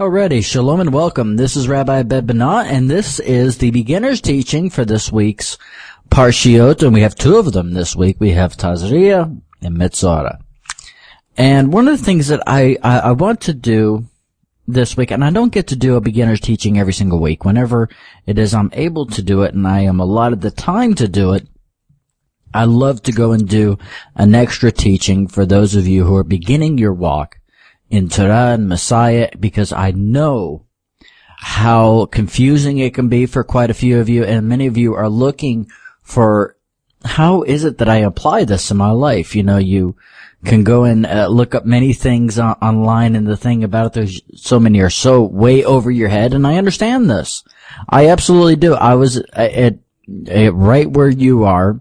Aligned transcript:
Alrighty, 0.00 0.42
shalom 0.42 0.80
and 0.80 0.94
welcome. 0.94 1.36
This 1.36 1.56
is 1.56 1.68
Rabbi 1.68 1.98
Abed 2.00 2.30
and 2.30 2.88
this 2.88 3.20
is 3.20 3.58
the 3.58 3.70
beginner's 3.70 4.22
teaching 4.22 4.70
for 4.70 4.86
this 4.86 5.12
week's 5.12 5.58
Parshiot, 6.08 6.82
and 6.82 6.94
we 6.94 7.02
have 7.02 7.14
two 7.14 7.36
of 7.36 7.52
them 7.52 7.74
this 7.74 7.94
week. 7.94 8.16
We 8.18 8.30
have 8.30 8.56
Tazria 8.56 9.38
and 9.60 9.76
Metzora. 9.76 10.40
And 11.36 11.70
one 11.70 11.86
of 11.86 11.98
the 11.98 12.02
things 12.02 12.28
that 12.28 12.42
I, 12.46 12.78
I, 12.82 13.00
I 13.00 13.12
want 13.12 13.42
to 13.42 13.52
do 13.52 14.06
this 14.66 14.96
week, 14.96 15.10
and 15.10 15.22
I 15.22 15.28
don't 15.28 15.52
get 15.52 15.66
to 15.66 15.76
do 15.76 15.96
a 15.96 16.00
beginner's 16.00 16.40
teaching 16.40 16.78
every 16.78 16.94
single 16.94 17.20
week. 17.20 17.44
Whenever 17.44 17.90
it 18.24 18.38
is 18.38 18.54
I'm 18.54 18.70
able 18.72 19.04
to 19.04 19.20
do 19.20 19.42
it 19.42 19.52
and 19.52 19.68
I 19.68 19.80
am 19.80 20.00
allotted 20.00 20.40
the 20.40 20.50
time 20.50 20.94
to 20.94 21.08
do 21.08 21.34
it, 21.34 21.46
I 22.54 22.64
love 22.64 23.02
to 23.02 23.12
go 23.12 23.32
and 23.32 23.46
do 23.46 23.76
an 24.14 24.34
extra 24.34 24.72
teaching 24.72 25.28
for 25.28 25.44
those 25.44 25.74
of 25.74 25.86
you 25.86 26.06
who 26.06 26.16
are 26.16 26.24
beginning 26.24 26.78
your 26.78 26.94
walk 26.94 27.36
in 27.90 28.08
Torah 28.08 28.52
and 28.52 28.68
Messiah 28.68 29.30
because 29.38 29.72
I 29.72 29.90
know 29.90 30.64
how 31.38 32.06
confusing 32.06 32.78
it 32.78 32.94
can 32.94 33.08
be 33.08 33.26
for 33.26 33.42
quite 33.42 33.70
a 33.70 33.74
few 33.74 33.98
of 33.98 34.08
you 34.08 34.24
and 34.24 34.48
many 34.48 34.66
of 34.66 34.76
you 34.76 34.94
are 34.94 35.08
looking 35.08 35.68
for 36.02 36.56
how 37.04 37.42
is 37.42 37.64
it 37.64 37.78
that 37.78 37.88
I 37.88 37.96
apply 37.96 38.44
this 38.44 38.70
in 38.70 38.76
my 38.76 38.90
life? 38.90 39.34
You 39.34 39.42
know, 39.42 39.56
you 39.56 39.96
can 40.44 40.64
go 40.64 40.84
and 40.84 41.06
uh, 41.06 41.28
look 41.28 41.54
up 41.54 41.64
many 41.64 41.92
things 41.92 42.38
on- 42.38 42.56
online 42.62 43.16
and 43.16 43.26
the 43.26 43.36
thing 43.36 43.64
about 43.64 43.86
it, 43.86 43.92
there's 43.94 44.20
so 44.34 44.60
many 44.60 44.80
are 44.80 44.90
so 44.90 45.22
way 45.22 45.64
over 45.64 45.90
your 45.90 46.08
head 46.08 46.34
and 46.34 46.46
I 46.46 46.56
understand 46.56 47.10
this. 47.10 47.42
I 47.88 48.08
absolutely 48.08 48.56
do. 48.56 48.74
I 48.74 48.94
was 48.94 49.18
uh, 49.18 49.22
at, 49.34 49.78
at 50.28 50.54
right 50.54 50.90
where 50.90 51.08
you 51.08 51.44
are 51.44 51.80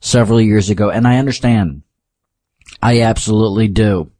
several 0.00 0.40
years 0.40 0.70
ago 0.70 0.90
and 0.90 1.06
I 1.06 1.18
understand. 1.18 1.82
I 2.82 3.02
absolutely 3.02 3.68
do. 3.68 4.10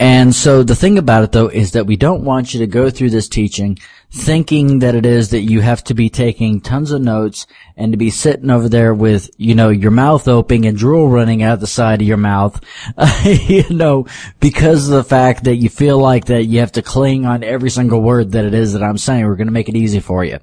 And 0.00 0.34
so 0.34 0.62
the 0.62 0.74
thing 0.74 0.96
about 0.96 1.24
it 1.24 1.32
though 1.32 1.48
is 1.48 1.72
that 1.72 1.86
we 1.86 1.96
don't 1.96 2.24
want 2.24 2.54
you 2.54 2.60
to 2.60 2.66
go 2.66 2.88
through 2.88 3.10
this 3.10 3.28
teaching 3.28 3.78
thinking 4.10 4.80
that 4.80 4.94
it 4.94 5.06
is 5.06 5.28
that 5.30 5.42
you 5.42 5.60
have 5.60 5.84
to 5.84 5.94
be 5.94 6.08
taking 6.08 6.60
tons 6.60 6.90
of 6.90 7.00
notes 7.00 7.46
and 7.76 7.92
to 7.92 7.98
be 7.98 8.10
sitting 8.10 8.50
over 8.50 8.68
there 8.68 8.92
with, 8.92 9.30
you 9.36 9.54
know, 9.54 9.68
your 9.68 9.90
mouth 9.90 10.26
open 10.26 10.64
and 10.64 10.76
drool 10.76 11.08
running 11.08 11.42
out 11.42 11.60
the 11.60 11.66
side 11.66 12.00
of 12.00 12.08
your 12.08 12.16
mouth, 12.16 12.60
you 13.24 13.68
know, 13.70 14.06
because 14.40 14.88
of 14.88 14.94
the 14.94 15.04
fact 15.04 15.44
that 15.44 15.56
you 15.56 15.68
feel 15.68 15.98
like 15.98 16.24
that 16.24 16.44
you 16.44 16.60
have 16.60 16.72
to 16.72 16.82
cling 16.82 17.24
on 17.24 17.44
every 17.44 17.70
single 17.70 18.00
word 18.00 18.32
that 18.32 18.44
it 18.44 18.54
is 18.54 18.72
that 18.72 18.82
I'm 18.82 18.98
saying. 18.98 19.26
We're 19.26 19.36
going 19.36 19.48
to 19.48 19.52
make 19.52 19.68
it 19.68 19.76
easy 19.76 20.00
for 20.00 20.24
you. 20.24 20.38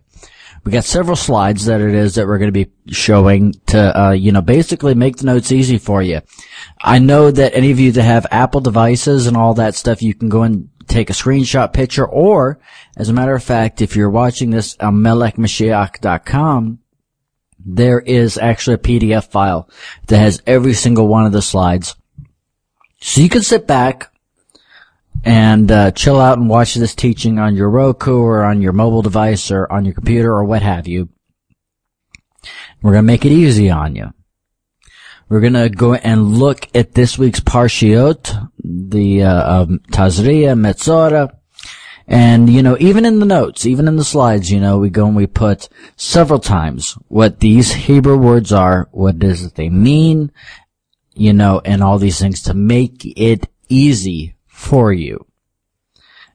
We 0.67 0.73
got 0.73 0.83
several 0.83 1.15
slides 1.15 1.63
that 1.67 1.79
it 1.79 1.95
is 1.95 2.15
that 2.15 2.27
we're 2.27 2.39
going 2.39 2.51
to 2.51 2.65
be 2.65 2.69
showing 2.91 3.53
to, 3.67 3.97
uh, 3.97 4.11
you 4.11 4.33
know, 4.33 4.41
basically 4.41 4.95
make 4.95 5.15
the 5.15 5.25
notes 5.25 5.49
easy 5.49 5.77
for 5.77 6.01
you. 6.01 6.19
I 6.81 6.99
know 6.99 7.31
that 7.31 7.55
any 7.55 7.71
of 7.71 7.79
you 7.79 7.93
that 7.93 8.03
have 8.03 8.25
Apple 8.31 8.59
devices 8.59 9.27
and 9.27 9.37
all 9.37 9.53
that 9.53 9.75
stuff, 9.75 10.01
you 10.01 10.13
can 10.13 10.27
go 10.27 10.43
and 10.43 10.67
take 10.85 11.09
a 11.09 11.13
screenshot 11.13 11.71
picture, 11.71 12.05
or, 12.05 12.59
as 12.97 13.07
a 13.07 13.13
matter 13.13 13.33
of 13.33 13.45
fact, 13.45 13.81
if 13.81 13.95
you're 13.95 14.09
watching 14.09 14.49
this 14.49 14.75
on 14.81 14.95
melechmashiach.com, 14.95 16.79
there 17.65 18.01
is 18.01 18.37
actually 18.37 18.73
a 18.73 18.77
PDF 18.77 19.31
file 19.31 19.69
that 20.07 20.19
has 20.19 20.43
every 20.45 20.73
single 20.73 21.07
one 21.07 21.25
of 21.25 21.31
the 21.31 21.41
slides. 21.41 21.95
So 22.99 23.21
you 23.21 23.29
can 23.29 23.41
sit 23.41 23.67
back, 23.67 24.11
and 25.23 25.71
uh, 25.71 25.91
chill 25.91 26.19
out 26.19 26.37
and 26.37 26.49
watch 26.49 26.75
this 26.75 26.95
teaching 26.95 27.39
on 27.39 27.55
your 27.55 27.69
Roku 27.69 28.17
or 28.17 28.43
on 28.43 28.61
your 28.61 28.73
mobile 28.73 29.01
device 29.01 29.51
or 29.51 29.71
on 29.71 29.85
your 29.85 29.93
computer 29.93 30.31
or 30.31 30.43
what 30.43 30.61
have 30.61 30.87
you. 30.87 31.09
We're 32.81 32.93
going 32.93 33.03
to 33.03 33.07
make 33.07 33.25
it 33.25 33.31
easy 33.31 33.69
on 33.69 33.95
you. 33.95 34.13
We're 35.29 35.41
going 35.41 35.53
to 35.53 35.69
go 35.69 35.95
and 35.95 36.37
look 36.37 36.69
at 36.73 36.93
this 36.93 37.17
week's 37.17 37.41
Parshiot, 37.41 38.49
the 38.63 39.23
uh, 39.23 39.61
um, 39.63 39.79
Tazria, 39.91 40.57
Metzora, 40.57 41.35
and, 42.07 42.49
you 42.49 42.63
know, 42.63 42.77
even 42.79 43.05
in 43.05 43.19
the 43.19 43.25
notes, 43.25 43.65
even 43.65 43.89
in 43.89 43.97
the 43.97 44.05
slides, 44.05 44.49
you 44.49 44.61
know, 44.61 44.77
we 44.77 44.89
go 44.89 45.05
and 45.07 45.15
we 45.15 45.27
put 45.27 45.67
several 45.97 46.39
times 46.39 46.93
what 47.09 47.41
these 47.41 47.73
Hebrew 47.73 48.17
words 48.17 48.53
are, 48.53 48.87
what 48.91 49.19
that 49.19 49.55
they 49.55 49.69
mean, 49.69 50.31
you 51.13 51.33
know, 51.33 51.61
and 51.65 51.83
all 51.83 51.99
these 51.99 52.19
things 52.19 52.41
to 52.43 52.53
make 52.53 53.05
it 53.17 53.49
easy 53.67 54.36
for 54.57 54.91
you. 54.91 55.23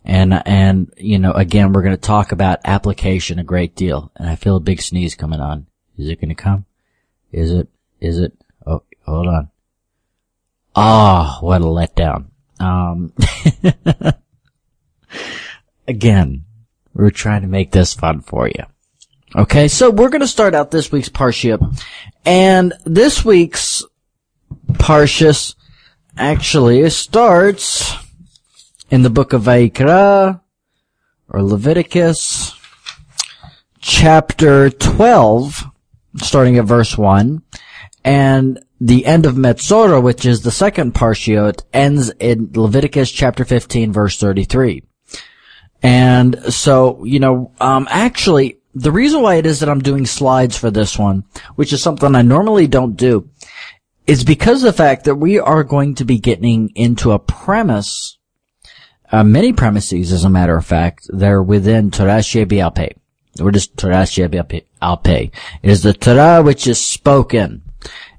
And, 0.04 0.42
and, 0.46 0.92
you 0.96 1.18
know, 1.18 1.32
again, 1.32 1.72
we're 1.72 1.82
going 1.82 1.96
to 1.96 2.00
talk 2.00 2.30
about 2.30 2.60
application 2.64 3.40
a 3.40 3.44
great 3.44 3.74
deal. 3.74 4.12
And 4.16 4.28
I 4.28 4.36
feel 4.36 4.56
a 4.56 4.60
big 4.60 4.80
sneeze 4.80 5.16
coming 5.16 5.40
on. 5.40 5.66
Is 5.98 6.08
it 6.08 6.20
going 6.20 6.28
to 6.28 6.34
come? 6.36 6.64
Is 7.32 7.50
it? 7.50 7.68
Is 8.00 8.20
it? 8.20 8.32
Oh, 8.64 8.84
hold 9.04 9.26
on. 9.26 9.50
Ah, 10.74 11.38
oh, 11.40 11.46
what 11.46 11.62
a 11.62 11.64
letdown. 11.64 12.26
Um, 12.60 13.12
again, 15.88 16.44
we're 16.94 17.10
trying 17.10 17.42
to 17.42 17.48
make 17.48 17.72
this 17.72 17.92
fun 17.92 18.20
for 18.20 18.46
you. 18.46 18.64
Okay, 19.34 19.66
so 19.66 19.90
we're 19.90 20.10
going 20.10 20.20
to 20.20 20.28
start 20.28 20.54
out 20.54 20.70
this 20.70 20.92
week's 20.92 21.08
Parsha. 21.08 21.76
And 22.24 22.72
this 22.84 23.24
week's 23.24 23.84
Parshas 24.72 25.54
actually 26.16 26.88
starts 26.90 27.94
in 28.92 29.00
the 29.00 29.10
book 29.10 29.32
of 29.32 29.44
Vayikra, 29.44 30.38
or 31.30 31.42
Leviticus, 31.42 32.54
chapter 33.80 34.68
12, 34.68 35.64
starting 36.18 36.58
at 36.58 36.66
verse 36.66 36.98
1, 36.98 37.42
and 38.04 38.62
the 38.82 39.06
end 39.06 39.24
of 39.24 39.36
Metzora, 39.36 40.02
which 40.02 40.26
is 40.26 40.42
the 40.42 40.50
second 40.50 40.92
parshiot, 40.92 41.62
ends 41.72 42.10
in 42.20 42.50
Leviticus 42.52 43.10
chapter 43.10 43.46
15, 43.46 43.94
verse 43.94 44.18
33. 44.18 44.82
And 45.82 46.52
so, 46.52 47.02
you 47.02 47.18
know, 47.18 47.50
um, 47.62 47.88
actually, 47.90 48.58
the 48.74 48.92
reason 48.92 49.22
why 49.22 49.36
it 49.36 49.46
is 49.46 49.60
that 49.60 49.70
I'm 49.70 49.80
doing 49.80 50.04
slides 50.04 50.58
for 50.58 50.70
this 50.70 50.98
one, 50.98 51.24
which 51.54 51.72
is 51.72 51.82
something 51.82 52.14
I 52.14 52.20
normally 52.20 52.66
don't 52.66 52.94
do, 52.94 53.30
is 54.06 54.22
because 54.22 54.62
of 54.62 54.66
the 54.66 54.76
fact 54.76 55.06
that 55.06 55.14
we 55.14 55.38
are 55.38 55.64
going 55.64 55.94
to 55.94 56.04
be 56.04 56.18
getting 56.18 56.68
into 56.74 57.12
a 57.12 57.18
premise, 57.18 58.18
uh, 59.12 59.22
many 59.22 59.52
premises, 59.52 60.10
as 60.10 60.24
a 60.24 60.30
matter 60.30 60.56
of 60.56 60.64
fact, 60.64 61.06
they're 61.10 61.42
within 61.42 61.90
Torah 61.90 62.20
Shebi 62.20 62.96
We're 63.38 63.50
just 63.50 63.76
Torah 63.76 64.04
Shebi 64.04 64.62
It 65.62 65.70
is 65.70 65.82
the 65.82 65.92
Torah 65.92 66.42
which 66.42 66.66
is 66.66 66.82
spoken. 66.82 67.62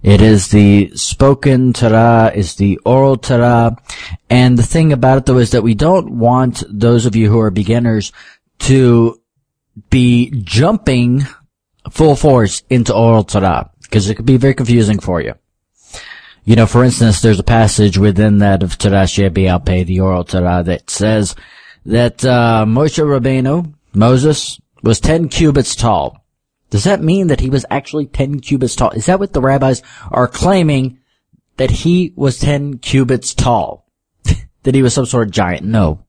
It 0.03 0.21
is 0.21 0.49
the 0.49 0.91
spoken 0.95 1.73
Torah, 1.73 2.31
is 2.35 2.55
the 2.55 2.77
oral 2.85 3.17
Torah. 3.17 3.75
And 4.29 4.57
the 4.57 4.63
thing 4.63 4.93
about 4.93 5.17
it 5.17 5.25
though 5.25 5.39
is 5.39 5.51
that 5.51 5.63
we 5.63 5.73
don't 5.73 6.19
want 6.19 6.63
those 6.69 7.07
of 7.07 7.15
you 7.15 7.29
who 7.29 7.39
are 7.39 7.51
beginners 7.51 8.11
to 8.59 9.19
be 9.89 10.29
jumping 10.43 11.25
full 11.89 12.15
force 12.15 12.61
into 12.69 12.93
oral 12.93 13.23
Torah 13.23 13.71
because 13.81 14.09
it 14.09 14.15
could 14.15 14.25
be 14.25 14.37
very 14.37 14.53
confusing 14.53 14.99
for 14.99 15.21
you. 15.21 15.33
You 16.45 16.57
know, 16.57 16.65
for 16.65 16.83
instance, 16.83 17.21
there's 17.21 17.39
a 17.39 17.43
passage 17.43 17.97
within 17.97 18.39
that 18.39 18.63
of 18.63 18.77
Torah 18.77 19.03
Shebi 19.03 19.85
the 19.85 19.99
oral 20.01 20.25
Torah, 20.25 20.61
that 20.63 20.89
says 20.89 21.35
that 21.85 22.25
uh, 22.25 22.65
Moshe 22.67 23.01
Rabbeinu, 23.01 23.73
Moses, 23.93 24.59
was 24.81 24.99
10 24.99 25.29
cubits 25.29 25.73
tall. 25.73 26.25
Does 26.69 26.83
that 26.83 27.01
mean 27.01 27.27
that 27.27 27.39
he 27.39 27.49
was 27.49 27.65
actually 27.69 28.07
10 28.07 28.41
cubits 28.41 28.75
tall? 28.75 28.89
Is 28.91 29.05
that 29.05 29.19
what 29.19 29.31
the 29.31 29.41
rabbis 29.41 29.81
are 30.11 30.27
claiming 30.27 30.99
that 31.55 31.71
he 31.71 32.11
was 32.15 32.39
10 32.39 32.79
cubits 32.79 33.33
tall? 33.33 33.87
that 34.63 34.75
he 34.75 34.81
was 34.81 34.93
some 34.93 35.05
sort 35.05 35.27
of 35.27 35.33
giant? 35.33 35.65
No. 35.65 36.03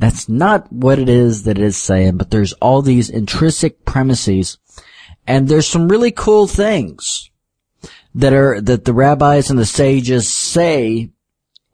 That's 0.00 0.28
not 0.28 0.72
what 0.72 0.98
it 0.98 1.08
is 1.08 1.44
that 1.44 1.58
it 1.58 1.64
is 1.64 1.76
saying, 1.76 2.16
but 2.16 2.32
there's 2.32 2.54
all 2.54 2.82
these 2.82 3.08
intrinsic 3.08 3.84
premises 3.84 4.58
and 5.28 5.46
there's 5.46 5.68
some 5.68 5.88
really 5.88 6.10
cool 6.10 6.48
things 6.48 7.30
that 8.14 8.32
are, 8.32 8.60
that 8.60 8.84
the 8.84 8.94
rabbis 8.94 9.50
and 9.50 9.58
the 9.58 9.66
sages 9.66 10.28
say 10.28 11.10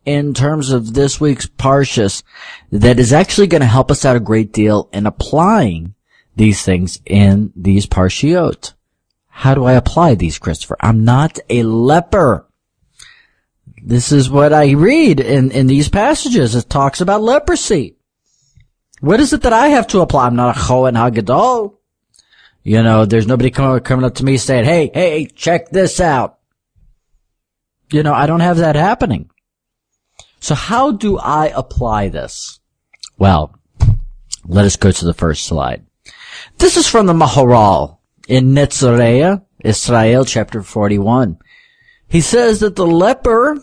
in 0.05 0.35
terms 0.35 0.71
of 0.71 0.95
this 0.95 1.21
week's 1.21 1.47
Parshas 1.47 2.23
that 2.73 2.99
is 2.99 3.13
actually 3.13 3.47
going 3.47 3.61
to 3.61 3.67
help 3.67 3.91
us 3.91 4.05
out 4.05 4.17
a 4.17 4.21
great 4.21 4.53
deal 4.53 4.89
in 4.93 5.07
applying 5.07 5.95
these 6.37 6.63
things 6.63 7.01
in 7.05 7.53
these 7.55 7.87
Parshiot. 7.87 8.75
How 9.29 9.55
do 9.55 9.65
I 9.65 9.73
apply 9.73 10.15
these, 10.15 10.39
Christopher? 10.39 10.77
I'm 10.81 11.05
not 11.05 11.39
a 11.49 11.63
leper. 11.63 12.47
This 13.83 14.13
is 14.13 14.29
what 14.29 14.53
I 14.53 14.73
read 14.73 15.21
in, 15.21 15.51
in 15.51 15.67
these 15.67 15.89
passages. 15.89 16.55
It 16.55 16.69
talks 16.69 17.01
about 17.01 17.23
leprosy. 17.23 17.97
What 19.01 19.21
is 19.21 19.33
it 19.33 19.43
that 19.43 19.53
I 19.55 19.69
have 19.69 19.87
to 19.89 20.01
apply? 20.01 20.27
I'm 20.27 20.37
not 20.37 20.57
a 20.57 20.61
Chohen 20.61 20.95
Hagadol. 20.95 21.77
You 22.63 22.83
know, 22.83 23.05
there's 23.05 23.27
nobody 23.27 23.51
coming, 23.51 24.05
up 24.05 24.15
to 24.17 24.25
me 24.25 24.37
saying, 24.37 24.65
hey, 24.65 24.91
hey, 24.93 25.27
check 25.27 25.71
this 25.71 26.01
out. 26.01 26.39
You 27.91 28.03
know, 28.03 28.13
I 28.13 28.27
don't 28.27 28.41
have 28.41 28.59
that 28.59 28.77
happening. 28.77 29.31
So 30.41 30.55
how 30.55 30.93
do 30.93 31.19
I 31.19 31.47
apply 31.47 32.09
this? 32.09 32.61
Well, 33.19 33.55
let 34.45 34.65
us 34.65 34.77
go 34.77 34.91
to 34.91 35.05
the 35.05 35.15
first 35.15 35.47
slide. 35.47 35.85
This 36.59 36.77
is 36.77 36.87
from 36.87 37.07
the 37.07 37.13
Maharal 37.13 37.99
in 38.29 38.55
Netzach 38.55 39.43
Yisrael, 39.65 40.27
chapter 40.27 40.63
41. 40.63 41.39
He 42.09 42.21
says 42.21 42.61
that 42.61 42.77
the 42.77 42.87
leper, 42.87 43.63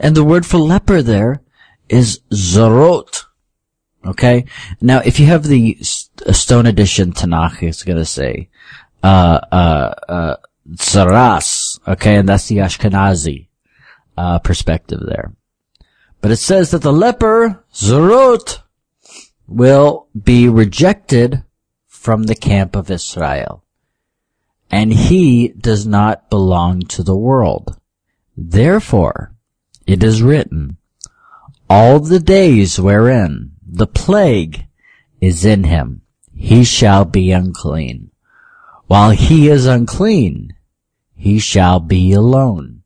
and 0.00 0.16
the 0.16 0.24
word 0.24 0.46
for 0.46 0.58
leper 0.58 1.02
there 1.02 1.42
is 1.88 2.20
zarot. 2.32 3.24
Okay? 4.04 4.44
Now, 4.80 5.00
if 5.04 5.18
you 5.18 5.26
have 5.26 5.44
the 5.44 5.76
Stone 5.82 6.66
Edition 6.66 7.12
Tanakh, 7.12 7.62
it's 7.62 7.82
gonna 7.82 8.04
say, 8.04 8.48
uh, 9.02 9.40
uh, 9.50 9.94
uh, 10.08 10.36
Zaras, 10.76 11.78
okay, 11.86 12.16
and 12.16 12.28
that's 12.28 12.48
the 12.48 12.58
Ashkenazi, 12.58 13.48
uh, 14.16 14.38
perspective 14.38 15.00
there. 15.06 15.34
But 16.20 16.30
it 16.30 16.36
says 16.36 16.70
that 16.70 16.82
the 16.82 16.92
leper, 16.92 17.64
Zarot, 17.72 18.60
will 19.46 20.08
be 20.20 20.48
rejected 20.48 21.44
from 21.86 22.24
the 22.24 22.34
camp 22.34 22.76
of 22.76 22.90
Israel. 22.90 23.62
And 24.70 24.92
he 24.92 25.48
does 25.48 25.86
not 25.86 26.30
belong 26.30 26.80
to 26.82 27.02
the 27.02 27.16
world. 27.16 27.78
Therefore, 28.36 29.34
it 29.86 30.02
is 30.02 30.22
written, 30.22 30.78
all 31.68 32.00
the 32.00 32.20
days 32.20 32.80
wherein 32.80 33.53
the 33.74 33.86
plague 33.88 34.66
is 35.20 35.44
in 35.44 35.64
him, 35.64 36.02
he 36.32 36.62
shall 36.62 37.04
be 37.04 37.32
unclean. 37.32 38.10
While 38.86 39.10
he 39.10 39.48
is 39.48 39.66
unclean, 39.66 40.54
he 41.16 41.40
shall 41.40 41.80
be 41.80 42.12
alone. 42.12 42.82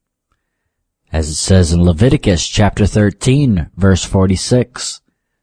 As 1.12 1.28
it 1.28 1.34
says 1.34 1.72
in 1.72 1.84
Leviticus 1.84 2.46
chapter 2.46 2.86
13 2.86 3.70
verse 3.76 4.04
46. 4.04 5.02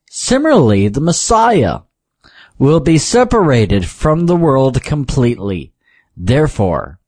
Similarly, 0.09 0.87
the 0.87 1.01
Messiah 1.01 1.81
will 2.57 2.79
be 2.79 2.97
separated 2.97 3.85
from 3.85 4.25
the 4.25 4.35
world 4.35 4.81
completely. 4.81 5.73
Therefore, 6.17 6.99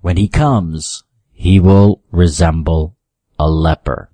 when 0.00 0.16
he 0.16 0.28
comes, 0.28 1.04
he 1.30 1.60
will 1.60 2.02
resemble 2.10 2.96
a 3.38 3.48
leper. 3.48 4.10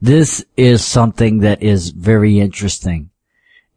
This 0.00 0.44
is 0.56 0.84
something 0.84 1.40
that 1.40 1.62
is 1.62 1.90
very 1.90 2.40
interesting 2.40 3.10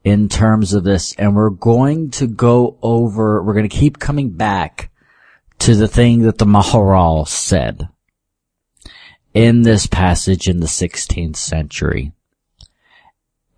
in 0.03 0.29
terms 0.29 0.73
of 0.73 0.83
this, 0.83 1.13
and 1.15 1.35
we're 1.35 1.49
going 1.49 2.11
to 2.11 2.27
go 2.27 2.77
over, 2.81 3.41
we're 3.41 3.53
going 3.53 3.67
to 3.67 3.77
keep 3.77 3.99
coming 3.99 4.31
back 4.31 4.91
to 5.59 5.75
the 5.75 5.87
thing 5.87 6.23
that 6.23 6.37
the 6.37 6.45
Maharal 6.45 7.27
said 7.27 7.87
in 9.33 9.63
this 9.63 9.87
passage 9.87 10.47
in 10.47 10.59
the 10.59 10.67
16th 10.67 11.37
century. 11.37 12.11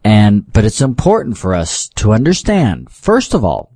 And, 0.04 0.52
but 0.54 0.66
it's 0.66 0.82
important 0.82 1.38
for 1.38 1.56
us 1.56 1.90
to 1.96 2.14
understand, 2.14 2.92
first 2.92 3.34
of 3.34 3.44
all, 3.44 3.74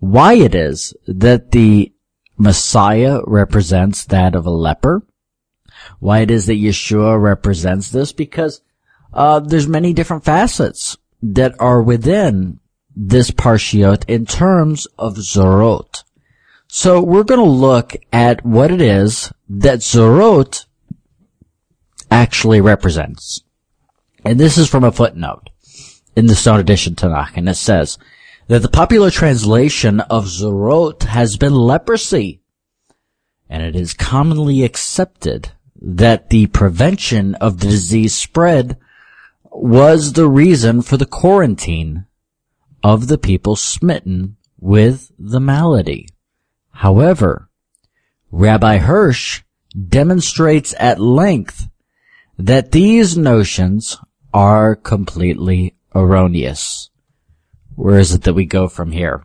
why 0.00 0.34
it 0.34 0.54
is 0.54 0.94
that 1.06 1.52
the 1.52 1.92
Messiah 2.36 3.20
represents 3.26 4.04
that 4.04 4.34
of 4.34 4.44
a 4.44 4.50
leper. 4.50 5.02
Why 5.98 6.20
it 6.20 6.30
is 6.30 6.46
that 6.46 6.54
Yeshua 6.54 7.20
represents 7.20 7.90
this 7.90 8.12
because, 8.12 8.60
uh, 9.12 9.40
there's 9.40 9.68
many 9.68 9.92
different 9.92 10.24
facets 10.24 10.96
that 11.22 11.54
are 11.60 11.82
within 11.82 12.60
this 12.94 13.30
parshiot 13.30 14.04
in 14.08 14.26
terms 14.26 14.86
of 14.98 15.16
Zorot. 15.16 16.02
So 16.68 17.02
we're 17.02 17.24
going 17.24 17.40
to 17.40 17.46
look 17.46 17.94
at 18.12 18.44
what 18.44 18.70
it 18.70 18.80
is 18.80 19.32
that 19.48 19.80
Zorot 19.80 20.66
actually 22.10 22.60
represents. 22.60 23.42
And 24.24 24.40
this 24.40 24.58
is 24.58 24.68
from 24.68 24.84
a 24.84 24.92
footnote 24.92 25.50
in 26.16 26.26
the 26.26 26.34
Stone 26.34 26.60
Edition 26.60 26.94
Tanakh, 26.94 27.36
and 27.36 27.48
it 27.48 27.54
says 27.54 27.98
that 28.48 28.62
the 28.62 28.68
popular 28.68 29.10
translation 29.10 30.00
of 30.00 30.24
Zorot 30.24 31.04
has 31.04 31.36
been 31.36 31.54
leprosy, 31.54 32.40
and 33.48 33.62
it 33.62 33.76
is 33.76 33.94
commonly 33.94 34.64
accepted 34.64 35.52
that 35.80 36.30
the 36.30 36.46
prevention 36.48 37.34
of 37.36 37.60
the 37.60 37.66
disease 37.66 38.14
spread 38.14 38.78
was 39.44 40.12
the 40.12 40.28
reason 40.28 40.82
for 40.82 40.96
the 40.96 41.06
quarantine 41.06 42.06
of 42.82 43.08
the 43.08 43.18
people 43.18 43.56
smitten 43.56 44.36
with 44.58 45.10
the 45.18 45.40
malady. 45.40 46.08
However, 46.70 47.48
Rabbi 48.30 48.78
Hirsch 48.78 49.42
demonstrates 49.88 50.74
at 50.78 51.00
length 51.00 51.68
that 52.38 52.72
these 52.72 53.16
notions 53.16 53.98
are 54.32 54.76
completely 54.76 55.74
erroneous. 55.94 56.90
Where 57.74 57.98
is 57.98 58.12
it 58.12 58.22
that 58.22 58.34
we 58.34 58.44
go 58.44 58.68
from 58.68 58.92
here? 58.92 59.24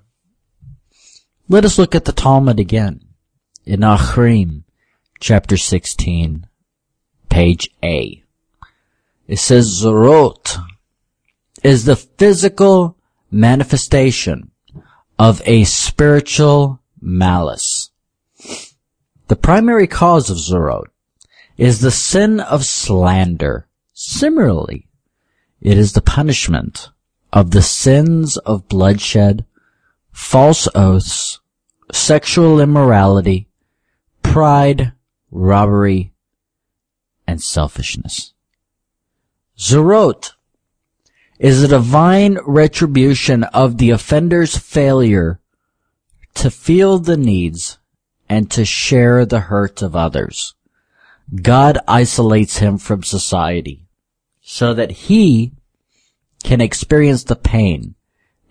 Let 1.50 1.65
us 1.65 1.77
look 1.77 1.95
at 1.95 2.06
the 2.06 2.13
Talmud 2.13 2.59
again. 2.59 3.01
In 3.65 3.81
Arachin, 3.81 4.63
chapter 5.21 5.56
16, 5.56 6.47
page 7.29 7.69
A. 7.83 8.23
It 9.27 9.38
says 9.38 9.83
Zorot 9.83 10.57
is 11.63 11.85
the 11.85 11.95
physical 11.95 12.97
manifestation 13.29 14.50
of 15.19 15.44
a 15.45 15.63
spiritual 15.65 16.81
malice. 17.00 17.91
The 19.27 19.35
primary 19.35 19.85
cause 19.85 20.31
of 20.31 20.38
Zorot 20.38 20.88
is 21.56 21.81
the 21.81 21.91
sin 21.91 22.39
of 22.39 22.65
slander. 22.65 23.67
Similarly, 23.94 24.88
it 25.62 25.77
is 25.77 25.94
the 25.94 26.01
punishment 26.01 26.89
of 27.31 27.51
the 27.51 27.62
sins 27.62 28.38
of 28.38 28.67
bloodshed, 28.67 29.45
false 30.12 30.67
oaths, 30.74 31.39
sexual 31.91 32.59
immorality, 32.59 33.47
pride, 34.24 34.94
robbery, 35.31 36.11
and 37.25 37.41
selfishness. 37.41 38.33
Zorot 39.57 40.33
is 41.39 41.63
a 41.63 41.67
divine 41.67 42.37
retribution 42.45 43.43
of 43.45 43.77
the 43.77 43.89
offender's 43.89 44.57
failure 44.57 45.39
to 46.35 46.51
feel 46.51 46.99
the 46.99 47.17
needs 47.17 47.79
and 48.29 48.49
to 48.51 48.65
share 48.65 49.25
the 49.25 49.41
hurt 49.41 49.81
of 49.81 49.95
others. 49.95 50.53
God 51.41 51.77
isolates 51.87 52.57
him 52.57 52.77
from 52.77 53.03
society 53.03 53.87
so 54.41 54.73
that 54.73 54.91
he 54.91 55.53
can 56.43 56.61
experience 56.61 57.23
the 57.23 57.35
pain 57.35 57.95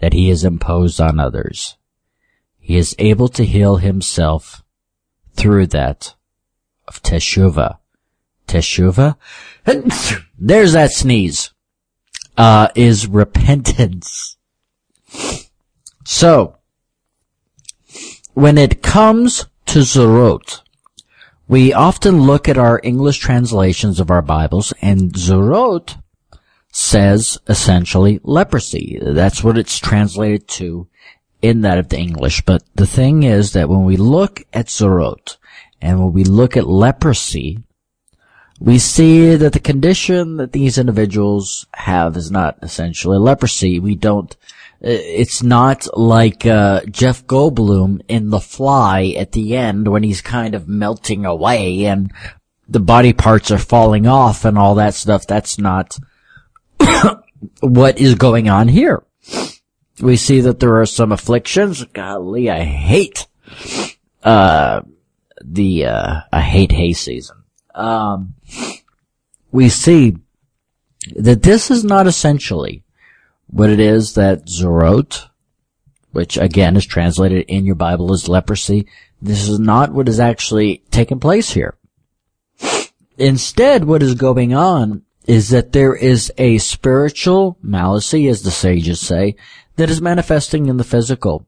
that 0.00 0.12
he 0.12 0.28
has 0.30 0.44
imposed 0.44 1.00
on 1.00 1.20
others. 1.20 1.76
He 2.58 2.76
is 2.76 2.94
able 2.98 3.28
to 3.28 3.44
heal 3.44 3.76
himself 3.76 4.62
through 5.34 5.66
that 5.68 6.14
of 6.90 7.02
Teshuvah. 7.02 7.78
Teshuvah? 8.48 9.16
There's 10.38 10.72
that 10.72 10.90
sneeze. 10.90 11.52
Uh, 12.36 12.68
is 12.74 13.06
repentance. 13.06 14.36
So, 16.04 16.56
when 18.34 18.58
it 18.58 18.82
comes 18.82 19.46
to 19.66 19.80
Zorot, 19.80 20.62
we 21.46 21.72
often 21.72 22.22
look 22.22 22.48
at 22.48 22.58
our 22.58 22.80
English 22.82 23.18
translations 23.18 24.00
of 24.00 24.10
our 24.10 24.22
Bibles 24.22 24.72
and 24.80 25.12
Zorot 25.12 26.00
says 26.72 27.38
essentially 27.46 28.20
leprosy. 28.22 28.98
That's 29.02 29.44
what 29.44 29.58
it's 29.58 29.78
translated 29.78 30.48
to 30.48 30.88
in 31.42 31.60
that 31.62 31.78
of 31.78 31.88
the 31.88 31.98
English. 31.98 32.42
But 32.42 32.62
the 32.74 32.86
thing 32.86 33.22
is 33.22 33.52
that 33.52 33.68
when 33.68 33.84
we 33.84 33.96
look 33.96 34.42
at 34.52 34.66
Zorot 34.66 35.36
and 35.80 35.98
when 35.98 36.12
we 36.12 36.24
look 36.24 36.56
at 36.56 36.68
leprosy, 36.68 37.58
we 38.58 38.78
see 38.78 39.36
that 39.36 39.52
the 39.54 39.60
condition 39.60 40.36
that 40.36 40.52
these 40.52 40.76
individuals 40.76 41.66
have 41.72 42.16
is 42.16 42.30
not 42.30 42.58
essentially 42.62 43.18
leprosy. 43.18 43.80
We 43.80 43.94
don't 43.94 44.36
it's 44.82 45.42
not 45.42 45.86
like 45.96 46.46
uh, 46.46 46.82
Jeff 46.86 47.26
Goldblum 47.26 48.00
in 48.08 48.30
The 48.30 48.40
Fly 48.40 49.14
at 49.18 49.32
the 49.32 49.56
end 49.56 49.88
when 49.88 50.02
he's 50.02 50.22
kind 50.22 50.54
of 50.54 50.68
melting 50.68 51.26
away 51.26 51.84
and 51.84 52.10
the 52.66 52.80
body 52.80 53.12
parts 53.12 53.50
are 53.50 53.58
falling 53.58 54.06
off 54.06 54.44
and 54.44 54.56
all 54.56 54.76
that 54.76 54.94
stuff. 54.94 55.26
That's 55.26 55.58
not 55.58 55.98
what 57.60 57.98
is 57.98 58.14
going 58.14 58.48
on 58.48 58.68
here. 58.68 59.02
We 60.00 60.16
see 60.16 60.40
that 60.40 60.60
there 60.60 60.80
are 60.80 60.86
some 60.86 61.12
afflictions. 61.12 61.84
Golly, 61.84 62.48
I 62.48 62.62
hate 62.62 63.26
uh, 64.22 64.80
the 65.42 65.86
uh, 65.86 66.20
I 66.32 66.40
hate 66.40 66.72
hay 66.72 66.92
season. 66.92 67.36
Um, 67.74 68.34
we 69.52 69.68
see 69.68 70.16
that 71.16 71.42
this 71.42 71.70
is 71.70 71.84
not 71.84 72.06
essentially 72.06 72.84
what 73.46 73.70
it 73.70 73.80
is 73.80 74.14
that 74.14 74.46
Zorot, 74.46 75.28
which 76.12 76.36
again 76.36 76.76
is 76.76 76.86
translated 76.86 77.46
in 77.48 77.64
your 77.64 77.74
Bible 77.74 78.12
as 78.12 78.28
leprosy, 78.28 78.86
this 79.20 79.48
is 79.48 79.58
not 79.58 79.92
what 79.92 80.08
is 80.08 80.20
actually 80.20 80.82
taking 80.90 81.20
place 81.20 81.50
here. 81.50 81.76
Instead, 83.18 83.84
what 83.84 84.02
is 84.02 84.14
going 84.14 84.54
on 84.54 85.02
is 85.26 85.50
that 85.50 85.72
there 85.72 85.94
is 85.94 86.32
a 86.38 86.58
spiritual 86.58 87.58
malady, 87.62 88.28
as 88.28 88.42
the 88.42 88.50
sages 88.50 88.98
say, 88.98 89.36
that 89.76 89.90
is 89.90 90.00
manifesting 90.00 90.66
in 90.66 90.76
the 90.76 90.84
physical. 90.84 91.46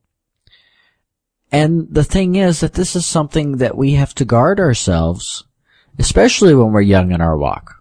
And 1.52 1.87
the 1.90 2.02
thing 2.04 2.35
is 2.35 2.61
that 2.61 2.73
this 2.73 2.97
is 2.97 3.04
something 3.04 3.59
that 3.59 3.76
we 3.76 3.92
have 3.92 4.14
to 4.14 4.25
guard 4.25 4.59
ourselves, 4.59 5.44
especially 5.99 6.54
when 6.54 6.73
we're 6.73 6.80
young 6.80 7.12
in 7.12 7.21
our 7.21 7.37
walk. 7.37 7.76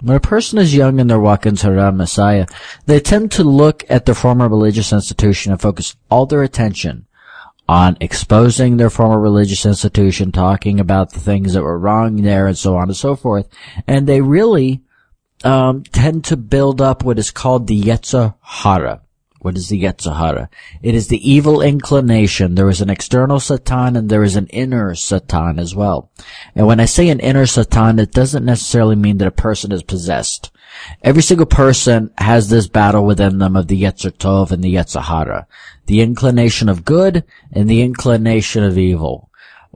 When 0.00 0.16
a 0.16 0.20
person 0.20 0.58
is 0.58 0.76
young 0.76 1.00
and 1.00 1.10
they're 1.10 1.18
walking 1.18 1.56
Torah 1.56 1.90
Messiah, 1.90 2.46
they 2.84 3.00
tend 3.00 3.32
to 3.32 3.42
look 3.42 3.82
at 3.90 4.06
their 4.06 4.14
former 4.14 4.48
religious 4.48 4.92
institution 4.92 5.50
and 5.50 5.60
focus 5.60 5.96
all 6.08 6.26
their 6.26 6.42
attention 6.42 7.06
on 7.68 7.96
exposing 8.00 8.76
their 8.76 8.90
former 8.90 9.18
religious 9.18 9.66
institution, 9.66 10.30
talking 10.30 10.78
about 10.78 11.10
the 11.10 11.18
things 11.18 11.54
that 11.54 11.62
were 11.62 11.78
wrong 11.78 12.22
there 12.22 12.46
and 12.46 12.56
so 12.56 12.76
on 12.76 12.84
and 12.84 12.96
so 12.96 13.16
forth. 13.16 13.48
And 13.88 14.06
they 14.06 14.20
really 14.20 14.82
um, 15.42 15.82
tend 15.82 16.24
to 16.26 16.36
build 16.36 16.80
up 16.80 17.02
what 17.02 17.18
is 17.18 17.32
called 17.32 17.66
the 17.66 17.80
Yetzer 17.80 18.34
Hara. 18.40 19.00
What 19.46 19.56
is 19.56 19.68
the 19.68 19.80
Yetzer 19.80 20.16
Hara? 20.16 20.50
It 20.82 20.96
is 20.96 21.06
the 21.06 21.22
evil 21.30 21.62
inclination. 21.62 22.56
There 22.56 22.68
is 22.68 22.80
an 22.80 22.90
external 22.90 23.38
Satan 23.38 23.94
and 23.94 24.08
there 24.08 24.24
is 24.24 24.34
an 24.34 24.48
inner 24.48 24.96
Satan 24.96 25.60
as 25.60 25.72
well. 25.72 26.10
And 26.56 26.66
when 26.66 26.80
I 26.80 26.86
say 26.86 27.10
an 27.10 27.20
inner 27.20 27.46
Satan, 27.46 28.00
it 28.00 28.10
doesn't 28.10 28.44
necessarily 28.44 28.96
mean 28.96 29.18
that 29.18 29.28
a 29.28 29.30
person 29.30 29.70
is 29.70 29.84
possessed. 29.84 30.50
Every 31.00 31.22
single 31.22 31.46
person 31.46 32.10
has 32.18 32.48
this 32.48 32.66
battle 32.66 33.06
within 33.06 33.38
them 33.38 33.54
of 33.54 33.68
the 33.68 33.80
Yetzer 33.80 34.10
Tov 34.10 34.50
and 34.50 34.64
the 34.64 34.74
Yetzer 34.74 35.02
Hara. 35.02 35.46
The 35.86 36.00
inclination 36.00 36.68
of 36.68 36.84
good 36.84 37.22
and 37.52 37.70
the 37.70 37.82
inclination 37.82 38.64
of 38.64 38.76
evil. 38.76 39.25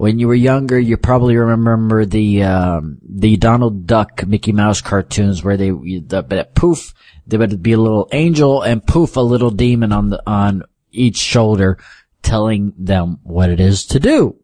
When 0.01 0.19
you 0.19 0.29
were 0.29 0.35
younger, 0.35 0.79
you 0.79 0.97
probably 0.97 1.37
remember 1.37 2.07
the 2.07 2.45
um, 2.45 2.97
the 3.07 3.37
Donald 3.37 3.87
Duck 3.87 4.27
Mickey 4.27 4.51
Mouse 4.51 4.81
cartoons 4.81 5.45
where 5.45 5.59
they 5.59 5.73
the, 5.73 6.25
the 6.27 6.49
poof 6.55 6.95
there 7.27 7.39
would 7.39 7.63
be 7.63 7.75
a 7.75 7.79
little 7.79 8.09
angel 8.11 8.63
and 8.63 8.87
poof 8.87 9.17
a 9.17 9.21
little 9.21 9.51
demon 9.51 9.93
on 9.93 10.09
the 10.09 10.23
on 10.27 10.63
each 10.91 11.19
shoulder, 11.19 11.77
telling 12.23 12.73
them 12.79 13.19
what 13.25 13.51
it 13.51 13.61
is 13.61 13.85
to 13.89 14.01
do. 14.01 14.37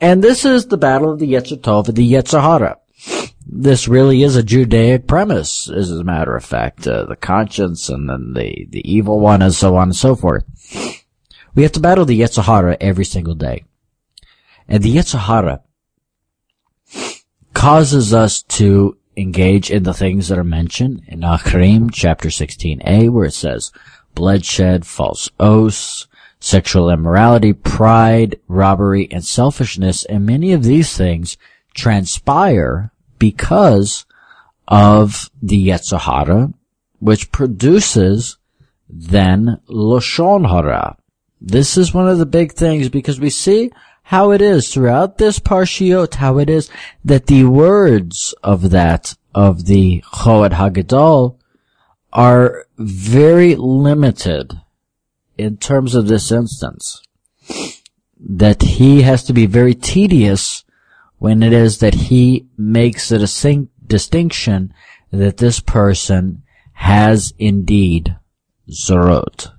And 0.00 0.20
this 0.20 0.44
is 0.44 0.66
the 0.66 0.76
battle 0.76 1.12
of 1.12 1.20
the 1.20 1.32
and 1.32 1.44
the 1.44 2.12
Yetzer 2.12 2.42
Hara. 2.42 2.78
This 3.46 3.86
really 3.86 4.24
is 4.24 4.34
a 4.34 4.42
Judaic 4.42 5.06
premise, 5.06 5.70
as 5.70 5.92
a 5.92 6.02
matter 6.02 6.34
of 6.34 6.44
fact. 6.44 6.88
Uh, 6.88 7.04
the 7.04 7.14
conscience 7.14 7.88
and 7.88 8.10
then 8.10 8.32
the, 8.34 8.66
the 8.68 8.82
evil 8.92 9.20
one 9.20 9.42
and 9.42 9.54
so 9.54 9.76
on 9.76 9.90
and 9.90 9.96
so 9.96 10.16
forth. 10.16 10.42
We 11.54 11.62
have 11.62 11.72
to 11.72 11.80
battle 11.80 12.04
the 12.04 12.20
Yetzer 12.20 12.42
Hara 12.42 12.76
every 12.80 13.04
single 13.04 13.36
day. 13.36 13.62
And 14.70 14.84
the 14.84 14.96
Yetzer 14.96 15.18
Hara 15.18 15.62
causes 17.54 18.14
us 18.14 18.42
to 18.42 18.96
engage 19.16 19.68
in 19.68 19.82
the 19.82 19.92
things 19.92 20.28
that 20.28 20.38
are 20.38 20.44
mentioned 20.44 21.02
in 21.08 21.20
Arachin 21.20 21.90
chapter 21.92 22.28
16a 22.28 23.10
where 23.10 23.24
it 23.24 23.34
says 23.34 23.72
bloodshed, 24.14 24.86
false 24.86 25.28
oaths, 25.40 26.06
sexual 26.38 26.88
immorality, 26.88 27.52
pride, 27.52 28.38
robbery, 28.46 29.10
and 29.10 29.24
selfishness. 29.24 30.04
And 30.04 30.24
many 30.24 30.52
of 30.52 30.62
these 30.62 30.96
things 30.96 31.36
transpire 31.74 32.92
because 33.18 34.06
of 34.68 35.30
the 35.42 35.66
Yetzer 35.66 35.98
Hara, 35.98 36.52
which 37.00 37.32
produces 37.32 38.38
then 38.88 39.60
Lashon 39.68 40.48
Hara. 40.48 40.96
This 41.40 41.76
is 41.76 41.92
one 41.92 42.06
of 42.06 42.18
the 42.18 42.26
big 42.26 42.52
things 42.52 42.88
because 42.88 43.18
we 43.18 43.30
see 43.30 43.72
how 44.10 44.32
it 44.32 44.42
is 44.42 44.74
throughout 44.74 45.18
this 45.18 45.38
parshiot, 45.38 46.16
how 46.16 46.36
it 46.38 46.50
is 46.50 46.68
that 47.04 47.26
the 47.26 47.44
words 47.44 48.34
of 48.42 48.70
that, 48.70 49.14
of 49.36 49.66
the 49.66 50.02
Chohen 50.14 50.50
Hagadol, 50.50 51.38
are 52.12 52.66
very 52.76 53.54
limited 53.54 54.52
in 55.38 55.56
terms 55.56 55.94
of 55.94 56.08
this 56.08 56.32
instance. 56.32 57.00
That 58.18 58.62
he 58.62 59.02
has 59.02 59.22
to 59.26 59.32
be 59.32 59.46
very 59.46 59.74
tedious 59.74 60.64
when 61.18 61.44
it 61.44 61.52
is 61.52 61.78
that 61.78 61.94
he 61.94 62.48
makes 62.58 63.12
a 63.12 63.18
distinct 63.18 63.70
distinction 63.86 64.74
that 65.12 65.36
this 65.36 65.60
person 65.60 66.42
has 66.72 67.32
indeed 67.38 68.16
Zorot. 68.68 69.52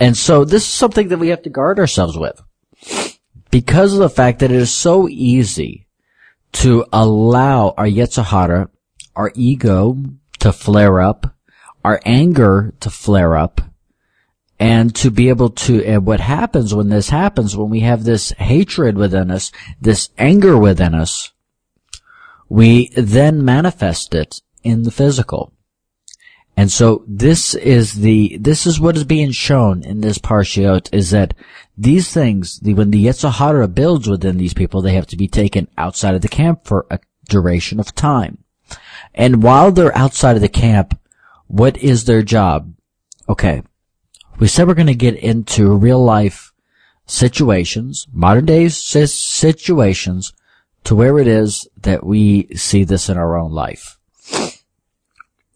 And 0.00 0.16
so 0.16 0.44
this 0.44 0.64
is 0.64 0.68
something 0.68 1.06
that 1.10 1.18
we 1.18 1.28
have 1.28 1.42
to 1.42 1.48
guard 1.48 1.78
ourselves 1.78 2.18
with 2.18 2.42
because 3.50 3.92
of 3.92 3.98
the 4.00 4.10
fact 4.10 4.40
that 4.40 4.50
it 4.50 4.56
is 4.56 4.74
so 4.74 5.08
easy 5.08 5.86
to 6.52 6.84
allow 6.92 7.74
our 7.76 7.86
Yetzer 7.86 8.24
Hara, 8.24 8.68
our 9.14 9.32
ego 9.34 9.96
to 10.40 10.52
flare 10.52 11.00
up, 11.00 11.34
our 11.84 12.00
anger 12.04 12.74
to 12.80 12.90
flare 12.90 13.36
up, 13.36 13.60
and 14.58 14.94
to 14.94 15.10
be 15.10 15.28
able 15.28 15.50
to, 15.50 15.84
and 15.84 16.06
what 16.06 16.20
happens 16.20 16.74
when 16.74 16.88
this 16.88 17.08
happens, 17.08 17.56
when 17.56 17.70
we 17.70 17.80
have 17.80 18.04
this 18.04 18.30
hatred 18.32 18.96
within 18.96 19.30
us, 19.30 19.50
this 19.80 20.10
anger 20.18 20.56
within 20.56 20.94
us, 20.94 21.32
we 22.48 22.88
then 22.96 23.44
manifest 23.44 24.14
it 24.14 24.40
in 24.62 24.82
the 24.84 24.90
physical. 24.90 25.52
And 26.62 26.70
so 26.70 27.02
this 27.08 27.56
is 27.56 27.94
the, 27.94 28.36
this 28.40 28.68
is 28.68 28.78
what 28.78 28.96
is 28.96 29.02
being 29.02 29.32
shown 29.32 29.82
in 29.82 30.00
this 30.00 30.18
parshiot 30.18 30.88
is 30.94 31.10
that 31.10 31.34
these 31.76 32.12
things, 32.14 32.60
the, 32.60 32.74
when 32.74 32.92
the 32.92 33.04
Yetzer 33.04 33.32
Hara 33.32 33.66
builds 33.66 34.08
within 34.08 34.36
these 34.36 34.54
people, 34.54 34.80
they 34.80 34.94
have 34.94 35.08
to 35.08 35.16
be 35.16 35.26
taken 35.26 35.66
outside 35.76 36.14
of 36.14 36.20
the 36.20 36.28
camp 36.28 36.64
for 36.64 36.86
a 36.88 37.00
duration 37.28 37.80
of 37.80 37.96
time. 37.96 38.44
And 39.12 39.42
while 39.42 39.72
they're 39.72 39.98
outside 39.98 40.36
of 40.36 40.40
the 40.40 40.48
camp, 40.48 40.96
what 41.48 41.76
is 41.78 42.04
their 42.04 42.22
job? 42.22 42.72
Okay. 43.28 43.64
We 44.38 44.46
said 44.46 44.68
we're 44.68 44.74
going 44.74 44.86
to 44.86 44.94
get 44.94 45.16
into 45.16 45.76
real 45.76 46.04
life 46.04 46.52
situations, 47.06 48.06
modern 48.12 48.46
day 48.46 48.68
situations, 48.68 50.32
to 50.84 50.94
where 50.94 51.18
it 51.18 51.26
is 51.26 51.66
that 51.80 52.06
we 52.06 52.54
see 52.54 52.84
this 52.84 53.08
in 53.08 53.18
our 53.18 53.36
own 53.36 53.50
life 53.50 53.98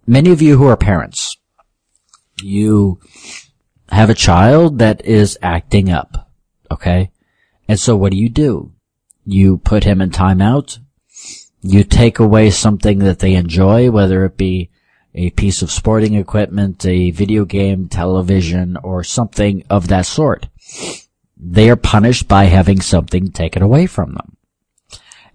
many 0.06 0.30
of 0.30 0.42
you 0.42 0.56
who 0.58 0.66
are 0.66 0.76
parents, 0.76 1.36
you 2.42 3.00
have 3.90 4.10
a 4.10 4.14
child 4.14 4.78
that 4.78 5.04
is 5.04 5.38
acting 5.42 5.90
up. 5.90 6.30
Okay. 6.70 7.10
And 7.68 7.78
so 7.78 7.96
what 7.96 8.12
do 8.12 8.18
you 8.18 8.28
do? 8.28 8.72
You 9.24 9.58
put 9.58 9.84
him 9.84 10.00
in 10.00 10.10
timeout. 10.10 10.78
You 11.62 11.82
take 11.82 12.18
away 12.18 12.50
something 12.50 13.00
that 13.00 13.18
they 13.18 13.34
enjoy, 13.34 13.90
whether 13.90 14.24
it 14.24 14.36
be 14.36 14.70
a 15.14 15.30
piece 15.30 15.62
of 15.62 15.70
sporting 15.70 16.14
equipment, 16.14 16.84
a 16.84 17.10
video 17.10 17.44
game, 17.44 17.88
television, 17.88 18.76
or 18.82 19.02
something 19.02 19.64
of 19.70 19.88
that 19.88 20.06
sort. 20.06 20.48
They 21.36 21.70
are 21.70 21.76
punished 21.76 22.28
by 22.28 22.44
having 22.44 22.80
something 22.80 23.32
taken 23.32 23.62
away 23.62 23.86
from 23.86 24.12
them. 24.14 24.35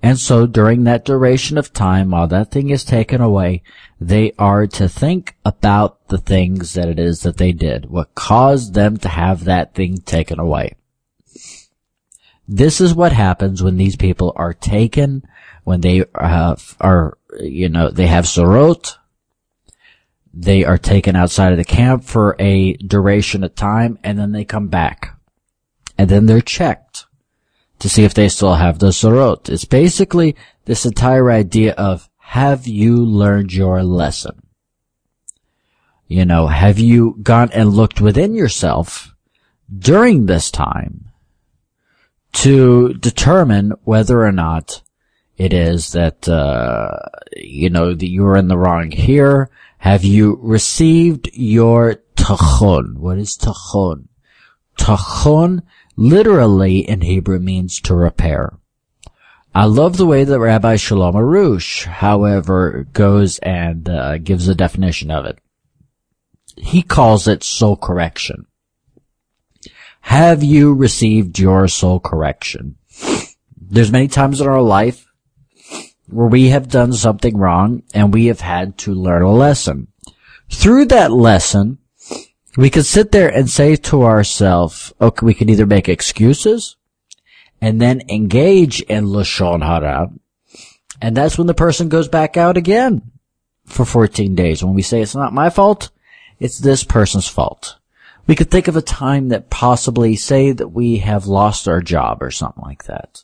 And 0.03 0.19
so 0.19 0.47
during 0.47 0.83
that 0.83 1.05
duration 1.05 1.57
of 1.57 1.73
time, 1.73 2.09
while 2.11 2.27
that 2.27 2.49
thing 2.49 2.69
is 2.69 2.83
taken 2.83 3.21
away, 3.21 3.61
they 3.99 4.33
are 4.39 4.65
to 4.65 4.89
think 4.89 5.35
about 5.45 6.07
the 6.07 6.17
things 6.17 6.73
that 6.73 6.89
it 6.89 6.99
is 6.99 7.21
that 7.21 7.37
they 7.37 7.51
did, 7.51 7.89
what 7.89 8.15
caused 8.15 8.73
them 8.73 8.97
to 8.97 9.09
have 9.09 9.43
that 9.43 9.75
thing 9.75 9.99
taken 9.99 10.39
away. 10.39 10.75
This 12.47 12.81
is 12.81 12.95
what 12.95 13.11
happens 13.11 13.61
when 13.61 13.77
these 13.77 13.95
people 13.95 14.33
are 14.35 14.53
taken, 14.53 15.23
when 15.63 15.81
they 15.81 16.03
have, 16.19 16.75
are, 16.79 17.17
you 17.39 17.69
know, 17.69 17.89
they 17.89 18.07
have 18.07 18.25
sorot, 18.25 18.97
they 20.33 20.65
are 20.65 20.79
taken 20.79 21.15
outside 21.15 21.51
of 21.51 21.57
the 21.57 21.63
camp 21.63 22.03
for 22.03 22.35
a 22.39 22.73
duration 22.73 23.43
of 23.43 23.53
time, 23.53 23.99
and 24.03 24.17
then 24.17 24.31
they 24.31 24.45
come 24.45 24.67
back. 24.67 25.15
And 25.97 26.09
then 26.09 26.25
they're 26.25 26.41
checked 26.41 27.05
to 27.81 27.89
see 27.89 28.03
if 28.03 28.13
they 28.13 28.29
still 28.29 28.53
have 28.53 28.77
the 28.77 28.89
sorot. 28.89 29.49
It's 29.49 29.65
basically 29.65 30.35
this 30.65 30.85
entire 30.85 31.31
idea 31.31 31.73
of 31.73 32.09
have 32.19 32.67
you 32.67 33.03
learned 33.03 33.53
your 33.53 33.83
lesson? 33.83 34.43
You 36.07 36.25
know, 36.25 36.45
have 36.47 36.77
you 36.77 37.17
gone 37.23 37.49
and 37.53 37.69
looked 37.69 37.99
within 37.99 38.35
yourself 38.35 39.15
during 39.75 40.27
this 40.27 40.51
time 40.51 41.09
to 42.33 42.93
determine 42.93 43.71
whether 43.83 44.23
or 44.23 44.31
not 44.31 44.83
it 45.37 45.51
is 45.51 45.93
that, 45.93 46.29
uh, 46.29 46.99
you 47.35 47.71
know, 47.71 47.95
that 47.95 48.09
you're 48.09 48.37
in 48.37 48.47
the 48.47 48.57
wrong 48.57 48.91
here? 48.91 49.49
Have 49.79 50.03
you 50.03 50.37
received 50.43 51.31
your 51.33 51.95
tikkun? 52.15 52.97
What 52.97 53.17
is 53.17 53.35
tikkun? 53.37 54.07
Tikkun 54.77 55.63
literally 56.01 56.79
in 56.79 57.01
Hebrew 57.01 57.39
means 57.39 57.79
to 57.81 57.93
repair. 57.93 58.53
I 59.53 59.65
love 59.65 59.97
the 59.97 60.05
way 60.05 60.23
that 60.23 60.39
Rabbi 60.39 60.77
Shalom 60.77 61.13
Arush, 61.13 61.85
however, 61.85 62.87
goes 62.91 63.37
and 63.39 63.87
uh, 63.87 64.17
gives 64.17 64.47
a 64.47 64.55
definition 64.55 65.11
of 65.11 65.25
it. 65.25 65.37
He 66.57 66.81
calls 66.81 67.27
it 67.27 67.43
soul 67.43 67.75
correction. 67.75 68.47
Have 70.01 70.43
you 70.43 70.73
received 70.73 71.37
your 71.37 71.67
soul 71.67 71.99
correction? 71.99 72.77
There's 73.55 73.91
many 73.91 74.07
times 74.07 74.41
in 74.41 74.47
our 74.47 74.61
life 74.61 75.05
where 76.07 76.27
we 76.27 76.47
have 76.47 76.67
done 76.67 76.93
something 76.93 77.37
wrong 77.37 77.83
and 77.93 78.13
we 78.13 78.25
have 78.25 78.41
had 78.41 78.77
to 78.79 78.93
learn 78.93 79.21
a 79.21 79.31
lesson. 79.31 79.87
Through 80.49 80.85
that 80.85 81.11
lesson, 81.11 81.77
we 82.57 82.69
could 82.69 82.85
sit 82.85 83.11
there 83.11 83.29
and 83.29 83.49
say 83.49 83.75
to 83.75 84.03
ourselves, 84.03 84.93
okay, 84.99 85.25
we 85.25 85.33
can 85.33 85.49
either 85.49 85.65
make 85.65 85.87
excuses 85.87 86.75
and 87.61 87.79
then 87.79 88.01
engage 88.09 88.81
in 88.81 89.05
Lashon 89.05 89.63
Hara 89.63 90.11
And 91.01 91.15
that's 91.15 91.37
when 91.37 91.47
the 91.47 91.53
person 91.53 91.89
goes 91.89 92.07
back 92.07 92.37
out 92.37 92.57
again 92.57 93.11
for 93.65 93.85
14 93.85 94.35
days. 94.35 94.63
When 94.63 94.73
we 94.73 94.81
say 94.81 95.01
it's 95.01 95.15
not 95.15 95.33
my 95.33 95.49
fault, 95.49 95.91
it's 96.39 96.59
this 96.59 96.83
person's 96.83 97.27
fault. 97.27 97.77
We 98.27 98.35
could 98.35 98.51
think 98.51 98.67
of 98.67 98.75
a 98.75 98.81
time 98.81 99.29
that 99.29 99.49
possibly 99.49 100.15
say 100.15 100.51
that 100.51 100.69
we 100.69 100.97
have 100.97 101.25
lost 101.25 101.67
our 101.67 101.81
job 101.81 102.21
or 102.21 102.31
something 102.31 102.63
like 102.63 102.85
that. 102.85 103.23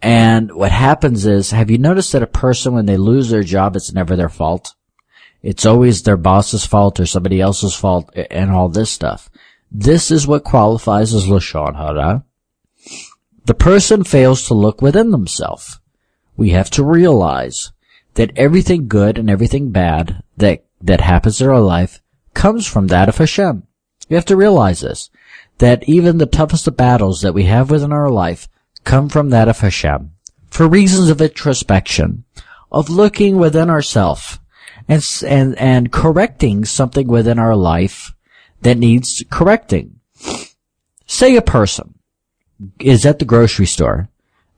And 0.00 0.52
what 0.52 0.70
happens 0.70 1.26
is, 1.26 1.50
have 1.50 1.70
you 1.70 1.78
noticed 1.78 2.12
that 2.12 2.22
a 2.22 2.26
person, 2.26 2.72
when 2.72 2.86
they 2.86 2.96
lose 2.96 3.30
their 3.30 3.42
job, 3.42 3.74
it's 3.74 3.92
never 3.92 4.16
their 4.16 4.28
fault? 4.28 4.74
It's 5.42 5.66
always 5.66 6.02
their 6.02 6.16
boss's 6.16 6.64
fault 6.64 6.98
or 6.98 7.06
somebody 7.06 7.40
else's 7.40 7.74
fault 7.74 8.10
and 8.30 8.50
all 8.50 8.68
this 8.68 8.90
stuff. 8.90 9.30
This 9.70 10.10
is 10.10 10.26
what 10.26 10.44
qualifies 10.44 11.14
as 11.14 11.26
Lashon 11.26 11.76
Hara. 11.76 12.24
The 13.44 13.54
person 13.54 14.04
fails 14.04 14.46
to 14.46 14.54
look 14.54 14.82
within 14.82 15.10
themselves. 15.10 15.80
We 16.36 16.50
have 16.50 16.70
to 16.70 16.84
realize 16.84 17.72
that 18.14 18.36
everything 18.36 18.88
good 18.88 19.18
and 19.18 19.30
everything 19.30 19.70
bad 19.70 20.22
that, 20.36 20.64
that 20.80 21.00
happens 21.00 21.40
in 21.40 21.48
our 21.48 21.60
life 21.60 22.02
comes 22.34 22.66
from 22.66 22.88
that 22.88 23.08
of 23.08 23.18
Hashem. 23.18 23.64
We 24.08 24.16
have 24.16 24.24
to 24.26 24.36
realize 24.36 24.80
this, 24.80 25.10
that 25.58 25.88
even 25.88 26.18
the 26.18 26.26
toughest 26.26 26.66
of 26.66 26.76
battles 26.76 27.20
that 27.22 27.34
we 27.34 27.44
have 27.44 27.70
within 27.70 27.92
our 27.92 28.10
life 28.10 28.48
come 28.84 29.08
from 29.08 29.30
that 29.30 29.48
of 29.48 29.60
Hashem 29.60 30.12
for 30.50 30.68
reasons 30.68 31.10
of 31.10 31.20
introspection, 31.20 32.24
of 32.72 32.90
looking 32.90 33.36
within 33.36 33.70
ourselves 33.70 34.38
and, 34.88 35.04
and, 35.26 35.58
and 35.58 35.92
correcting 35.92 36.64
something 36.64 37.06
within 37.06 37.38
our 37.38 37.56
life 37.56 38.14
that 38.62 38.78
needs 38.78 39.22
correcting. 39.30 40.00
Say 41.06 41.36
a 41.36 41.42
person 41.42 41.98
is 42.80 43.06
at 43.06 43.18
the 43.18 43.24
grocery 43.24 43.66
store. 43.66 44.08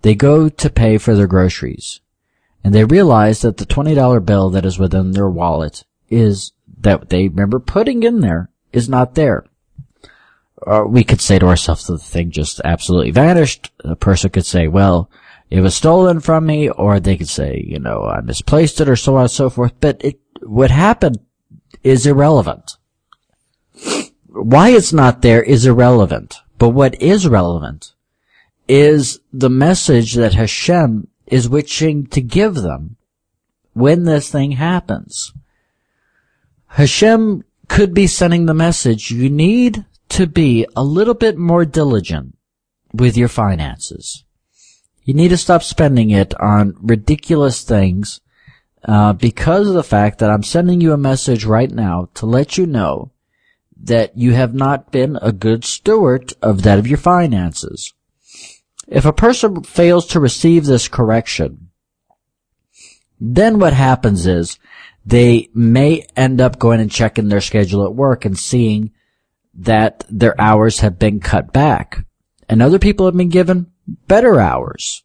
They 0.02 0.14
go 0.14 0.48
to 0.48 0.70
pay 0.70 0.98
for 0.98 1.14
their 1.14 1.26
groceries 1.26 2.00
and 2.62 2.74
they 2.74 2.84
realize 2.84 3.42
that 3.42 3.56
the 3.56 3.66
$20 3.66 4.24
bill 4.24 4.50
that 4.50 4.64
is 4.64 4.78
within 4.78 5.12
their 5.12 5.28
wallet 5.28 5.84
is 6.08 6.52
that 6.78 7.10
they 7.10 7.28
remember 7.28 7.58
putting 7.58 8.02
in 8.02 8.20
there 8.20 8.50
is 8.72 8.88
not 8.88 9.14
there. 9.14 9.44
Or 10.58 10.86
we 10.86 11.04
could 11.04 11.20
say 11.20 11.38
to 11.38 11.46
ourselves 11.46 11.86
that 11.86 11.94
the 11.94 11.98
thing 11.98 12.30
just 12.30 12.60
absolutely 12.64 13.12
vanished. 13.12 13.70
A 13.80 13.96
person 13.96 14.30
could 14.30 14.44
say, 14.44 14.68
well, 14.68 15.10
it 15.48 15.60
was 15.60 15.74
stolen 15.74 16.20
from 16.20 16.46
me, 16.46 16.68
or 16.68 17.00
they 17.00 17.16
could 17.16 17.28
say, 17.28 17.64
you 17.66 17.78
know, 17.78 18.04
I 18.04 18.20
misplaced 18.20 18.80
it, 18.80 18.88
or 18.88 18.96
so 18.96 19.16
on 19.16 19.22
and 19.22 19.30
so 19.30 19.50
forth. 19.50 19.72
But 19.80 20.04
it, 20.04 20.19
what 20.42 20.70
happened 20.70 21.18
is 21.82 22.06
irrelevant. 22.06 22.76
Why 24.26 24.70
it's 24.70 24.92
not 24.92 25.22
there 25.22 25.42
is 25.42 25.66
irrelevant. 25.66 26.36
But 26.58 26.70
what 26.70 27.00
is 27.00 27.26
relevant 27.26 27.92
is 28.68 29.20
the 29.32 29.50
message 29.50 30.14
that 30.14 30.34
Hashem 30.34 31.08
is 31.26 31.48
wishing 31.48 32.06
to 32.08 32.20
give 32.20 32.56
them 32.56 32.96
when 33.72 34.04
this 34.04 34.30
thing 34.30 34.52
happens. 34.52 35.32
Hashem 36.66 37.44
could 37.68 37.94
be 37.94 38.06
sending 38.06 38.46
the 38.46 38.54
message, 38.54 39.10
you 39.10 39.30
need 39.30 39.86
to 40.10 40.26
be 40.26 40.66
a 40.76 40.84
little 40.84 41.14
bit 41.14 41.38
more 41.38 41.64
diligent 41.64 42.36
with 42.92 43.16
your 43.16 43.28
finances. 43.28 44.24
You 45.04 45.14
need 45.14 45.28
to 45.28 45.36
stop 45.36 45.62
spending 45.62 46.10
it 46.10 46.38
on 46.40 46.76
ridiculous 46.80 47.62
things 47.62 48.20
uh, 48.84 49.12
because 49.12 49.68
of 49.68 49.74
the 49.74 49.84
fact 49.84 50.18
that 50.18 50.30
I'm 50.30 50.42
sending 50.42 50.80
you 50.80 50.92
a 50.92 50.98
message 50.98 51.44
right 51.44 51.70
now 51.70 52.08
to 52.14 52.26
let 52.26 52.56
you 52.56 52.66
know 52.66 53.12
that 53.82 54.16
you 54.16 54.32
have 54.32 54.54
not 54.54 54.90
been 54.90 55.18
a 55.20 55.32
good 55.32 55.64
steward 55.64 56.32
of 56.42 56.62
that 56.62 56.78
of 56.78 56.86
your 56.86 56.98
finances. 56.98 57.92
If 58.86 59.04
a 59.04 59.12
person 59.12 59.62
fails 59.62 60.06
to 60.08 60.20
receive 60.20 60.64
this 60.64 60.88
correction, 60.88 61.70
then 63.20 63.58
what 63.58 63.72
happens 63.72 64.26
is 64.26 64.58
they 65.04 65.48
may 65.54 66.06
end 66.16 66.40
up 66.40 66.58
going 66.58 66.80
and 66.80 66.90
checking 66.90 67.28
their 67.28 67.40
schedule 67.40 67.84
at 67.84 67.94
work 67.94 68.24
and 68.24 68.38
seeing 68.38 68.92
that 69.54 70.04
their 70.08 70.38
hours 70.40 70.80
have 70.80 70.98
been 70.98 71.20
cut 71.20 71.52
back. 71.52 72.04
And 72.48 72.60
other 72.60 72.78
people 72.78 73.06
have 73.06 73.16
been 73.16 73.28
given 73.28 73.70
better 73.86 74.40
hours. 74.40 75.04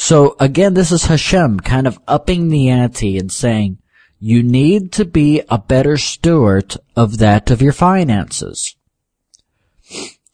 So 0.00 0.36
again, 0.38 0.74
this 0.74 0.92
is 0.92 1.06
Hashem 1.06 1.58
kind 1.58 1.84
of 1.84 1.98
upping 2.06 2.50
the 2.50 2.68
ante 2.68 3.18
and 3.18 3.32
saying, 3.32 3.78
you 4.20 4.44
need 4.44 4.92
to 4.92 5.04
be 5.04 5.42
a 5.48 5.58
better 5.58 5.96
steward 5.96 6.76
of 6.94 7.18
that 7.18 7.50
of 7.50 7.60
your 7.60 7.72
finances. 7.72 8.76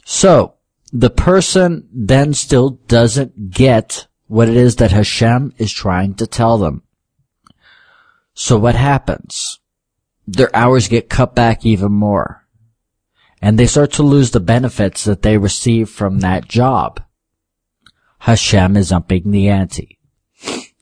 So, 0.04 0.56
the 0.92 1.08
person 1.08 1.88
then 1.90 2.34
still 2.34 2.78
doesn't 2.88 3.52
get 3.52 4.06
what 4.26 4.50
it 4.50 4.56
is 4.56 4.76
that 4.76 4.92
Hashem 4.92 5.54
is 5.56 5.72
trying 5.72 6.14
to 6.16 6.26
tell 6.26 6.58
them. 6.58 6.82
So 8.34 8.58
what 8.58 8.74
happens? 8.74 9.60
Their 10.26 10.54
hours 10.54 10.88
get 10.88 11.08
cut 11.08 11.34
back 11.34 11.64
even 11.64 11.90
more. 11.90 12.46
And 13.40 13.58
they 13.58 13.66
start 13.66 13.92
to 13.92 14.02
lose 14.02 14.32
the 14.32 14.40
benefits 14.40 15.04
that 15.04 15.22
they 15.22 15.38
receive 15.38 15.88
from 15.88 16.20
that 16.20 16.48
job. 16.48 17.02
Hashem 18.24 18.74
is 18.78 18.90
upping 18.90 19.30
the 19.30 19.50
ante. 19.50 19.98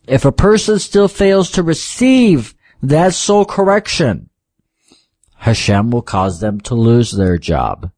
If 0.06 0.24
a 0.24 0.30
person 0.30 0.78
still 0.78 1.08
fails 1.08 1.50
to 1.50 1.64
receive 1.64 2.54
that 2.80 3.14
soul 3.14 3.44
correction, 3.44 4.30
Hashem 5.38 5.90
will 5.90 6.02
cause 6.02 6.38
them 6.38 6.60
to 6.60 6.76
lose 6.76 7.10
their 7.10 7.38
job. 7.38 7.90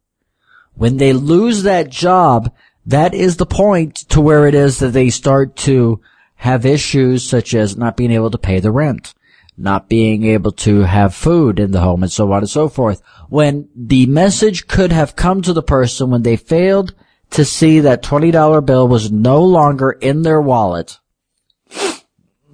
When 0.72 0.96
they 0.96 1.12
lose 1.12 1.62
that 1.62 1.90
job, 1.90 2.54
that 2.87 3.12
is 3.12 3.37
the 3.37 3.44
point 3.44 3.96
to 4.09 4.20
where 4.22 4.46
it 4.46 4.54
is 4.54 4.78
that 4.78 4.94
they 4.94 5.11
start 5.11 5.57
to 5.57 6.00
have 6.37 6.64
issues 6.64 7.28
such 7.28 7.52
as 7.52 7.76
not 7.76 7.98
being 7.98 8.12
able 8.12 8.30
to 8.30 8.38
pay 8.38 8.61
the 8.61 8.72
rent, 8.72 9.12
not 9.59 9.90
being 9.90 10.24
able 10.24 10.52
to 10.52 10.85
have 10.85 11.14
food 11.14 11.61
in 11.61 11.70
the 11.70 11.80
home 11.80 12.02
and 12.02 12.11
so 12.11 12.33
on 12.33 12.38
and 12.38 12.48
so 12.48 12.70
forth. 12.70 13.02
When 13.28 13.68
the 13.76 14.07
message 14.07 14.68
could 14.68 14.90
have 14.90 15.16
come 15.16 15.42
to 15.42 15.52
the 15.52 15.62
person 15.62 16.09
when 16.09 16.22
they 16.22 16.37
failed 16.37 16.94
to 17.35 17.44
see 17.44 17.81
that 17.81 18.03
$20 18.03 18.64
bill 18.64 18.87
was 18.87 19.11
no 19.11 19.42
longer 19.42 19.90
in 19.90 20.23
their 20.23 20.40
wallet. 20.40 20.99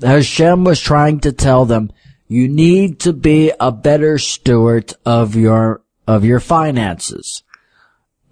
Hashem 0.02 0.64
was 0.64 0.80
trying 0.80 1.20
to 1.20 1.32
tell 1.32 1.66
them, 1.66 1.92
you 2.28 2.48
need 2.48 2.98
to 3.00 3.12
be 3.12 3.52
a 3.60 3.70
better 3.70 4.16
steward 4.16 4.94
of 5.04 5.36
your, 5.36 5.82
of 6.06 6.24
your 6.24 6.40
finances. 6.40 7.42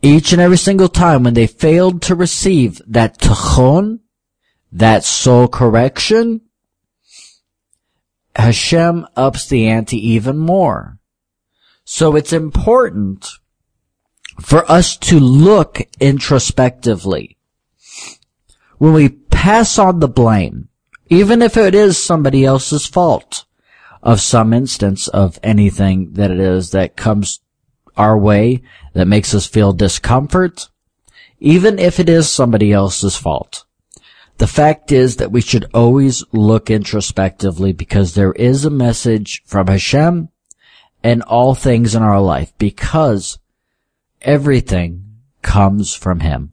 Each 0.00 0.32
and 0.32 0.40
every 0.40 0.56
single 0.56 0.88
time 0.88 1.24
when 1.24 1.34
they 1.34 1.46
failed 1.46 2.00
to 2.02 2.14
receive 2.14 2.80
that 2.86 3.18
tikkun, 3.18 4.00
that 4.72 5.04
soul 5.04 5.48
correction, 5.48 6.40
Hashem 8.34 9.06
ups 9.16 9.48
the 9.48 9.68
ante 9.68 9.98
even 9.98 10.38
more. 10.38 10.98
So 11.84 12.16
it's 12.16 12.32
important 12.32 13.28
for 14.40 14.70
us 14.70 14.96
to 14.96 15.18
look 15.18 15.80
introspectively. 16.00 17.36
When 18.78 18.92
we 18.92 19.08
pass 19.08 19.78
on 19.78 20.00
the 20.00 20.08
blame, 20.08 20.68
even 21.08 21.42
if 21.42 21.56
it 21.56 21.74
is 21.74 22.02
somebody 22.02 22.44
else's 22.44 22.86
fault 22.86 23.44
of 24.02 24.20
some 24.20 24.52
instance 24.52 25.08
of 25.08 25.38
anything 25.42 26.12
that 26.12 26.30
it 26.30 26.38
is 26.38 26.70
that 26.70 26.96
comes 26.96 27.40
our 27.96 28.16
way 28.16 28.62
that 28.94 29.08
makes 29.08 29.34
us 29.34 29.46
feel 29.46 29.72
discomfort, 29.72 30.68
even 31.40 31.78
if 31.78 31.98
it 31.98 32.08
is 32.08 32.30
somebody 32.30 32.72
else's 32.72 33.16
fault. 33.16 33.64
The 34.38 34.46
fact 34.46 34.92
is 34.92 35.16
that 35.16 35.32
we 35.32 35.40
should 35.40 35.68
always 35.74 36.22
look 36.32 36.70
introspectively 36.70 37.72
because 37.72 38.14
there 38.14 38.32
is 38.32 38.64
a 38.64 38.70
message 38.70 39.42
from 39.44 39.66
Hashem 39.66 40.28
in 41.02 41.22
all 41.22 41.56
things 41.56 41.96
in 41.96 42.02
our 42.02 42.20
life 42.20 42.52
because 42.56 43.38
everything 44.22 45.04
comes 45.42 45.94
from 45.94 46.20
Him. 46.20 46.52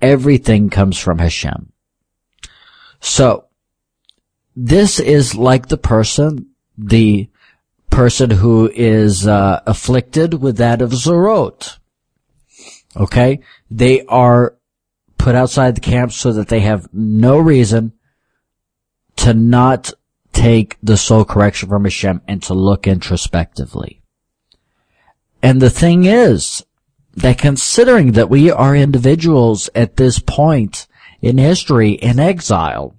Everything 0.00 0.70
comes 0.70 0.98
from 0.98 1.18
Hashem. 1.18 1.72
So, 3.00 3.46
this 4.54 5.00
is 5.00 5.34
like 5.34 5.68
the 5.68 5.78
person, 5.78 6.50
the 6.76 7.28
person 7.90 8.30
who 8.30 8.70
is 8.74 9.26
uh, 9.26 9.60
afflicted 9.66 10.34
with 10.34 10.56
that 10.58 10.82
of 10.82 10.90
Zorot. 10.90 11.78
Okay? 12.96 13.40
They 13.70 14.04
are 14.06 14.56
put 15.18 15.34
outside 15.34 15.76
the 15.76 15.80
camp 15.80 16.12
so 16.12 16.32
that 16.32 16.48
they 16.48 16.60
have 16.60 16.88
no 16.92 17.38
reason 17.38 17.92
to 19.16 19.34
not 19.34 19.92
take 20.32 20.76
the 20.82 20.96
soul 20.96 21.24
correction 21.24 21.68
from 21.68 21.84
Hashem 21.84 22.22
and 22.26 22.42
to 22.44 22.54
look 22.54 22.86
introspectively. 22.86 24.02
And 25.42 25.60
the 25.60 25.70
thing 25.70 26.04
is 26.04 26.64
that 27.14 27.38
considering 27.38 28.12
that 28.12 28.30
we 28.30 28.50
are 28.50 28.74
individuals 28.74 29.68
at 29.74 29.96
this 29.96 30.18
point 30.18 30.86
in 31.20 31.38
history 31.38 31.92
in 31.92 32.18
exile, 32.18 32.96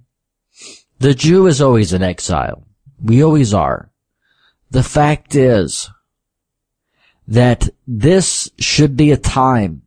the 0.98 1.14
Jew 1.14 1.46
is 1.46 1.60
always 1.60 1.92
in 1.92 2.02
exile. 2.02 2.66
We 3.02 3.22
always 3.22 3.52
are. 3.52 3.90
The 4.70 4.82
fact 4.82 5.34
is 5.34 5.90
that 7.26 7.68
this 7.86 8.50
should 8.58 8.96
be 8.96 9.10
a 9.10 9.16
time 9.16 9.82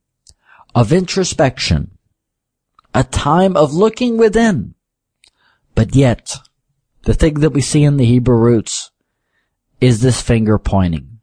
of 0.75 0.91
introspection 0.91 1.97
a 2.97 3.03
time 3.03 3.55
of 3.55 3.75
looking 3.75 4.17
within 4.17 4.73
But 5.75 5.95
yet, 5.95 6.33
the 7.03 7.13
thing 7.13 7.35
that 7.41 7.51
we 7.51 7.61
see 7.61 7.83
in 7.83 7.97
the 7.97 8.05
Hebrew 8.05 8.35
roots 8.35 8.89
is 9.79 10.01
this 10.01 10.19
finger 10.19 10.57
pointing 10.57 11.19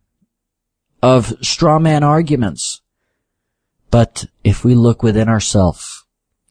of 1.02 1.34
straw 1.42 1.80
man 1.80 2.04
arguments. 2.04 2.80
But 3.94 4.26
if 4.42 4.64
we 4.64 4.74
look 4.74 5.04
within 5.04 5.28
ourselves 5.28 6.04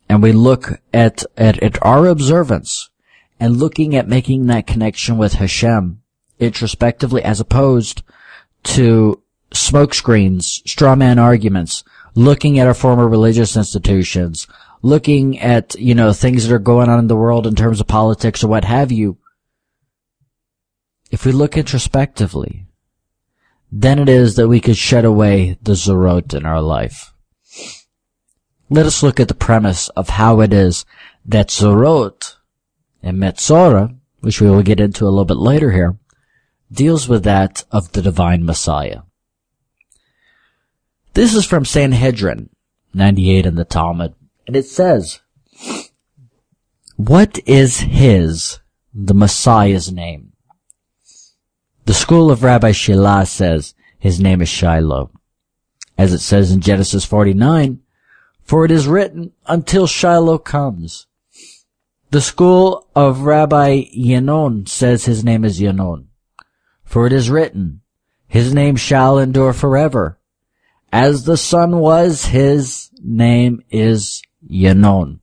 and 0.08 0.23
we 0.23 0.32
look 0.32 0.79
at, 0.93 1.25
at, 1.36 1.62
at 1.62 1.86
our 1.86 2.08
observance 2.08 2.89
and 3.38 3.58
looking 3.58 3.97
at 3.97 4.08
making 4.08 4.45
that 4.45 4.65
connection 4.65 5.17
with 5.17 5.34
Hashem 5.34 6.01
introspectively 6.39 7.21
as 7.21 7.41
opposed 7.41 8.01
to 8.63 9.21
smokescreens, 9.51 10.65
straw 10.65 10.95
man 10.95 11.19
arguments, 11.19 11.84
looking 12.15 12.60
at 12.60 12.67
our 12.67 12.73
former 12.73 13.10
religious 13.10 13.58
institutions, 13.58 14.47
looking 14.82 15.38
at, 15.38 15.75
you 15.75 15.93
know, 15.93 16.13
things 16.13 16.47
that 16.47 16.56
are 16.56 16.60
going 16.60 16.88
on 16.88 16.99
in 16.99 17.08
the 17.08 17.17
world 17.17 17.45
in 17.45 17.56
terms 17.56 17.82
of 17.82 17.88
politics 17.88 18.41
or 18.41 18.47
what 18.47 18.63
have 18.63 18.89
you. 18.89 19.17
If 21.12 21.25
we 21.25 21.34
look 21.34 21.58
introspectively, 21.58 22.67
then 23.69 23.99
it 23.99 24.08
is 24.08 24.38
that 24.38 24.47
we 24.47 24.62
could 24.62 24.77
shed 24.77 25.03
away 25.03 25.58
the 25.62 25.73
Zorot 25.73 26.34
in 26.34 26.45
our 26.45 26.62
life. 26.62 27.12
Let 28.69 28.86
us 28.86 29.04
look 29.04 29.19
at 29.19 29.28
the 29.28 29.34
premise 29.34 29.89
of 29.89 30.10
how 30.10 30.39
it 30.41 30.54
is 30.54 30.86
that 31.26 31.49
Zorot 31.49 32.36
and 33.02 33.17
Metzora, 33.17 33.95
which 34.21 34.41
we 34.41 34.49
will 34.49 34.63
get 34.63 34.80
into 34.80 35.06
a 35.06 35.10
little 35.10 35.26
bit 35.26 35.38
later 35.38 35.71
here, 35.71 35.97
deals 36.71 37.08
with 37.08 37.23
that 37.23 37.65
of 37.71 37.91
the 37.91 38.02
divine 38.02 38.45
Messiah. 38.45 39.02
This 41.13 41.36
is 41.36 41.45
from 41.45 41.65
Sanhedrin 41.65 42.49
98 42.93 43.45
in 43.45 43.56
the 43.56 43.65
Talmud, 43.65 44.15
and 44.47 44.56
it 44.56 44.65
says, 44.65 45.19
What 46.95 47.39
is 47.45 47.82
his, 47.82 48.60
the 48.93 49.13
Messiah's 49.13 49.91
name? 49.91 50.34
The 51.86 51.93
school 51.93 52.32
of 52.32 52.43
Rabbi 52.43 52.71
Shilah 52.71 53.28
says 53.28 53.76
his 53.99 54.19
name 54.19 54.41
is 54.41 54.49
Shiloh. 54.49 55.12
As 55.97 56.13
it 56.13 56.19
says 56.19 56.52
in 56.52 56.62
Genesis 56.62 57.06
49, 57.06 57.82
for 58.43 58.65
it 58.65 58.71
is 58.71 58.88
written, 58.88 59.32
until 59.47 59.88
Shiloh 59.88 60.38
comes. 60.38 61.08
The 62.12 62.21
school 62.21 62.88
of 62.95 63.21
Rabbi 63.21 63.86
Yenon 63.95 64.67
says 64.67 65.06
his 65.06 65.23
name 65.23 65.43
is 65.43 65.60
Yenon. 65.60 66.06
For 66.84 67.08
it 67.08 67.13
is 67.13 67.29
written, 67.29 67.82
his 68.27 68.53
name 68.53 68.75
shall 68.75 69.17
endure 69.17 69.53
forever. 69.53 70.19
As 70.91 71.23
the 71.23 71.38
sun 71.38 71.79
was, 71.79 72.25
his 72.25 72.91
name 73.01 73.63
is 73.71 74.21
Yenon. 74.47 75.19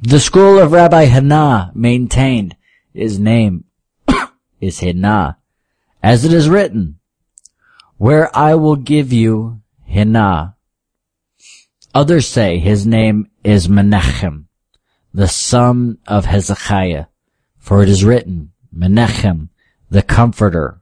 The 0.00 0.20
school 0.20 0.58
of 0.58 0.72
Rabbi 0.72 1.04
Hannah 1.04 1.70
maintained 1.74 2.56
his 2.94 3.18
name 3.18 3.64
is 4.60 4.80
Hannah. 4.80 5.38
As 6.02 6.24
it 6.24 6.32
is 6.32 6.48
written, 6.48 6.98
where 7.98 8.34
I 8.36 8.54
will 8.54 8.76
give 8.76 9.12
you 9.12 9.60
Hannah. 9.86 10.53
Others 11.94 12.28
say 12.28 12.58
his 12.58 12.86
name 12.86 13.30
is 13.44 13.68
Menachem 13.68 14.44
the 15.14 15.28
son 15.28 15.96
of 16.08 16.26
Hezekiah. 16.26 17.06
For 17.58 17.82
it 17.82 17.88
is 17.88 18.04
written, 18.04 18.52
Menachem, 18.76 19.48
the 19.88 20.02
comforter, 20.02 20.80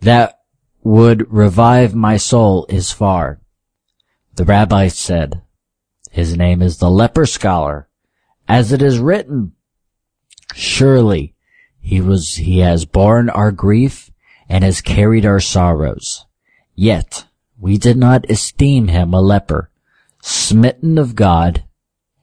that 0.00 0.40
would 0.82 1.32
revive 1.32 1.94
my 1.94 2.16
soul 2.16 2.66
is 2.68 2.90
far. 2.90 3.40
The 4.34 4.44
rabbi 4.44 4.88
said, 4.88 5.42
his 6.10 6.36
name 6.36 6.60
is 6.60 6.78
the 6.78 6.90
leper 6.90 7.26
scholar, 7.26 7.88
as 8.48 8.72
it 8.72 8.82
is 8.82 8.98
written, 8.98 9.52
surely 10.54 11.34
he 11.80 12.00
was, 12.00 12.34
he 12.34 12.58
has 12.58 12.84
borne 12.84 13.30
our 13.30 13.52
grief 13.52 14.10
and 14.48 14.64
has 14.64 14.80
carried 14.80 15.24
our 15.24 15.40
sorrows. 15.40 16.26
Yet 16.74 17.26
we 17.58 17.78
did 17.78 17.96
not 17.96 18.28
esteem 18.30 18.88
him 18.88 19.14
a 19.14 19.20
leper, 19.20 19.70
smitten 20.22 20.98
of 20.98 21.14
God 21.14 21.64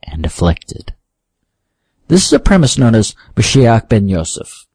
and 0.04 0.26
afflicted. 0.26 0.94
This 2.08 2.26
is 2.26 2.34
a 2.34 2.40
premise 2.40 2.78
known 2.78 2.96
as 2.96 3.16
Mashiach 3.36 3.90
ben 3.90 4.08
Yosef. 4.08 4.68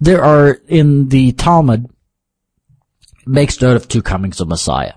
There 0.00 0.22
are, 0.22 0.60
in 0.68 1.08
the 1.08 1.32
Talmud, 1.32 1.88
makes 3.24 3.60
note 3.60 3.76
of 3.76 3.88
two 3.88 4.02
comings 4.02 4.40
of 4.40 4.48
Messiah. 4.48 4.94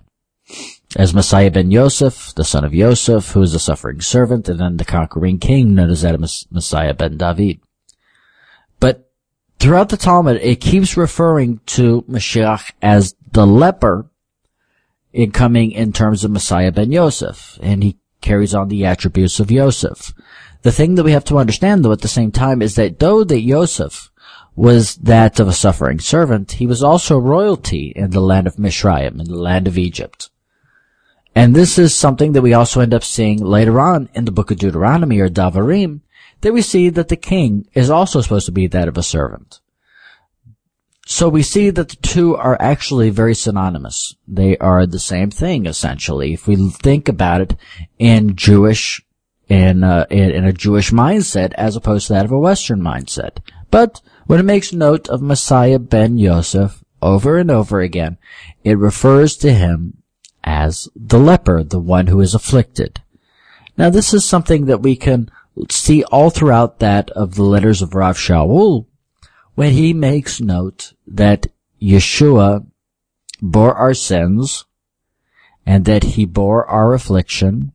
As 0.95 1.13
Messiah 1.13 1.51
ben 1.51 1.71
Yosef, 1.71 2.33
the 2.35 2.43
son 2.43 2.63
of 2.63 2.73
Yosef, 2.73 3.29
who 3.29 3.41
is 3.41 3.53
a 3.53 3.59
suffering 3.59 4.01
servant, 4.01 4.49
and 4.49 4.59
then 4.59 4.77
the 4.77 4.85
conquering 4.85 5.39
king 5.39 5.75
known 5.75 5.89
as 5.89 6.01
that 6.01 6.19
Messiah 6.19 6.93
ben 6.93 7.17
David. 7.17 7.59
But 8.79 9.11
throughout 9.59 9.89
the 9.89 9.97
Talmud, 9.97 10.37
it 10.41 10.61
keeps 10.61 10.97
referring 10.97 11.59
to 11.67 12.03
Mashiach 12.09 12.71
as 12.81 13.15
the 13.31 13.45
leper 13.45 14.09
coming 15.31 15.71
in 15.71 15.93
terms 15.93 16.23
of 16.23 16.31
Messiah 16.31 16.71
ben 16.71 16.91
Yosef, 16.91 17.57
and 17.61 17.83
he 17.83 17.97
carries 18.21 18.53
on 18.53 18.67
the 18.67 18.85
attributes 18.85 19.39
of 19.39 19.51
Yosef. 19.51 20.13
The 20.63 20.71
thing 20.71 20.95
that 20.95 21.03
we 21.03 21.11
have 21.11 21.25
to 21.25 21.37
understand 21.37 21.83
though 21.83 21.91
at 21.91 22.01
the 22.01 22.07
same 22.07 22.31
time 22.31 22.61
is 22.61 22.75
that 22.75 22.99
though 22.99 23.23
that 23.23 23.41
Yosef 23.41 24.09
was 24.55 24.95
that 24.95 25.39
of 25.39 25.47
a 25.47 25.53
suffering 25.53 25.99
servant, 25.99 26.53
he 26.53 26.65
was 26.65 26.81
also 26.81 27.17
royalty 27.17 27.93
in 27.95 28.11
the 28.11 28.21
land 28.21 28.47
of 28.47 28.55
Mitzrayim, 28.55 29.19
in 29.19 29.25
the 29.25 29.35
land 29.35 29.67
of 29.67 29.77
Egypt. 29.77 30.29
And 31.35 31.53
this 31.53 31.77
is 31.77 31.93
something 31.93 32.31
that 32.31 32.41
we 32.41 32.53
also 32.53 32.79
end 32.79 32.93
up 32.93 33.03
seeing 33.03 33.39
later 33.39 33.79
on 33.79 34.09
in 34.13 34.23
the 34.23 34.31
book 34.31 34.51
of 34.51 34.57
Deuteronomy 34.57 35.19
or 35.19 35.29
Davarim, 35.29 35.99
that 36.41 36.53
we 36.53 36.61
see 36.61 36.89
that 36.89 37.09
the 37.09 37.17
king 37.17 37.67
is 37.73 37.89
also 37.89 38.21
supposed 38.21 38.45
to 38.45 38.51
be 38.53 38.67
that 38.67 38.87
of 38.87 38.97
a 38.97 39.03
servant. 39.03 39.59
So 41.07 41.29
we 41.29 41.43
see 41.43 41.69
that 41.69 41.89
the 41.89 41.95
two 41.97 42.35
are 42.35 42.57
actually 42.59 43.11
very 43.11 43.35
synonymous. 43.35 44.15
They 44.27 44.57
are 44.57 44.87
the 44.87 44.99
same 44.99 45.29
thing, 45.29 45.67
essentially. 45.67 46.33
If 46.33 46.47
we 46.47 46.69
think 46.71 47.07
about 47.07 47.41
it 47.41 47.55
in 47.99 48.35
Jewish 48.35 49.05
in, 49.47 49.83
uh, 49.83 50.07
in, 50.09 50.31
in 50.31 50.45
a 50.45 50.53
Jewish 50.53 50.91
mindset 50.91 51.53
as 51.53 51.75
opposed 51.75 52.07
to 52.07 52.13
that 52.13 52.25
of 52.25 52.31
a 52.31 52.39
Western 52.39 52.81
mindset. 52.81 53.37
But 53.69 54.01
when 54.25 54.39
it 54.39 54.43
makes 54.43 54.73
note 54.73 55.07
of 55.07 55.21
Messiah 55.21 55.77
ben 55.77 56.17
Yosef 56.17 56.83
over 57.01 57.37
and 57.37 57.51
over 57.51 57.81
again, 57.81 58.17
it 58.63 58.77
refers 58.77 59.37
to 59.37 59.53
him 59.53 60.01
as 60.43 60.89
the 60.95 61.19
leper, 61.19 61.63
the 61.63 61.79
one 61.79 62.07
who 62.07 62.21
is 62.21 62.33
afflicted. 62.33 63.01
Now 63.77 63.91
this 63.91 64.13
is 64.13 64.25
something 64.25 64.65
that 64.65 64.81
we 64.81 64.95
can 64.95 65.29
see 65.69 66.03
all 66.05 66.29
throughout 66.31 66.79
that 66.79 67.11
of 67.11 67.35
the 67.35 67.43
letters 67.43 67.81
of 67.81 67.93
Rav 67.93 68.17
Shaul, 68.17 68.85
when 69.55 69.73
he 69.73 69.93
makes 69.93 70.39
note 70.39 70.93
that 71.07 71.47
Yeshua 71.81 72.65
bore 73.41 73.73
our 73.73 73.93
sins, 73.93 74.65
and 75.65 75.85
that 75.85 76.03
he 76.03 76.25
bore 76.25 76.65
our 76.67 76.93
affliction, 76.93 77.71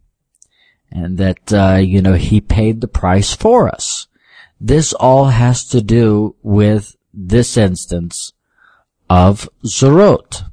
and 0.91 1.19
that, 1.19 1.53
uh, 1.53 1.77
you 1.77 2.01
know, 2.01 2.15
he 2.15 2.41
paid 2.41 2.81
the 2.81 2.89
price 2.89 3.35
for 3.35 3.69
us. 3.69 4.07
This 4.61 4.93
all 4.93 5.27
has 5.27 5.67
to 5.69 5.81
do 5.81 6.37
with 6.43 6.97
this 7.13 7.57
instance 7.57 8.33
of 9.09 9.49
Zorot. 9.65 10.45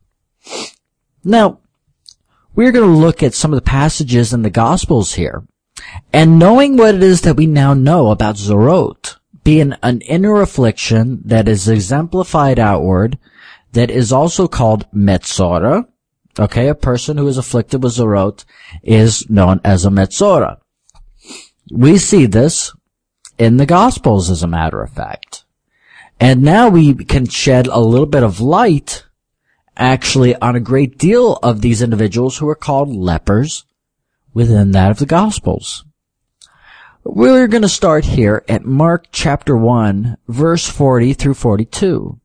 Now, 1.24 1.60
we're 2.56 2.72
going 2.72 2.90
to 2.90 3.00
look 3.00 3.22
at 3.22 3.34
some 3.34 3.54
of 3.54 3.58
the 3.58 3.70
passages 3.70 4.34
in 4.34 4.42
the 4.42 4.50
Gospels 4.50 5.14
here. 5.14 5.44
And 6.12 6.40
knowing 6.40 6.76
what 6.76 6.96
it 6.96 7.04
is 7.04 7.22
that 7.22 7.36
we 7.36 7.46
now 7.46 7.74
know 7.74 8.10
about 8.10 8.36
Zorot, 8.36 9.17
being 9.48 9.74
an 9.82 10.02
inner 10.02 10.42
affliction 10.42 11.22
that 11.24 11.48
is 11.48 11.70
exemplified 11.70 12.60
outward, 12.60 13.18
that 13.72 13.90
is 13.90 14.12
also 14.12 14.46
called 14.46 14.86
Metzora, 14.92 15.88
Okay, 16.38 16.68
a 16.68 16.76
person 16.76 17.18
who 17.18 17.28
is 17.30 17.38
afflicted 17.38 17.82
with 17.82 17.94
Zorot 17.94 18.44
is 18.84 19.30
known 19.30 19.62
as 19.64 19.86
a 19.86 19.90
Metzora. 19.90 20.58
We 21.72 21.98
see 21.98 22.26
this 22.26 22.74
in 23.38 23.56
the 23.56 23.66
Gospels, 23.66 24.30
as 24.30 24.44
a 24.44 24.48
matter 24.48 24.82
of 24.82 24.92
fact. 24.92 25.46
And 26.20 26.44
now 26.44 26.68
we 26.68 26.94
can 26.94 27.26
shed 27.28 27.68
a 27.68 27.80
little 27.80 28.06
bit 28.06 28.24
of 28.24 28.42
light, 28.42 29.06
actually, 29.78 30.36
on 30.36 30.58
a 30.58 30.60
great 30.60 30.98
deal 30.98 31.40
of 31.42 31.62
these 31.62 31.82
individuals 31.82 32.38
who 32.38 32.50
are 32.50 32.56
called 32.56 32.94
lepers 32.94 33.64
within 34.34 34.72
that 34.72 34.92
of 34.92 35.00
the 35.00 35.06
Gospels. 35.06 35.86
We're 37.10 37.48
going 37.48 37.62
to 37.62 37.70
start 37.70 38.04
here 38.04 38.44
at 38.50 38.66
Mark 38.66 39.08
chapter 39.14 39.56
1, 39.56 40.18
verse 40.28 40.68
40 40.70 41.14
through 41.14 41.36
42. 41.36 42.20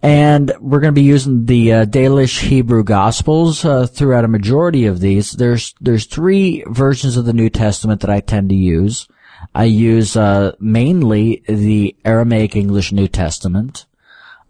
And 0.00 0.52
we're 0.58 0.80
going 0.80 0.94
to 0.94 0.98
be 0.98 1.06
using 1.06 1.44
the 1.44 1.70
uh, 1.70 1.84
Delitzsch 1.84 2.40
Hebrew 2.40 2.82
Gospels 2.82 3.62
uh, 3.62 3.86
throughout 3.86 4.24
a 4.24 4.28
majority 4.28 4.86
of 4.86 5.00
these. 5.00 5.32
There's 5.32 5.74
there's 5.82 6.06
three 6.06 6.64
versions 6.66 7.18
of 7.18 7.26
the 7.26 7.34
New 7.34 7.50
Testament 7.50 8.00
that 8.00 8.10
I 8.10 8.20
tend 8.20 8.48
to 8.48 8.56
use. 8.56 9.06
I 9.54 9.64
use 9.64 10.16
uh, 10.16 10.52
mainly 10.58 11.42
the 11.46 11.94
Aramaic 12.06 12.56
English 12.56 12.90
New 12.90 13.06
Testament. 13.06 13.84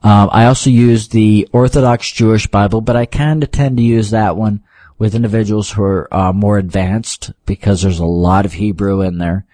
Um, 0.04 0.30
I 0.30 0.44
also 0.44 0.70
use 0.70 1.08
the 1.08 1.48
Orthodox 1.50 2.12
Jewish 2.12 2.46
Bible, 2.46 2.82
but 2.82 2.94
I 2.94 3.04
kind 3.04 3.42
of 3.42 3.50
tend 3.50 3.78
to 3.78 3.82
use 3.82 4.10
that 4.10 4.36
one 4.36 4.62
with 4.98 5.14
individuals 5.14 5.70
who 5.70 5.82
are 5.82 6.14
uh, 6.14 6.32
more 6.32 6.58
advanced 6.58 7.32
because 7.46 7.82
there's 7.82 8.00
a 8.00 8.04
lot 8.04 8.44
of 8.44 8.54
Hebrew 8.54 9.00
in 9.00 9.18
there. 9.18 9.46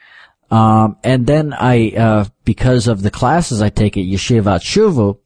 Um, 0.50 0.96
and 1.02 1.26
then 1.26 1.52
I, 1.52 1.90
uh, 1.90 2.24
because 2.44 2.86
of 2.86 3.02
the 3.02 3.10
classes 3.10 3.60
I 3.60 3.70
take 3.70 3.96
at 3.96 4.04
Yeshiva 4.04 4.58
Shuvu, 4.60 5.18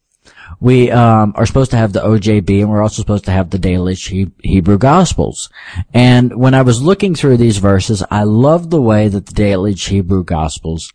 we 0.60 0.90
um, 0.90 1.34
are 1.36 1.46
supposed 1.46 1.70
to 1.70 1.76
have 1.76 1.92
the 1.92 2.00
OJB, 2.00 2.60
and 2.60 2.70
we're 2.70 2.82
also 2.82 3.02
supposed 3.02 3.26
to 3.26 3.30
have 3.30 3.50
the 3.50 3.58
Delitzsch 3.58 4.32
Hebrew 4.42 4.78
Gospels. 4.78 5.50
And 5.94 6.36
when 6.36 6.54
I 6.54 6.62
was 6.62 6.82
looking 6.82 7.14
through 7.14 7.36
these 7.36 7.58
verses, 7.58 8.02
I 8.10 8.24
loved 8.24 8.70
the 8.70 8.82
way 8.82 9.08
that 9.08 9.26
the 9.26 9.32
Delitzsch 9.32 9.88
Hebrew 9.88 10.24
Gospels 10.24 10.92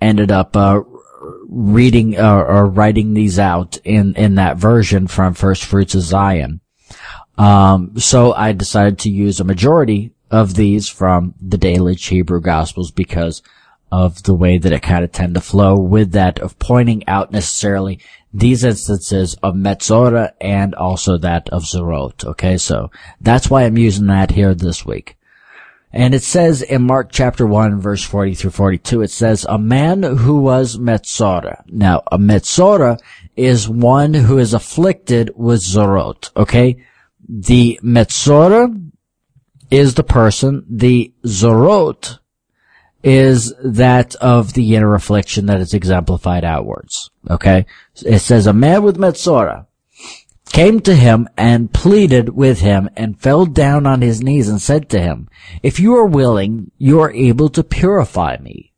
ended 0.00 0.30
up 0.30 0.56
uh, 0.56 0.82
reading 1.48 2.18
uh, 2.18 2.36
or 2.36 2.66
writing 2.66 3.14
these 3.14 3.38
out 3.38 3.78
in 3.84 4.14
in 4.14 4.34
that 4.36 4.56
version 4.56 5.06
from 5.06 5.34
First 5.34 5.64
Fruits 5.64 5.94
of 5.94 6.02
Zion. 6.02 6.60
Um, 7.40 7.98
so 7.98 8.34
I 8.34 8.52
decided 8.52 8.98
to 8.98 9.10
use 9.10 9.40
a 9.40 9.44
majority 9.44 10.12
of 10.30 10.56
these 10.56 10.90
from 10.90 11.34
the 11.40 11.56
Delitzsch 11.56 12.10
Hebrew 12.10 12.38
Gospels 12.38 12.90
because 12.90 13.42
of 13.90 14.24
the 14.24 14.34
way 14.34 14.58
that 14.58 14.72
it 14.72 14.82
kind 14.82 15.04
of 15.04 15.10
tend 15.10 15.36
to 15.36 15.40
flow 15.40 15.78
with 15.78 16.12
that 16.12 16.38
of 16.38 16.58
pointing 16.58 17.08
out 17.08 17.32
necessarily 17.32 17.98
these 18.30 18.62
instances 18.62 19.36
of 19.42 19.54
Metzora 19.54 20.32
and 20.38 20.74
also 20.74 21.16
that 21.16 21.48
of 21.48 21.62
Zorot. 21.62 22.26
Okay, 22.26 22.58
so 22.58 22.90
that's 23.22 23.48
why 23.48 23.62
I'm 23.62 23.78
using 23.78 24.08
that 24.08 24.32
here 24.32 24.54
this 24.54 24.84
week. 24.84 25.16
And 25.94 26.14
it 26.14 26.22
says 26.22 26.60
in 26.60 26.82
Mark 26.82 27.08
chapter 27.10 27.46
1 27.46 27.80
verse 27.80 28.04
40 28.04 28.34
through 28.34 28.50
42, 28.50 29.00
it 29.00 29.10
says, 29.10 29.46
a 29.48 29.58
man 29.58 30.02
who 30.02 30.40
was 30.40 30.76
Metzora. 30.76 31.62
Now, 31.68 32.02
a 32.12 32.18
Metzora 32.18 33.00
is 33.34 33.66
one 33.66 34.12
who 34.12 34.36
is 34.36 34.52
afflicted 34.52 35.32
with 35.36 35.64
Zorot. 35.64 36.30
Okay? 36.36 36.84
The 37.32 37.78
Metzora 37.80 38.90
is 39.70 39.94
the 39.94 40.02
person. 40.02 40.66
The 40.68 41.12
Zorot 41.24 42.18
is 43.04 43.54
that 43.64 44.16
of 44.16 44.54
the 44.54 44.74
inner 44.74 44.94
affliction 44.94 45.46
that 45.46 45.60
is 45.60 45.72
exemplified 45.72 46.44
outwards. 46.44 47.10
Okay? 47.30 47.66
It 48.04 48.18
says, 48.18 48.48
a 48.48 48.52
man 48.52 48.82
with 48.82 48.98
Metzora 48.98 49.66
came 50.46 50.80
to 50.80 50.96
him 50.96 51.28
and 51.36 51.72
pleaded 51.72 52.30
with 52.30 52.60
him 52.60 52.90
and 52.96 53.20
fell 53.20 53.46
down 53.46 53.86
on 53.86 54.02
his 54.02 54.20
knees 54.20 54.48
and 54.48 54.60
said 54.60 54.88
to 54.90 55.00
him, 55.00 55.28
if 55.62 55.78
you 55.78 55.94
are 55.94 56.06
willing, 56.06 56.72
you 56.78 56.98
are 56.98 57.12
able 57.12 57.48
to 57.50 57.62
purify 57.62 58.38
me. 58.38 58.72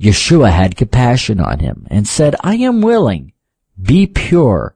Yeshua 0.00 0.50
had 0.50 0.76
compassion 0.76 1.38
on 1.40 1.58
him 1.58 1.86
and 1.90 2.08
said, 2.08 2.34
I 2.40 2.54
am 2.54 2.80
willing, 2.80 3.32
be 3.80 4.06
pure. 4.06 4.74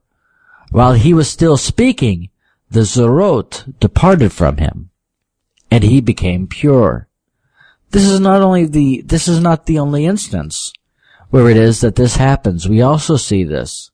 While 0.70 0.92
he 0.92 1.14
was 1.14 1.30
still 1.30 1.56
speaking, 1.56 2.28
the 2.70 2.80
Zorot 2.80 3.78
departed 3.78 4.32
from 4.32 4.58
him 4.58 4.90
and 5.70 5.84
he 5.84 6.00
became 6.00 6.46
pure. 6.46 7.08
This 7.90 8.04
is 8.04 8.20
not 8.20 8.42
only 8.42 8.66
the, 8.66 9.02
this 9.02 9.28
is 9.28 9.40
not 9.40 9.66
the 9.66 9.78
only 9.78 10.04
instance 10.04 10.72
where 11.30 11.48
it 11.48 11.56
is 11.56 11.80
that 11.80 11.96
this 11.96 12.16
happens. 12.16 12.68
We 12.68 12.82
also 12.82 13.16
see 13.16 13.44
this 13.44 13.90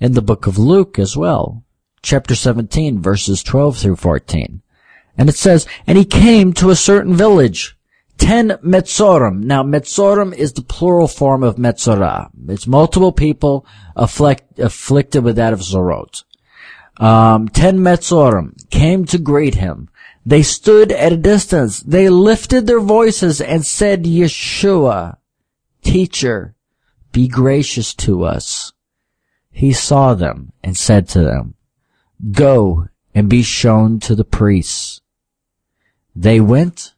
in 0.00 0.12
the 0.12 0.22
book 0.22 0.46
of 0.46 0.58
Luke 0.58 0.98
as 0.98 1.16
well, 1.16 1.64
chapter 2.02 2.34
17 2.34 3.00
verses 3.00 3.42
12 3.42 3.78
through 3.78 3.96
14. 3.96 4.62
And 5.18 5.28
it 5.28 5.36
says, 5.36 5.66
and 5.86 5.98
he 5.98 6.04
came 6.04 6.52
to 6.54 6.70
a 6.70 6.76
certain 6.76 7.14
village, 7.14 7.76
ten 8.16 8.50
Metzorim. 8.64 9.42
Now, 9.42 9.62
Metzorim 9.62 10.34
is 10.34 10.52
the 10.52 10.62
plural 10.62 11.08
form 11.08 11.42
of 11.42 11.56
Metzorah. 11.56 12.30
It's 12.48 12.66
multiple 12.66 13.12
people 13.12 13.66
afflict, 13.96 14.58
afflicted 14.58 15.24
with 15.24 15.36
that 15.36 15.52
of 15.52 15.60
Zorot. 15.60 16.24
Um, 17.00 17.48
ten 17.48 17.78
Metzorim 17.78 18.68
came 18.70 19.06
to 19.06 19.18
greet 19.18 19.54
him. 19.54 19.88
They 20.24 20.42
stood 20.42 20.92
at 20.92 21.12
a 21.12 21.16
distance. 21.16 21.80
They 21.80 22.10
lifted 22.10 22.66
their 22.66 22.80
voices 22.80 23.40
and 23.40 23.64
said, 23.64 24.04
Yeshua, 24.04 25.16
teacher, 25.82 26.54
be 27.10 27.26
gracious 27.26 27.94
to 27.94 28.24
us. 28.24 28.74
He 29.50 29.72
saw 29.72 30.14
them 30.14 30.52
and 30.62 30.76
said 30.76 31.08
to 31.08 31.22
them, 31.22 31.54
go 32.32 32.88
and 33.14 33.30
be 33.30 33.42
shown 33.42 33.98
to 34.00 34.14
the 34.14 34.24
priests. 34.24 35.00
They 36.14 36.38
went 36.38 36.94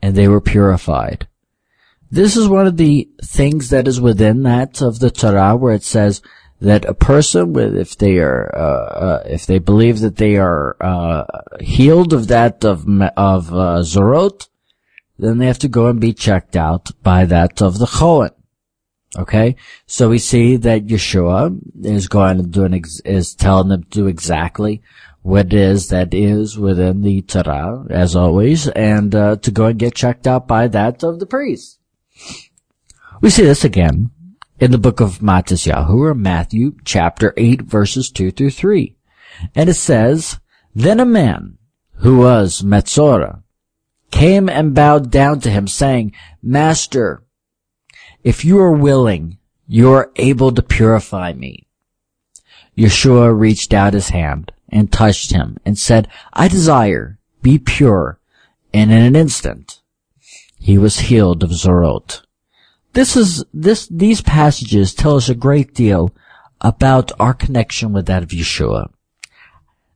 and 0.00 0.14
they 0.14 0.28
were 0.28 0.40
purified. 0.40 1.26
This 2.10 2.36
is 2.36 2.46
one 2.46 2.68
of 2.68 2.76
the 2.76 3.08
things 3.22 3.70
that 3.70 3.88
is 3.88 4.00
within 4.00 4.44
that 4.44 4.80
of 4.80 5.00
the 5.00 5.10
Torah 5.10 5.56
where 5.56 5.74
it 5.74 5.82
says, 5.82 6.22
that 6.64 6.84
a 6.86 6.94
person 6.94 7.52
with, 7.52 7.76
if 7.76 7.96
they 7.98 8.18
are, 8.18 8.50
uh, 8.56 8.86
uh, 9.06 9.22
if 9.26 9.46
they 9.46 9.58
believe 9.58 10.00
that 10.00 10.16
they 10.16 10.36
are 10.36 10.76
uh, 10.80 11.24
healed 11.60 12.12
of 12.12 12.28
that 12.28 12.64
of 12.64 12.88
of 13.16 13.52
uh, 13.52 13.82
zorot, 13.82 14.48
then 15.18 15.38
they 15.38 15.46
have 15.46 15.58
to 15.58 15.68
go 15.68 15.88
and 15.88 16.00
be 16.00 16.12
checked 16.12 16.56
out 16.56 16.90
by 17.02 17.24
that 17.26 17.60
of 17.60 17.78
the 17.78 17.86
chohen. 17.86 18.30
Okay, 19.16 19.54
so 19.86 20.08
we 20.08 20.18
see 20.18 20.56
that 20.56 20.86
Yeshua 20.86 21.56
is 21.84 22.08
going 22.08 22.38
to 22.38 22.42
do 22.42 22.64
an 22.64 22.74
ex- 22.74 23.00
is 23.04 23.34
telling 23.34 23.68
them 23.68 23.84
to 23.84 23.90
do 23.90 24.06
exactly 24.06 24.82
what 25.22 25.46
it 25.46 25.52
is 25.52 25.88
that 25.90 26.12
is 26.12 26.58
within 26.58 27.02
the 27.02 27.22
Torah, 27.22 27.84
as 27.90 28.16
always, 28.16 28.68
and 28.68 29.14
uh, 29.14 29.36
to 29.36 29.50
go 29.50 29.66
and 29.66 29.78
get 29.78 29.94
checked 29.94 30.26
out 30.26 30.48
by 30.48 30.66
that 30.66 31.04
of 31.04 31.20
the 31.20 31.26
priest. 31.26 31.78
We 33.20 33.30
see 33.30 33.44
this 33.44 33.64
again 33.64 34.10
in 34.58 34.70
the 34.70 34.78
book 34.78 35.00
of 35.00 35.18
Matisyahu 35.18 36.16
Matthew 36.16 36.76
chapter 36.84 37.34
8 37.36 37.62
verses 37.62 38.10
2 38.10 38.30
through 38.30 38.50
3. 38.50 38.96
And 39.54 39.68
it 39.68 39.74
says, 39.74 40.38
Then 40.74 41.00
a 41.00 41.04
man 41.04 41.58
who 41.96 42.18
was 42.18 42.62
Metzora 42.62 43.42
came 44.10 44.48
and 44.48 44.74
bowed 44.74 45.10
down 45.10 45.40
to 45.40 45.50
him 45.50 45.66
saying, 45.66 46.12
Master, 46.42 47.22
if 48.22 48.44
you 48.44 48.58
are 48.60 48.72
willing, 48.72 49.38
you 49.66 49.90
are 49.90 50.12
able 50.16 50.52
to 50.52 50.62
purify 50.62 51.32
me. 51.32 51.66
Yeshua 52.76 53.36
reached 53.38 53.72
out 53.72 53.94
his 53.94 54.10
hand 54.10 54.52
and 54.68 54.90
touched 54.92 55.32
him 55.32 55.56
and 55.64 55.78
said, 55.78 56.08
I 56.32 56.48
desire, 56.48 57.18
be 57.42 57.58
pure. 57.58 58.18
And 58.72 58.90
in 58.90 59.02
an 59.02 59.16
instant, 59.16 59.80
he 60.58 60.78
was 60.78 61.00
healed 61.00 61.42
of 61.42 61.50
Zorot. 61.50 62.23
This 62.94 63.16
is, 63.16 63.44
this, 63.52 63.88
these 63.88 64.20
passages 64.20 64.94
tell 64.94 65.16
us 65.16 65.28
a 65.28 65.34
great 65.34 65.74
deal 65.74 66.14
about 66.60 67.10
our 67.18 67.34
connection 67.34 67.92
with 67.92 68.06
that 68.06 68.22
of 68.22 68.28
Yeshua. 68.28 68.88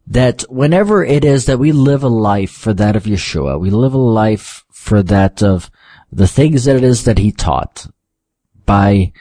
That 0.04 0.42
whenever 0.50 1.04
it 1.04 1.24
is 1.24 1.46
that 1.46 1.61
we 1.61 1.70
live 1.70 2.02
a 2.02 2.08
life 2.08 2.50
for 2.50 2.74
that 2.74 2.96
of 2.96 3.04
Yeshua, 3.04 3.61
we 3.61 3.70
live 3.70 3.94
a 3.94 3.98
life 3.98 4.64
for 4.72 5.04
that 5.04 5.44
of 5.44 5.70
the 6.11 6.26
things 6.26 6.64
that 6.64 6.74
it 6.74 6.82
is 6.82 7.04
that 7.04 7.18
he 7.18 7.30
taught 7.30 7.87
by, 8.66 9.12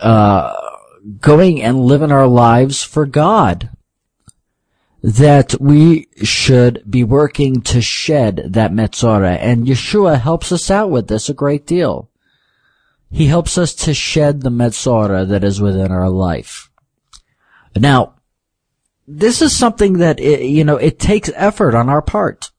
uh, 0.00 0.54
going 1.20 1.62
and 1.62 1.80
living 1.80 2.12
our 2.12 2.26
lives 2.26 2.82
for 2.82 3.06
God. 3.06 3.70
That 5.02 5.54
we 5.60 6.08
should 6.22 6.82
be 6.90 7.04
working 7.04 7.62
to 7.62 7.80
shed 7.80 8.42
that 8.50 8.72
Metzora, 8.72 9.38
and 9.38 9.66
Yeshua 9.66 10.20
helps 10.20 10.50
us 10.52 10.70
out 10.70 10.90
with 10.90 11.08
this 11.08 11.28
a 11.28 11.34
great 11.34 11.66
deal. 11.66 12.10
He 13.14 13.26
helps 13.26 13.56
us 13.58 13.72
to 13.76 13.94
shed 13.94 14.40
the 14.40 14.50
Metzora 14.50 15.28
that 15.28 15.44
is 15.44 15.60
within 15.60 15.92
our 15.92 16.10
life. 16.10 16.68
Now, 17.76 18.14
this 19.06 19.40
is 19.40 19.56
something 19.56 19.98
that, 19.98 20.18
it, 20.18 20.42
you 20.42 20.64
know, 20.64 20.78
it 20.78 20.98
takes 20.98 21.30
effort 21.36 21.76
on 21.76 21.88
our 21.88 22.02
part. 22.02 22.50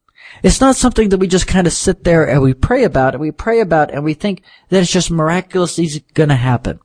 It's 0.43 0.61
not 0.61 0.77
something 0.77 1.09
that 1.09 1.17
we 1.17 1.27
just 1.27 1.45
kind 1.45 1.67
of 1.67 1.73
sit 1.73 2.05
there 2.05 2.25
and 2.25 2.41
we 2.41 2.53
pray 2.53 2.85
about 2.85 3.15
and 3.15 3.21
we 3.21 3.31
pray 3.31 3.59
about 3.59 3.91
and 3.91 4.05
we 4.05 4.13
think 4.13 4.43
that 4.69 4.81
it's 4.81 4.93
just 4.93 5.11
miraculously 5.11 5.89
going 6.13 6.29
to 6.29 6.35
happen. 6.35 6.79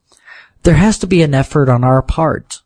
There 0.64 0.74
has 0.74 0.98
to 0.98 1.06
be 1.06 1.22
an 1.22 1.32
effort 1.32 1.68
on 1.68 1.84
our 1.84 2.02
part. 2.02 2.62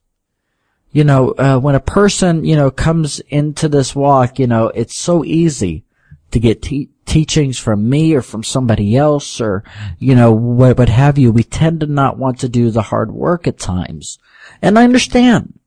You 0.90 1.05
know, 1.05 1.33
uh, 1.33 1.59
when 1.59 1.75
a 1.75 1.81
person, 1.81 2.47
you 2.47 2.57
know, 2.57 2.71
comes 2.71 3.21
into 3.29 3.69
this 3.69 3.95
walk, 3.95 4.38
you 4.38 4.47
know, 4.47 4.69
it's 4.69 4.97
so 4.97 5.23
easy 5.23 5.85
to 6.31 6.40
get 6.40 6.62
te- 6.62 6.88
teachings 7.14 7.61
from 7.61 7.88
me 7.88 8.12
or 8.12 8.20
from 8.20 8.42
somebody 8.42 8.96
else 8.96 9.40
or, 9.40 9.62
you 10.00 10.16
know, 10.16 10.33
what, 10.33 10.77
what 10.77 10.88
have 10.88 11.16
you. 11.16 11.31
We 11.31 11.44
tend 11.44 11.79
to 11.79 11.87
not 11.87 12.18
want 12.18 12.40
to 12.40 12.48
do 12.48 12.72
the 12.72 12.83
hard 12.83 13.12
work 13.12 13.46
at 13.46 13.57
times. 13.57 14.18
And 14.61 14.77
I 14.77 14.83
understand 14.83 15.61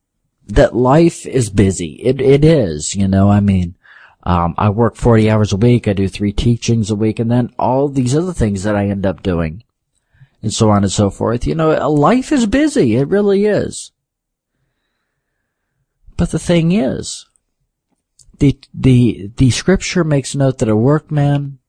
that 0.46 0.76
life 0.76 1.26
is 1.26 1.50
busy. 1.50 2.02
It, 2.04 2.20
it 2.20 2.44
is, 2.44 2.98
you 2.98 3.08
know, 3.08 3.30
I 3.30 3.40
mean, 3.40 3.78
um, 4.24 4.56
I 4.58 4.70
work 4.72 4.98
40 4.98 5.30
hours 5.30 5.54
a 5.54 5.56
week. 5.56 5.88
I 5.88 5.94
do 5.94 6.10
three 6.10 6.34
teachings 6.34 6.92
a 6.92 6.96
week 6.96 7.18
and 7.18 7.32
then 7.32 7.54
all 7.58 7.88
these 7.88 8.14
other 8.14 8.34
things 8.34 8.64
that 8.64 8.76
I 8.76 8.88
end 8.88 9.06
up 9.06 9.24
doing 9.24 9.64
and 10.44 10.54
so 10.54 10.70
on 10.70 10.84
and 10.84 10.92
so 10.92 11.10
forth. 11.10 11.48
You 11.48 11.56
know, 11.56 11.90
life 11.90 12.34
is 12.34 12.46
busy. 12.46 12.98
It 12.98 13.08
really 13.08 13.46
is. 13.46 13.94
But 16.18 16.32
the 16.32 16.40
thing 16.40 16.74
is, 16.74 17.26
the 18.40 18.60
the 18.74 19.32
the 19.38 19.52
scripture 19.52 20.04
makes 20.04 20.36
note 20.36 20.60
that 20.60 20.70
a 20.70 20.76
workman 20.76 21.60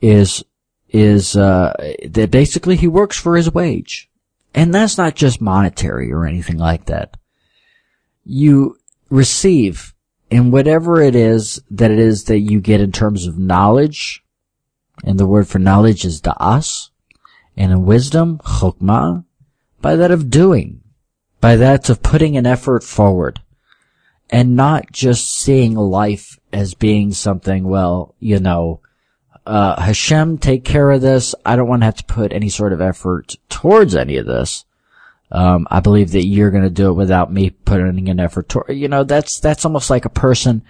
is 0.00 0.44
is 0.88 1.36
uh, 1.36 1.74
that 2.08 2.30
basically 2.30 2.76
he 2.76 2.88
works 2.88 3.18
for 3.18 3.36
his 3.36 3.52
wage, 3.52 4.10
and 4.54 4.74
that's 4.74 4.98
not 4.98 5.14
just 5.14 5.40
monetary 5.40 6.12
or 6.12 6.26
anything 6.26 6.58
like 6.58 6.86
that. 6.86 7.16
You 8.24 8.78
receive 9.08 9.94
in 10.30 10.50
whatever 10.50 11.00
it 11.00 11.14
is 11.14 11.60
that 11.70 11.90
it 11.90 11.98
is 11.98 12.24
that 12.24 12.38
you 12.38 12.60
get 12.60 12.80
in 12.80 12.92
terms 12.92 13.26
of 13.26 13.38
knowledge, 13.38 14.22
and 15.04 15.18
the 15.18 15.26
word 15.26 15.48
for 15.48 15.58
knowledge 15.58 16.04
is 16.04 16.20
da'as, 16.20 16.90
and 17.56 17.72
in 17.72 17.84
wisdom, 17.84 18.38
chokmah, 18.44 19.24
by 19.80 19.96
that 19.96 20.10
of 20.10 20.30
doing, 20.30 20.80
by 21.40 21.56
that 21.56 21.88
of 21.88 22.02
putting 22.02 22.36
an 22.36 22.46
effort 22.46 22.84
forward, 22.84 23.40
and 24.30 24.56
not 24.56 24.92
just 24.92 25.34
seeing 25.34 25.74
life 25.74 26.38
as 26.52 26.74
being 26.74 27.12
something, 27.12 27.64
well, 27.64 28.14
you 28.20 28.38
know, 28.38 28.80
uh, 29.44 29.80
Hashem, 29.80 30.38
take 30.38 30.64
care 30.64 30.90
of 30.90 31.00
this. 31.00 31.34
I 31.44 31.56
don't 31.56 31.68
want 31.68 31.82
to 31.82 31.86
have 31.86 31.96
to 31.96 32.04
put 32.04 32.32
any 32.32 32.48
sort 32.48 32.72
of 32.72 32.80
effort 32.80 33.36
towards 33.48 33.96
any 33.96 34.16
of 34.16 34.26
this. 34.26 34.64
Um, 35.32 35.68
I 35.70 35.80
believe 35.80 36.12
that 36.12 36.26
you're 36.26 36.50
going 36.50 36.64
to 36.64 36.70
do 36.70 36.90
it 36.90 36.94
without 36.94 37.32
me 37.32 37.50
putting 37.50 38.08
an 38.08 38.18
effort 38.18 38.48
toward, 38.48 38.70
you 38.70 38.88
know, 38.88 39.04
that's, 39.04 39.38
that's 39.38 39.64
almost 39.64 39.88
like 39.88 40.04
a 40.04 40.10
person 40.10 40.62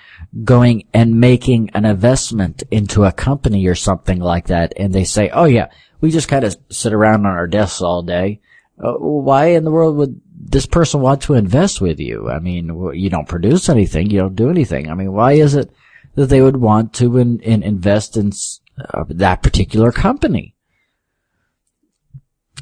going 0.45 0.87
and 0.93 1.19
making 1.19 1.71
an 1.71 1.87
investment 1.87 2.63
into 2.71 3.05
a 3.05 3.13
company 3.13 3.67
or 3.67 3.75
something 3.75 4.21
like 4.21 4.49
that. 4.49 4.75
And 4.77 4.93
they 4.93 5.05
say, 5.05 5.31
oh 5.31 5.47
yeah, 5.47 5.69
we 6.01 6.11
just 6.11 6.29
kind 6.29 6.45
of 6.45 6.57
sit 6.71 6.93
around 6.93 7.27
on 7.27 7.33
our 7.33 7.47
desks 7.47 7.81
all 7.81 8.03
day. 8.03 8.41
Uh, 8.79 8.95
why 8.95 9.47
in 9.47 9.65
the 9.65 9.71
world 9.71 9.97
would 9.97 10.21
this 10.43 10.67
person 10.67 11.01
want 11.01 11.23
to 11.23 11.35
invest 11.35 11.81
with 11.81 12.01
you? 12.01 12.31
I 12.31 12.39
mean, 12.39 12.69
you 12.95 13.11
don't 13.11 13.29
produce 13.29 13.69
anything. 13.69 14.11
You 14.11 14.21
don't 14.21 14.37
do 14.37 14.51
anything. 14.51 14.91
I 14.91 14.95
mean, 14.95 15.13
why 15.13 15.33
is 15.33 15.55
it 15.55 15.71
that 16.15 16.27
they 16.27 16.41
would 16.41 16.57
want 16.57 16.93
to 16.95 17.19
in, 17.19 17.41
in 17.41 17.63
invest 17.63 18.17
in 18.17 18.33
uh, 18.93 19.05
that 19.09 19.43
particular 19.43 19.93
company? 19.93 20.55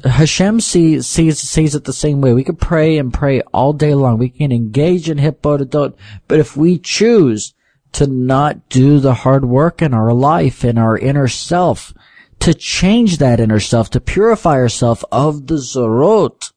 Hashem 0.03 0.61
sees, 0.61 1.07
sees, 1.07 1.39
sees 1.39 1.75
it 1.75 1.83
the 1.83 1.93
same 1.93 2.21
way. 2.21 2.33
We 2.33 2.43
could 2.43 2.59
pray 2.59 2.97
and 2.97 3.13
pray 3.13 3.41
all 3.53 3.73
day 3.73 3.93
long. 3.95 4.17
We 4.17 4.29
can 4.29 4.51
engage 4.51 5.09
in 5.09 5.17
hitbodedot, 5.17 5.95
but 6.27 6.39
if 6.39 6.55
we 6.55 6.77
choose 6.77 7.53
to 7.93 8.07
not 8.07 8.69
do 8.69 8.99
the 8.99 9.13
hard 9.13 9.45
work 9.45 9.81
in 9.81 9.93
our 9.93 10.13
life, 10.13 10.63
in 10.63 10.77
our 10.77 10.97
inner 10.97 11.27
self, 11.27 11.93
to 12.39 12.53
change 12.53 13.17
that 13.17 13.39
inner 13.39 13.59
self, 13.59 13.89
to 13.89 13.99
purify 13.99 14.53
ourselves 14.53 15.03
of 15.11 15.47
the 15.47 15.55
tza'arot, 15.55 16.53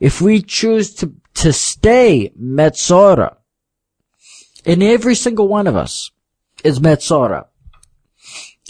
if 0.00 0.20
we 0.20 0.42
choose 0.42 0.94
to, 0.96 1.12
to 1.34 1.52
stay 1.52 2.32
metzora, 2.40 3.36
in 4.64 4.82
every 4.82 5.14
single 5.14 5.48
one 5.48 5.66
of 5.66 5.76
us 5.76 6.10
is 6.62 6.80
metzora, 6.80 7.46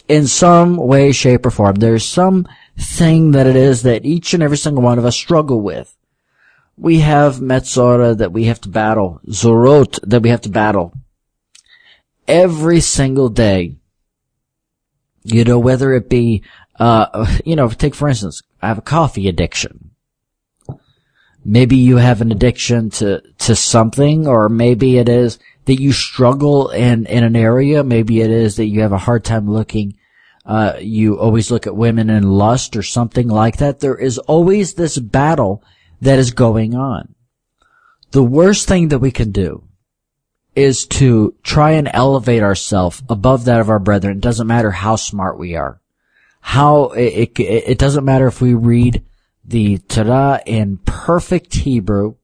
in 0.08 0.26
some 0.26 0.76
way, 0.76 1.12
shape, 1.12 1.46
or 1.46 1.50
form. 1.50 1.76
There's 1.76 2.04
some 2.04 2.46
thing 2.76 3.32
that 3.32 3.46
it 3.46 3.56
is 3.56 3.82
that 3.82 4.04
each 4.04 4.34
and 4.34 4.42
every 4.42 4.56
single 4.56 4.82
one 4.82 4.98
of 4.98 5.04
us 5.04 5.16
struggle 5.16 5.60
with. 5.60 5.96
We 6.76 7.00
have 7.00 7.36
Metzora 7.36 8.16
that 8.18 8.32
we 8.32 8.44
have 8.44 8.60
to 8.62 8.68
battle, 8.68 9.20
Tza'arot 9.28 10.00
that 10.02 10.22
we 10.22 10.30
have 10.30 10.40
to 10.42 10.48
battle. 10.48 10.92
Every 12.26 12.80
single 12.80 13.28
day. 13.28 13.76
You 15.22 15.44
know, 15.44 15.58
whether 15.58 15.94
it 15.94 16.10
be, 16.10 16.42
uh, 16.78 17.38
you 17.44 17.56
know, 17.56 17.68
take 17.68 17.94
for 17.94 18.08
instance, 18.08 18.42
I 18.60 18.68
have 18.68 18.78
a 18.78 18.82
coffee 18.82 19.28
addiction. 19.28 19.83
Maybe 21.44 21.76
you 21.76 21.98
have 21.98 22.20
an 22.20 22.32
addiction 22.32 22.90
to, 22.90 23.22
to 23.38 23.54
something, 23.54 24.26
or 24.26 24.48
maybe 24.48 24.98
it 24.98 25.08
is 25.08 25.38
that 25.66 25.80
you 25.80 25.92
struggle 25.92 26.70
in, 26.70 27.06
in 27.06 27.24
an 27.24 27.36
area. 27.36 27.84
Maybe 27.84 28.20
it 28.20 28.30
is 28.30 28.56
that 28.56 28.66
you 28.66 28.80
have 28.80 28.92
a 28.92 28.98
hard 28.98 29.24
time 29.24 29.50
looking 29.50 29.96
uh, 30.46 30.74
you 30.78 31.18
always 31.18 31.50
look 31.50 31.66
at 31.66 31.76
women 31.76 32.10
in 32.10 32.22
lust 32.22 32.76
or 32.76 32.82
something 32.82 33.28
like 33.28 33.56
that. 33.58 33.80
There 33.80 33.96
is 33.96 34.18
always 34.18 34.74
this 34.74 34.98
battle 34.98 35.64
that 36.00 36.18
is 36.18 36.32
going 36.32 36.74
on. 36.74 37.14
The 38.10 38.22
worst 38.22 38.68
thing 38.68 38.88
that 38.88 38.98
we 38.98 39.10
can 39.10 39.32
do 39.32 39.64
is 40.54 40.86
to 40.86 41.34
try 41.42 41.72
and 41.72 41.88
elevate 41.92 42.42
ourselves 42.42 43.02
above 43.08 43.46
that 43.46 43.60
of 43.60 43.70
our 43.70 43.78
brethren. 43.78 44.18
It 44.18 44.22
doesn't 44.22 44.46
matter 44.46 44.70
how 44.70 44.96
smart 44.96 45.38
we 45.38 45.56
are. 45.56 45.80
How, 46.40 46.90
it, 46.90 47.32
it, 47.38 47.40
it 47.40 47.78
doesn't 47.78 48.04
matter 48.04 48.26
if 48.26 48.40
we 48.40 48.52
read 48.52 49.02
the 49.44 49.78
Torah 49.78 50.40
in 50.46 50.78
perfect 50.78 51.54
Hebrew, 51.54 52.16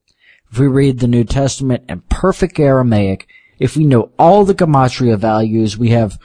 if 0.51 0.59
we 0.59 0.67
read 0.67 0.99
the 0.99 1.07
New 1.07 1.23
Testament 1.23 1.83
in 1.87 2.01
perfect 2.01 2.59
Aramaic, 2.59 3.27
if 3.59 3.75
we 3.75 3.85
know 3.85 4.11
all 4.17 4.43
the 4.43 4.55
gematria 4.55 5.17
values, 5.17 5.77
we 5.77 5.89
have 5.89 6.17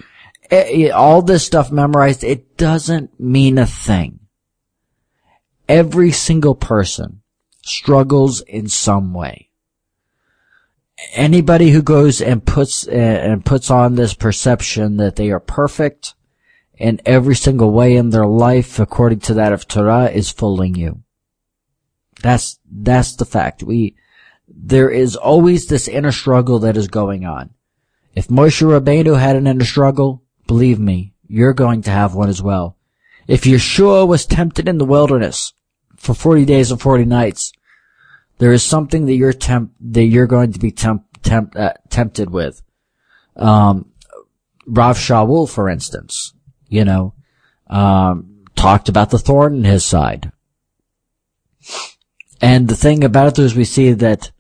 Eh, 0.51 0.91
all 0.91 1.23
this 1.23 1.45
stuff 1.45 1.73
memorized, 1.73 2.23
it 2.23 2.57
doesn't 2.57 3.19
mean 3.19 3.59
a 3.59 3.67
thing. 3.67 4.21
Every 5.69 6.13
single 6.13 6.55
person 6.55 7.23
struggles 7.65 8.41
in 8.43 8.69
some 8.69 9.13
way. 9.13 9.51
Anybody 11.15 11.71
who 11.71 11.83
goes 11.83 12.21
and 12.21 12.45
puts 12.45 12.87
uh, 12.87 12.93
and 12.93 13.45
puts 13.45 13.71
on 13.71 13.97
this 13.97 14.15
perception 14.15 14.97
that 14.99 15.17
they 15.17 15.31
are 15.31 15.41
perfect 15.41 16.15
in 16.79 17.01
every 17.07 17.35
single 17.35 17.71
way 17.71 17.97
in 17.97 18.11
their 18.11 18.27
life 18.27 18.79
according 18.79 19.21
to 19.21 19.35
that 19.35 19.53
of 19.53 19.67
Torah 19.67 20.11
is 20.11 20.31
fooling 20.31 20.75
you. 20.75 21.03
That's 22.23 22.59
that's 22.71 23.17
the 23.17 23.25
fact. 23.25 23.63
We 23.63 23.97
there 24.49 24.91
is 24.91 25.17
always 25.17 25.67
this 25.67 25.89
inner 25.89 26.13
struggle 26.13 26.59
that 26.61 26.77
is 26.77 26.89
going 26.89 27.25
on. 27.25 27.51
If 28.15 28.29
Moshe 28.29 28.63
Rabbeinu 28.63 29.19
had 29.19 29.37
an 29.37 29.47
inner 29.47 29.65
struggle, 29.65 30.23
Believe 30.47 30.79
me, 30.79 31.13
you're 31.27 31.53
going 31.53 31.83
to 31.83 31.91
have 31.91 32.15
one 32.15 32.29
as 32.29 32.41
well. 32.41 32.77
If 33.27 33.43
Yeshua 33.43 34.07
was 34.07 34.27
tempted 34.27 34.69
in 34.69 34.79
the 34.79 34.85
wilderness 34.85 35.53
for 35.97 36.15
40 36.15 36.45
days 36.45 36.71
and 36.71 36.81
40 36.81 37.05
nights, 37.05 37.53
there 38.39 38.53
is 38.53 38.63
something 38.63 39.07
that 39.07 39.15
you're 39.15 39.33
temp- 39.33 39.75
that 39.81 40.05
you're 40.05 40.27
going 40.27 40.53
to 40.53 40.59
be 40.61 40.71
temp- 40.71 41.23
temp- 41.23 41.57
uh, 41.57 41.73
tempted 41.89 42.31
with. 42.31 42.63
Um, 43.35 43.91
Rav 44.67 44.97
Shaul, 44.97 45.49
for 45.49 45.69
instance, 45.69 46.33
you 46.69 46.85
know, 46.85 47.15
um, 47.69 48.45
talked 48.55 48.89
about 48.89 49.11
the 49.11 49.19
thorn 49.19 49.57
in 49.57 49.65
his 49.65 49.85
side. 49.85 50.33
And 52.41 52.69
the 52.69 52.77
thing 52.77 53.05
about 53.05 53.39
it 53.39 53.43
is 53.43 53.55
we 53.55 53.65
see 53.65 53.93
that 53.93 54.31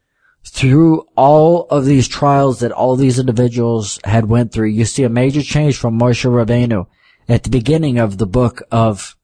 through 0.44 1.06
all 1.16 1.66
of 1.68 1.84
these 1.84 2.08
trials 2.08 2.60
that 2.60 2.72
all 2.72 2.96
these 2.96 3.18
individuals 3.18 3.98
had 4.04 4.26
went 4.26 4.52
through, 4.52 4.68
you 4.68 4.84
see 4.84 5.02
a 5.02 5.08
major 5.08 5.42
change 5.42 5.76
from 5.76 5.98
Moshe 5.98 6.24
Rabbeinu 6.24 6.86
at 7.28 7.42
the 7.42 7.50
beginning 7.50 7.98
of 7.98 8.18
the 8.18 8.26
book 8.26 8.62
of 8.70 9.16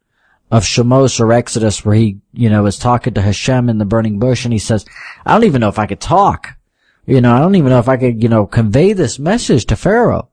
of 0.51 0.65
Shemos 0.65 1.19
or 1.19 1.33
Exodus, 1.33 1.83
where 1.83 1.95
he, 1.95 2.19
you 2.35 2.51
know, 2.51 2.67
is 2.67 2.79
talking 2.79 3.15
to 3.15 3.23
Hashem 3.23 3.71
in 3.71 3.79
the 3.79 3.87
burning 3.87 4.19
bush, 4.19 4.45
and 4.45 4.53
he 4.53 4.59
says, 4.59 4.85
"I 5.25 5.33
don't 5.33 5.45
even 5.45 5.63
know 5.63 5.71
if 5.71 5.79
I 5.79 5.87
could 5.87 6.01
talk. 6.01 6.59
You 7.07 7.23
know, 7.23 7.35
I 7.35 7.39
don't 7.39 7.55
even 7.55 7.71
know 7.71 7.79
if 7.79 7.89
I 7.89 7.97
could, 7.97 8.23
you 8.23 8.29
know, 8.29 8.47
convey 8.47 8.93
this 8.93 9.19
message 9.19 9.65
to 9.67 9.77
Pharaoh." 9.77 10.29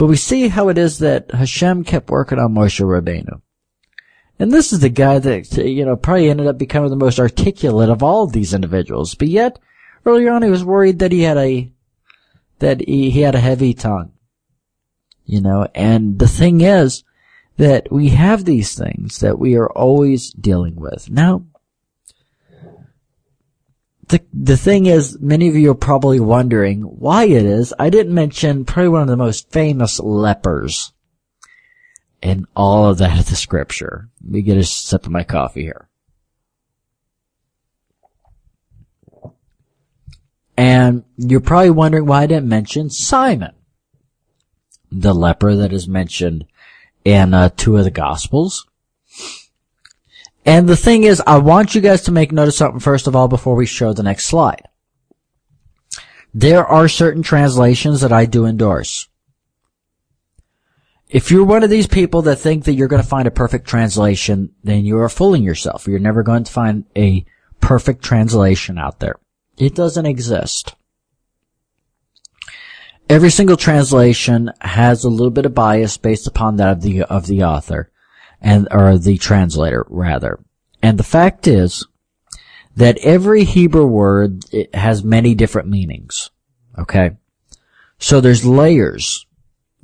But 0.00 0.08
we 0.08 0.16
see 0.16 0.48
how 0.48 0.68
it 0.68 0.78
is 0.78 0.98
that 0.98 1.30
Hashem 1.30 1.84
kept 1.84 2.10
working 2.10 2.40
on 2.40 2.54
Moshe 2.54 2.80
Rabbeinu. 2.80 3.40
And 4.40 4.50
this 4.50 4.72
is 4.72 4.80
the 4.80 4.88
guy 4.88 5.20
that, 5.20 5.56
you 5.58 5.84
know, 5.84 5.94
probably 5.94 6.30
ended 6.30 6.48
up 6.48 6.58
becoming 6.58 6.90
the 6.90 6.96
most 6.96 7.20
articulate 7.20 7.90
of 7.90 8.02
all 8.02 8.24
of 8.24 8.32
these 8.32 8.54
individuals. 8.54 9.14
But 9.14 9.28
yet, 9.28 9.58
Earlier 10.06 10.32
on, 10.32 10.42
he 10.42 10.50
was 10.50 10.64
worried 10.64 10.98
that 11.00 11.12
he 11.12 11.22
had 11.22 11.36
a, 11.36 11.70
that 12.58 12.80
he, 12.80 13.10
he 13.10 13.20
had 13.20 13.34
a 13.34 13.40
heavy 13.40 13.74
tongue. 13.74 14.12
You 15.26 15.40
know, 15.40 15.68
and 15.74 16.18
the 16.18 16.28
thing 16.28 16.60
is 16.60 17.04
that 17.56 17.92
we 17.92 18.08
have 18.08 18.44
these 18.44 18.76
things 18.76 19.20
that 19.20 19.38
we 19.38 19.56
are 19.56 19.70
always 19.70 20.30
dealing 20.30 20.76
with. 20.76 21.10
Now, 21.10 21.44
the, 24.10 24.20
the 24.32 24.56
thing 24.56 24.86
is, 24.86 25.18
many 25.20 25.48
of 25.48 25.54
you 25.54 25.70
are 25.70 25.76
probably 25.76 26.20
wondering 26.20 26.82
why 26.82 27.24
it 27.24 27.44
is 27.44 27.72
I 27.78 27.90
didn't 27.90 28.14
mention 28.14 28.64
probably 28.64 28.88
one 28.88 29.02
of 29.02 29.08
the 29.08 29.16
most 29.16 29.50
famous 29.50 30.00
lepers 30.00 30.92
in 32.20 32.46
all 32.54 32.90
of 32.90 32.98
that 32.98 33.18
of 33.18 33.28
the 33.28 33.36
scripture. 33.36 34.08
Let 34.22 34.32
me 34.32 34.42
get 34.42 34.58
a 34.58 34.64
sip 34.64 35.06
of 35.06 35.12
my 35.12 35.24
coffee 35.24 35.62
here. 35.62 35.88
And 40.56 41.04
you're 41.16 41.40
probably 41.40 41.70
wondering 41.70 42.04
why 42.04 42.22
I 42.22 42.26
didn't 42.26 42.48
mention 42.48 42.90
Simon, 42.90 43.52
the 44.92 45.14
leper 45.14 45.54
that 45.54 45.72
is 45.72 45.88
mentioned 45.88 46.44
in 47.04 47.32
uh, 47.32 47.48
two 47.56 47.76
of 47.78 47.84
the 47.84 47.90
Gospels. 47.90 48.66
And 50.44 50.68
the 50.68 50.76
thing 50.76 51.04
is, 51.04 51.22
I 51.26 51.38
want 51.38 51.74
you 51.74 51.80
guys 51.80 52.02
to 52.02 52.12
make 52.12 52.32
note 52.32 52.48
of 52.48 52.54
something 52.54 52.80
first 52.80 53.06
of 53.06 53.14
all 53.14 53.28
before 53.28 53.54
we 53.54 53.66
show 53.66 53.92
the 53.92 54.02
next 54.02 54.26
slide. 54.26 54.68
There 56.32 56.64
are 56.64 56.88
certain 56.88 57.22
translations 57.22 58.00
that 58.00 58.12
I 58.12 58.24
do 58.24 58.46
endorse. 58.46 59.08
If 61.08 61.30
you're 61.30 61.44
one 61.44 61.64
of 61.64 61.70
these 61.70 61.88
people 61.88 62.22
that 62.22 62.36
think 62.36 62.64
that 62.64 62.74
you're 62.74 62.88
going 62.88 63.02
to 63.02 63.08
find 63.08 63.26
a 63.26 63.32
perfect 63.32 63.66
translation, 63.66 64.54
then 64.62 64.84
you 64.84 64.98
are 64.98 65.08
fooling 65.08 65.42
yourself. 65.42 65.88
You're 65.88 65.98
never 65.98 66.22
going 66.22 66.44
to 66.44 66.52
find 66.52 66.84
a 66.96 67.26
perfect 67.60 68.02
translation 68.02 68.78
out 68.78 69.00
there. 69.00 69.16
It 69.58 69.74
doesn't 69.74 70.06
exist. 70.06 70.76
Every 73.08 73.30
single 73.30 73.56
translation 73.56 74.52
has 74.60 75.02
a 75.02 75.10
little 75.10 75.32
bit 75.32 75.46
of 75.46 75.54
bias 75.54 75.96
based 75.96 76.28
upon 76.28 76.56
that 76.56 76.76
of 76.76 76.82
the, 76.82 77.02
of 77.02 77.26
the 77.26 77.42
author 77.42 77.90
and, 78.40 78.68
or 78.70 78.98
the 78.98 79.18
translator 79.18 79.86
rather. 79.88 80.40
And 80.82 80.98
the 80.98 81.04
fact 81.04 81.46
is 81.46 81.86
that 82.76 82.98
every 82.98 83.44
Hebrew 83.44 83.86
word 83.86 84.44
has 84.72 85.04
many 85.04 85.34
different 85.34 85.68
meanings. 85.68 86.30
Okay. 86.78 87.12
So 87.98 88.20
there's 88.20 88.44
layers 88.46 89.26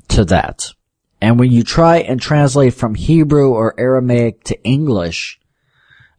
to 0.08 0.24
that. 0.26 0.70
And 1.20 1.38
when 1.38 1.50
you 1.50 1.62
try 1.62 1.98
and 1.98 2.20
translate 2.20 2.74
from 2.74 2.94
Hebrew 2.94 3.50
or 3.50 3.78
Aramaic 3.78 4.44
to 4.44 4.62
English, 4.62 5.40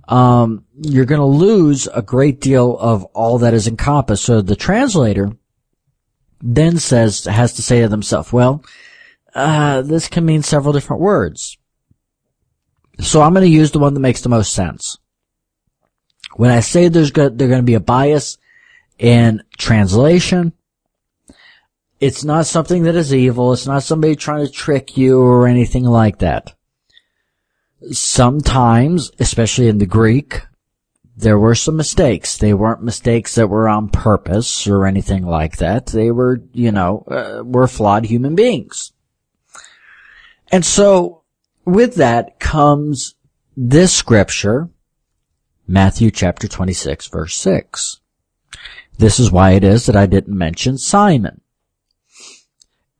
um, 0.07 0.65
you're 0.79 1.05
going 1.05 1.19
to 1.19 1.25
lose 1.25 1.88
a 1.88 2.01
great 2.01 2.39
deal 2.39 2.77
of 2.77 3.03
all 3.05 3.39
that 3.39 3.53
is 3.53 3.67
encompassed. 3.67 4.23
So 4.23 4.41
the 4.41 4.55
translator 4.55 5.31
then 6.41 6.77
says, 6.77 7.25
has 7.25 7.53
to 7.53 7.61
say 7.61 7.81
to 7.81 7.88
themselves, 7.88 8.31
well, 8.31 8.63
uh, 9.33 9.81
this 9.81 10.07
can 10.07 10.25
mean 10.25 10.43
several 10.43 10.73
different 10.73 11.01
words. 11.01 11.57
So 13.00 13.22
I'm 13.22 13.34
going 13.34 13.45
to 13.45 13.50
use 13.50 13.72
the 13.72 13.80
one 13.80 13.93
that 13.93 14.00
makes 14.00 14.22
the 14.22 14.30
most 14.30 14.54
sense. 14.54 14.98
When 16.36 16.52
I 16.52 16.60
say 16.60 16.88
there's 16.88 17.12
going 17.12 17.38
to 17.38 17.62
be 17.64 17.74
a 17.74 17.80
bias 17.80 18.38
in 19.00 19.43
translation, 19.58 20.54
it's 22.00 22.24
not 22.24 22.45
something 22.45 22.84
that 22.84 22.95
is 22.95 23.14
evil. 23.14 23.54
It's 23.54 23.66
not 23.66 23.84
somebody 23.84 24.16
trying 24.16 24.45
to 24.45 24.52
trick 24.52 24.98
you 24.98 25.20
or 25.20 25.48
anything 25.48 25.84
like 25.84 26.20
that. 26.20 26.54
Sometimes, 27.91 29.12
especially 29.20 29.68
in 29.68 29.78
the 29.78 29.86
Greek, 29.86 30.41
there 31.16 31.39
were 31.39 31.56
some 31.56 31.76
mistakes. 31.76 32.38
They 32.38 32.54
weren't 32.54 32.84
mistakes 32.84 33.36
that 33.36 33.48
were 33.48 33.68
on 33.68 33.89
purpose 33.89 34.68
or 34.68 34.86
anything 34.86 35.26
like 35.26 35.58
that. 35.58 35.88
They 35.88 36.12
were, 36.12 36.43
you 36.54 36.72
know, 36.72 37.04
uh, 37.10 37.43
were 37.43 37.68
flawed 37.68 38.06
human 38.06 38.36
beings. 38.36 38.91
And 40.52 40.64
so 40.64 41.16
with 41.68 41.95
that 41.95 42.39
comes 42.39 43.15
this 43.55 43.93
scripture, 43.93 44.70
Matthew 45.68 46.09
chapter 46.11 46.47
26 46.47 47.07
verse 47.07 47.36
6. 47.36 47.99
This 48.97 49.20
is 49.20 49.32
why 49.32 49.51
it 49.51 49.63
is 49.63 49.86
that 49.86 49.95
I 49.95 50.05
didn't 50.05 50.36
mention 50.36 50.78
Simon. 50.78 51.41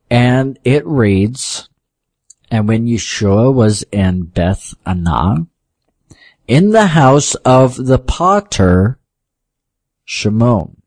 And 0.10 0.60
it 0.64 0.86
reads, 0.86 1.70
and 2.52 2.68
when 2.68 2.86
Yeshua 2.86 3.54
was 3.54 3.84
in 3.92 4.24
Beth 4.24 4.74
Anah, 4.86 5.48
in 6.48 6.72
the 6.72 6.88
house 6.88 7.36
of 7.36 7.76
the 7.78 8.00
potter 8.00 9.00
Shimon. 10.06 10.82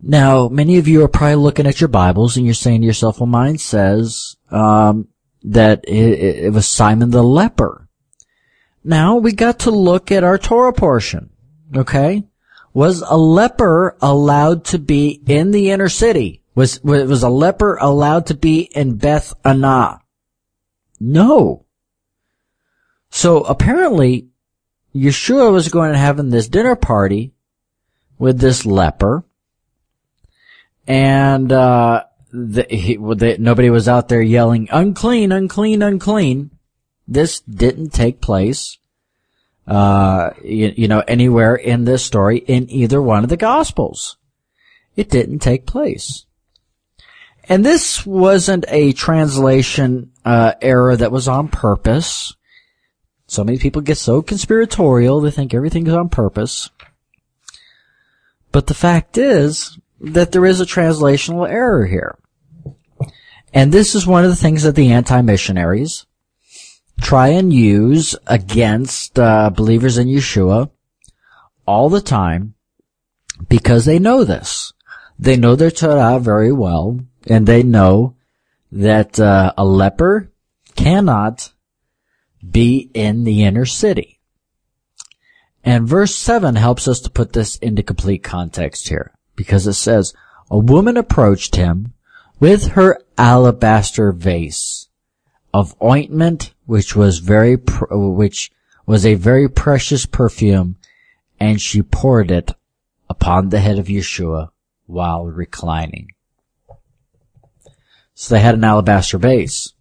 Now, 0.00 0.48
many 0.48 0.76
of 0.76 0.86
you 0.86 1.02
are 1.02 1.08
probably 1.08 1.36
looking 1.36 1.66
at 1.66 1.80
your 1.80 1.88
Bibles 1.88 2.36
and 2.36 2.44
you're 2.44 2.54
saying 2.54 2.82
to 2.82 2.86
yourself, 2.86 3.20
well, 3.20 3.26
mine 3.26 3.58
says, 3.58 4.36
um, 4.50 5.08
that 5.44 5.84
it, 5.86 6.46
it 6.46 6.52
was 6.52 6.66
Simon 6.66 7.10
the 7.10 7.22
leper. 7.22 7.88
Now 8.82 9.16
we 9.16 9.32
got 9.32 9.60
to 9.60 9.70
look 9.70 10.10
at 10.10 10.24
our 10.24 10.38
Torah 10.38 10.72
portion. 10.72 11.30
Okay. 11.74 12.24
Was 12.72 13.02
a 13.02 13.16
leper 13.16 13.96
allowed 14.02 14.64
to 14.66 14.78
be 14.78 15.22
in 15.26 15.52
the 15.52 15.70
inner 15.70 15.88
city? 15.88 16.42
Was, 16.54 16.82
was 16.82 17.22
a 17.22 17.28
leper 17.28 17.76
allowed 17.76 18.26
to 18.26 18.34
be 18.34 18.62
in 18.62 18.96
Beth 18.96 19.32
Anah? 19.44 20.00
No. 20.98 21.66
So 23.10 23.42
apparently, 23.42 24.28
Yeshua 24.94 25.52
was 25.52 25.68
going 25.68 25.92
to 25.92 25.98
have 25.98 26.16
this 26.30 26.48
dinner 26.48 26.76
party 26.76 27.32
with 28.18 28.38
this 28.38 28.64
leper, 28.64 29.24
and 30.86 31.50
uh, 31.50 32.04
the, 32.34 32.66
he, 32.68 32.96
the, 32.96 33.36
nobody 33.38 33.70
was 33.70 33.88
out 33.88 34.08
there 34.08 34.20
yelling 34.20 34.68
unclean, 34.72 35.30
unclean, 35.30 35.82
unclean. 35.82 36.50
This 37.06 37.40
didn't 37.40 37.90
take 37.90 38.20
place, 38.20 38.78
uh, 39.68 40.30
you, 40.42 40.72
you 40.76 40.88
know, 40.88 41.04
anywhere 41.06 41.54
in 41.54 41.84
this 41.84 42.04
story 42.04 42.38
in 42.38 42.68
either 42.70 43.00
one 43.00 43.22
of 43.22 43.30
the 43.30 43.36
Gospels. 43.36 44.16
It 44.96 45.10
didn't 45.10 45.40
take 45.40 45.64
place. 45.64 46.26
And 47.48 47.64
this 47.64 48.04
wasn't 48.04 48.64
a 48.68 48.92
translation 48.94 50.10
uh, 50.24 50.54
error 50.60 50.96
that 50.96 51.12
was 51.12 51.28
on 51.28 51.48
purpose. 51.48 52.34
So 53.28 53.44
many 53.44 53.58
people 53.58 53.82
get 53.82 53.98
so 53.98 54.22
conspiratorial, 54.22 55.20
they 55.20 55.30
think 55.30 55.54
everything 55.54 55.86
is 55.86 55.94
on 55.94 56.08
purpose. 56.08 56.70
But 58.50 58.66
the 58.66 58.74
fact 58.74 59.18
is 59.18 59.78
that 60.00 60.32
there 60.32 60.46
is 60.46 60.60
a 60.60 60.66
translational 60.66 61.48
error 61.48 61.86
here. 61.86 62.16
And 63.54 63.70
this 63.70 63.94
is 63.94 64.04
one 64.04 64.24
of 64.24 64.30
the 64.30 64.36
things 64.36 64.64
that 64.64 64.74
the 64.74 64.92
anti-missionaries 64.92 66.06
try 67.00 67.28
and 67.28 67.52
use 67.52 68.16
against 68.26 69.16
uh, 69.16 69.50
believers 69.50 69.96
in 69.96 70.08
Yeshua 70.08 70.70
all 71.64 71.88
the 71.88 72.00
time 72.00 72.54
because 73.48 73.84
they 73.84 74.00
know 74.00 74.24
this. 74.24 74.72
They 75.20 75.36
know 75.36 75.54
their 75.54 75.70
Torah 75.70 76.18
very 76.18 76.50
well 76.50 76.98
and 77.28 77.46
they 77.46 77.62
know 77.62 78.16
that 78.72 79.20
uh, 79.20 79.52
a 79.56 79.64
leper 79.64 80.32
cannot 80.74 81.52
be 82.50 82.90
in 82.92 83.22
the 83.22 83.44
inner 83.44 83.66
city. 83.66 84.18
And 85.62 85.88
verse 85.88 86.14
7 86.16 86.56
helps 86.56 86.88
us 86.88 86.98
to 87.00 87.10
put 87.10 87.32
this 87.32 87.56
into 87.56 87.84
complete 87.84 88.24
context 88.24 88.88
here 88.88 89.12
because 89.36 89.68
it 89.68 89.74
says, 89.74 90.12
a 90.50 90.58
woman 90.58 90.96
approached 90.96 91.54
him 91.54 91.94
with 92.40 92.68
her 92.68 93.00
alabaster 93.16 94.12
vase 94.12 94.88
of 95.52 95.74
ointment 95.82 96.52
which 96.66 96.96
was 96.96 97.18
very 97.18 97.56
pr- 97.56 97.94
which 97.94 98.50
was 98.86 99.06
a 99.06 99.14
very 99.14 99.48
precious 99.48 100.06
perfume 100.06 100.76
and 101.40 101.60
she 101.60 101.82
poured 101.82 102.30
it 102.30 102.52
upon 103.08 103.48
the 103.48 103.60
head 103.60 103.78
of 103.78 103.86
Yeshua 103.86 104.48
while 104.86 105.24
reclining. 105.26 106.08
So 108.14 108.34
they 108.34 108.40
had 108.40 108.54
an 108.54 108.64
alabaster 108.64 109.18
base. 109.18 109.72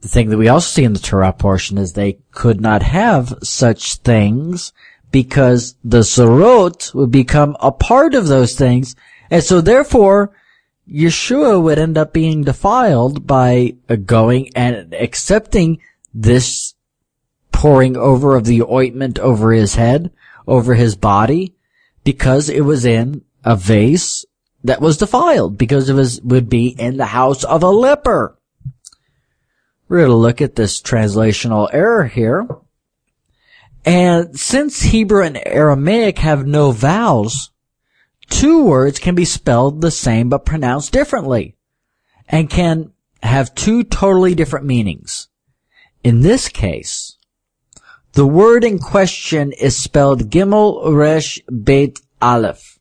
The 0.00 0.08
thing 0.08 0.30
that 0.30 0.38
we 0.38 0.48
also 0.48 0.68
see 0.68 0.84
in 0.84 0.92
the 0.92 0.98
Torah 0.98 1.32
portion 1.32 1.78
is 1.78 1.92
they 1.92 2.18
could 2.30 2.60
not 2.60 2.82
have 2.82 3.34
such 3.42 3.96
things 3.96 4.72
because 5.10 5.76
the 5.84 6.00
Tza'arot 6.00 6.94
would 6.94 7.10
become 7.10 7.56
a 7.60 7.70
part 7.70 8.14
of 8.14 8.26
those 8.26 8.54
things. 8.56 8.96
And 9.30 9.42
so 9.42 9.60
therefore, 9.60 10.32
Yeshua 10.90 11.62
would 11.62 11.78
end 11.78 11.96
up 11.96 12.12
being 12.12 12.44
defiled 12.44 13.26
by 13.26 13.74
going 14.04 14.50
and 14.54 14.92
accepting 14.94 15.80
this 16.12 16.74
pouring 17.52 17.96
over 17.96 18.36
of 18.36 18.44
the 18.44 18.62
ointment 18.62 19.18
over 19.18 19.52
his 19.52 19.76
head, 19.76 20.12
over 20.46 20.74
his 20.74 20.96
body, 20.96 21.54
because 22.04 22.48
it 22.48 22.60
was 22.62 22.84
in 22.84 23.22
a 23.44 23.56
vase 23.56 24.24
that 24.62 24.80
was 24.80 24.98
defiled 24.98 25.56
because 25.56 25.88
it 25.88 25.94
was, 25.94 26.20
would 26.22 26.48
be 26.48 26.68
in 26.68 26.96
the 26.96 27.06
house 27.06 27.44
of 27.44 27.62
a 27.62 27.68
leper. 27.70 28.38
We're 29.88 29.98
going 29.98 30.10
to 30.10 30.16
look 30.16 30.40
at 30.40 30.56
this 30.56 30.80
translational 30.80 31.68
error 31.72 32.06
here. 32.06 32.48
And 33.84 34.38
since 34.38 34.80
Hebrew 34.80 35.22
and 35.22 35.40
Aramaic 35.44 36.18
have 36.18 36.46
no 36.46 36.70
vowels, 36.70 37.50
two 38.28 38.64
words 38.64 38.98
can 38.98 39.14
be 39.14 39.24
spelled 39.24 39.80
the 39.80 39.90
same 39.90 40.28
but 40.28 40.44
pronounced 40.44 40.92
differently 40.92 41.56
and 42.28 42.50
can 42.50 42.92
have 43.22 43.54
two 43.54 43.84
totally 43.84 44.34
different 44.34 44.66
meanings. 44.66 45.28
In 46.02 46.20
this 46.20 46.48
case, 46.48 47.16
the 48.12 48.26
word 48.26 48.64
in 48.64 48.78
question 48.78 49.52
is 49.52 49.76
spelled 49.76 50.30
Gimel 50.30 50.94
Resh 50.94 51.40
Beit 51.48 52.00
Aleph 52.20 52.74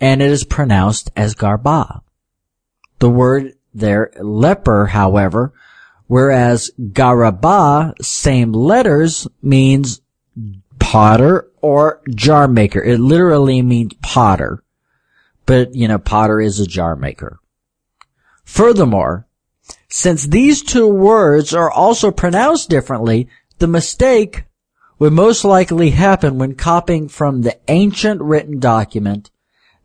and 0.00 0.22
it 0.22 0.30
is 0.30 0.44
pronounced 0.44 1.10
as 1.16 1.34
garba. 1.34 2.02
The 2.98 3.10
word 3.10 3.54
there, 3.74 4.10
leper, 4.20 4.86
however, 4.86 5.52
whereas 6.06 6.70
garaba, 6.78 7.94
same 8.02 8.52
letters, 8.52 9.26
means 9.42 10.00
potter 10.88 11.46
or 11.60 12.00
jar 12.14 12.48
maker. 12.48 12.82
It 12.82 12.98
literally 12.98 13.60
means 13.60 13.92
potter. 14.02 14.64
But, 15.44 15.74
you 15.74 15.86
know, 15.86 15.98
potter 15.98 16.40
is 16.40 16.60
a 16.60 16.66
jar 16.66 16.96
maker. 16.96 17.40
Furthermore, 18.42 19.26
since 19.90 20.24
these 20.24 20.62
two 20.62 20.88
words 20.88 21.52
are 21.52 21.70
also 21.70 22.10
pronounced 22.10 22.70
differently, 22.70 23.28
the 23.58 23.66
mistake 23.66 24.44
would 24.98 25.12
most 25.12 25.44
likely 25.44 25.90
happen 25.90 26.38
when 26.38 26.54
copying 26.54 27.06
from 27.06 27.42
the 27.42 27.58
ancient 27.68 28.22
written 28.22 28.58
document 28.58 29.30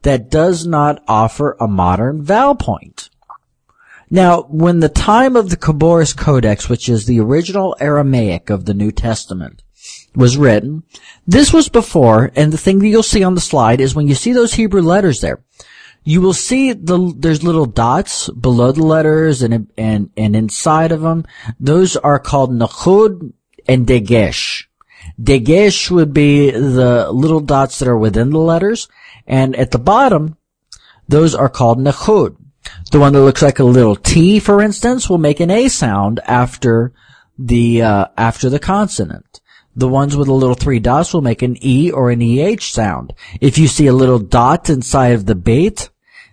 that 0.04 0.32
does 0.32 0.66
not 0.66 1.04
offer 1.06 1.58
a 1.60 1.68
modern 1.68 2.24
vowel 2.24 2.56
point. 2.56 3.10
Now, 4.10 4.43
when 4.43 4.80
the 4.80 4.88
time 4.88 5.36
of 5.36 5.49
the 5.49 5.58
Khabouris 5.58 6.16
Codex, 6.16 6.70
which 6.70 6.88
is 6.88 7.06
the 7.06 7.20
original 7.20 7.76
Aramaic 7.82 8.49
of 8.49 8.64
the 8.64 8.74
New 8.74 8.93
Testament, 8.93 9.64
was 10.16 10.38
written, 10.38 10.84
this 11.26 11.51
was 11.51 11.70
before, 11.70 12.32
and 12.36 12.51
the 12.51 12.57
thing 12.57 12.80
that 12.80 12.88
you'll 12.88 13.03
see 13.03 13.24
on 13.24 13.36
the 13.36 13.41
slide 13.41 13.82
is 13.82 13.95
when 13.95 14.07
you 14.07 14.16
see 14.16 14.34
those 14.34 14.53
Hebrew 14.53 14.82
letters 14.82 15.22
there, 15.22 15.43
you 16.03 16.22
will 16.22 16.34
see 16.34 16.74
the, 16.74 17.14
there's 17.18 17.43
little 17.43 17.66
dots 17.66 18.30
below 18.30 18.72
the 18.72 18.84
letters 18.84 19.41
and, 19.41 19.72
and, 19.78 20.09
and 20.18 20.36
inside 20.36 20.91
of 20.91 21.01
them. 21.01 21.26
Those 21.59 21.95
are 21.95 22.20
called 22.20 22.51
Nachud 22.51 23.34
and 23.68 23.88
Degesh. 23.88 24.66
Degesh 25.22 25.89
would 25.91 26.14
be 26.14 26.51
the 26.51 27.11
little 27.11 27.39
dots 27.39 27.80
that 27.80 27.88
are 27.88 27.97
within 27.97 28.32
the 28.32 28.39
letters, 28.39 28.88
and 29.28 29.55
at 29.55 29.72
the 29.72 29.80
bottom, 29.80 30.38
those 31.07 31.36
are 31.36 31.49
called 31.49 31.80
nechud. 31.80 32.38
The 32.91 32.99
one 32.99 33.14
that 33.14 33.22
looks 33.22 33.41
like 33.41 33.59
a 33.59 33.66
little 33.66 33.95
T, 33.95 34.39
for 34.39 34.61
instance, 34.61 35.09
will 35.09 35.18
make 35.18 35.39
an 35.39 35.51
A 35.51 35.68
sound 35.68 36.20
after 36.26 36.93
the, 37.38 37.82
uh, 37.82 38.05
after 38.18 38.49
the 38.49 38.59
consonant. 38.59 39.41
The 39.76 39.88
ones 39.88 40.15
with 40.15 40.28
the 40.28 40.34
little 40.34 40.55
three 40.55 40.80
dots 40.80 41.13
will 41.13 41.21
make 41.21 41.41
an 41.41 41.57
E 41.61 41.91
or 41.91 42.11
an 42.11 42.21
EH 42.21 42.61
sound. 42.61 43.13
If 43.41 43.57
you 43.57 43.67
see 43.67 43.88
a 43.88 43.93
little 43.93 44.19
dot 44.19 44.69
inside 44.69 45.13
of 45.13 45.26
the 45.26 45.36
bait, 45.36 45.89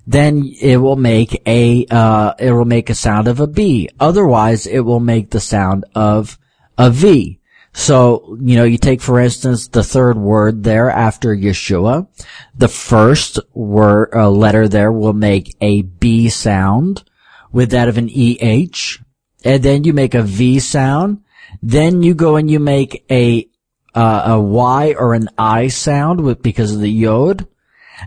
then 0.07 0.53
it 0.61 0.79
will 0.79 0.97
make 0.97 1.41
a, 1.47 1.87
uh, 1.91 2.35
it 2.39 2.53
will 2.53 2.65
make 2.65 2.91
a 2.91 2.95
sound 2.95 3.29
of 3.29 3.41
a 3.41 3.47
B. 3.47 3.89
Otherwise, 3.99 4.67
it 4.67 4.81
will 4.81 5.01
make 5.01 5.31
the 5.31 5.41
sound 5.41 5.85
of 5.95 6.39
a 6.77 6.91
V. 6.91 7.41
So, 7.73 8.37
you 8.41 8.57
know, 8.57 8.65
you 8.65 8.79
take, 8.79 9.01
for 9.01 9.21
instance, 9.21 9.69
the 9.69 9.85
third 9.85 10.19
word 10.19 10.65
there 10.65 10.91
after 10.91 11.35
Yeshua. 11.35 12.09
The 12.57 12.69
first 12.69 13.39
word, 13.55 14.11
uh, 14.13 14.29
letter 14.31 14.67
there 14.67 14.91
will 14.91 15.13
make 15.13 15.57
a 15.61 15.83
B 15.83 16.29
sound 16.29 17.05
with 17.53 17.71
that 17.71 17.89
of 17.89 17.97
an 17.97 18.11
EH. 18.11 18.99
And 19.45 19.63
then 19.63 19.85
you 19.85 19.93
make 19.93 20.15
a 20.15 20.23
V 20.23 20.59
sound. 20.59 21.23
Then 21.63 22.03
you 22.03 22.15
go 22.15 22.37
and 22.37 22.51
you 22.51 22.61
make 22.61 23.05
a, 23.11 23.49
uh, 23.95 24.23
a 24.27 24.41
Y 24.41 24.95
or 24.99 25.15
an 25.15 25.29
I 25.39 25.69
sound 25.69 26.21
with, 26.23 26.43
because 26.43 26.75
of 26.75 26.81
the 26.81 26.91
Yod. 26.91 27.47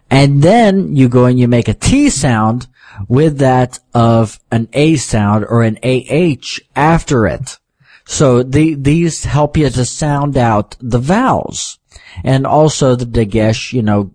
And 0.09 0.41
then 0.41 0.95
you 0.95 1.09
go 1.09 1.25
and 1.25 1.39
you 1.39 1.47
make 1.47 1.67
a 1.67 1.73
T 1.73 2.09
sound 2.09 2.67
with 3.07 3.39
that 3.39 3.79
of 3.93 4.39
an 4.51 4.69
A 4.73 4.95
sound 4.95 5.45
or 5.47 5.63
an 5.63 5.77
AH 5.83 6.59
after 6.75 7.27
it. 7.27 7.59
So 8.05 8.43
the, 8.43 8.75
these 8.75 9.23
help 9.23 9.57
you 9.57 9.69
to 9.69 9.85
sound 9.85 10.37
out 10.37 10.75
the 10.79 10.99
vowels 10.99 11.79
and 12.23 12.45
also 12.45 12.95
the 12.95 13.05
dagesh, 13.05 13.71
you 13.71 13.81
know, 13.81 14.11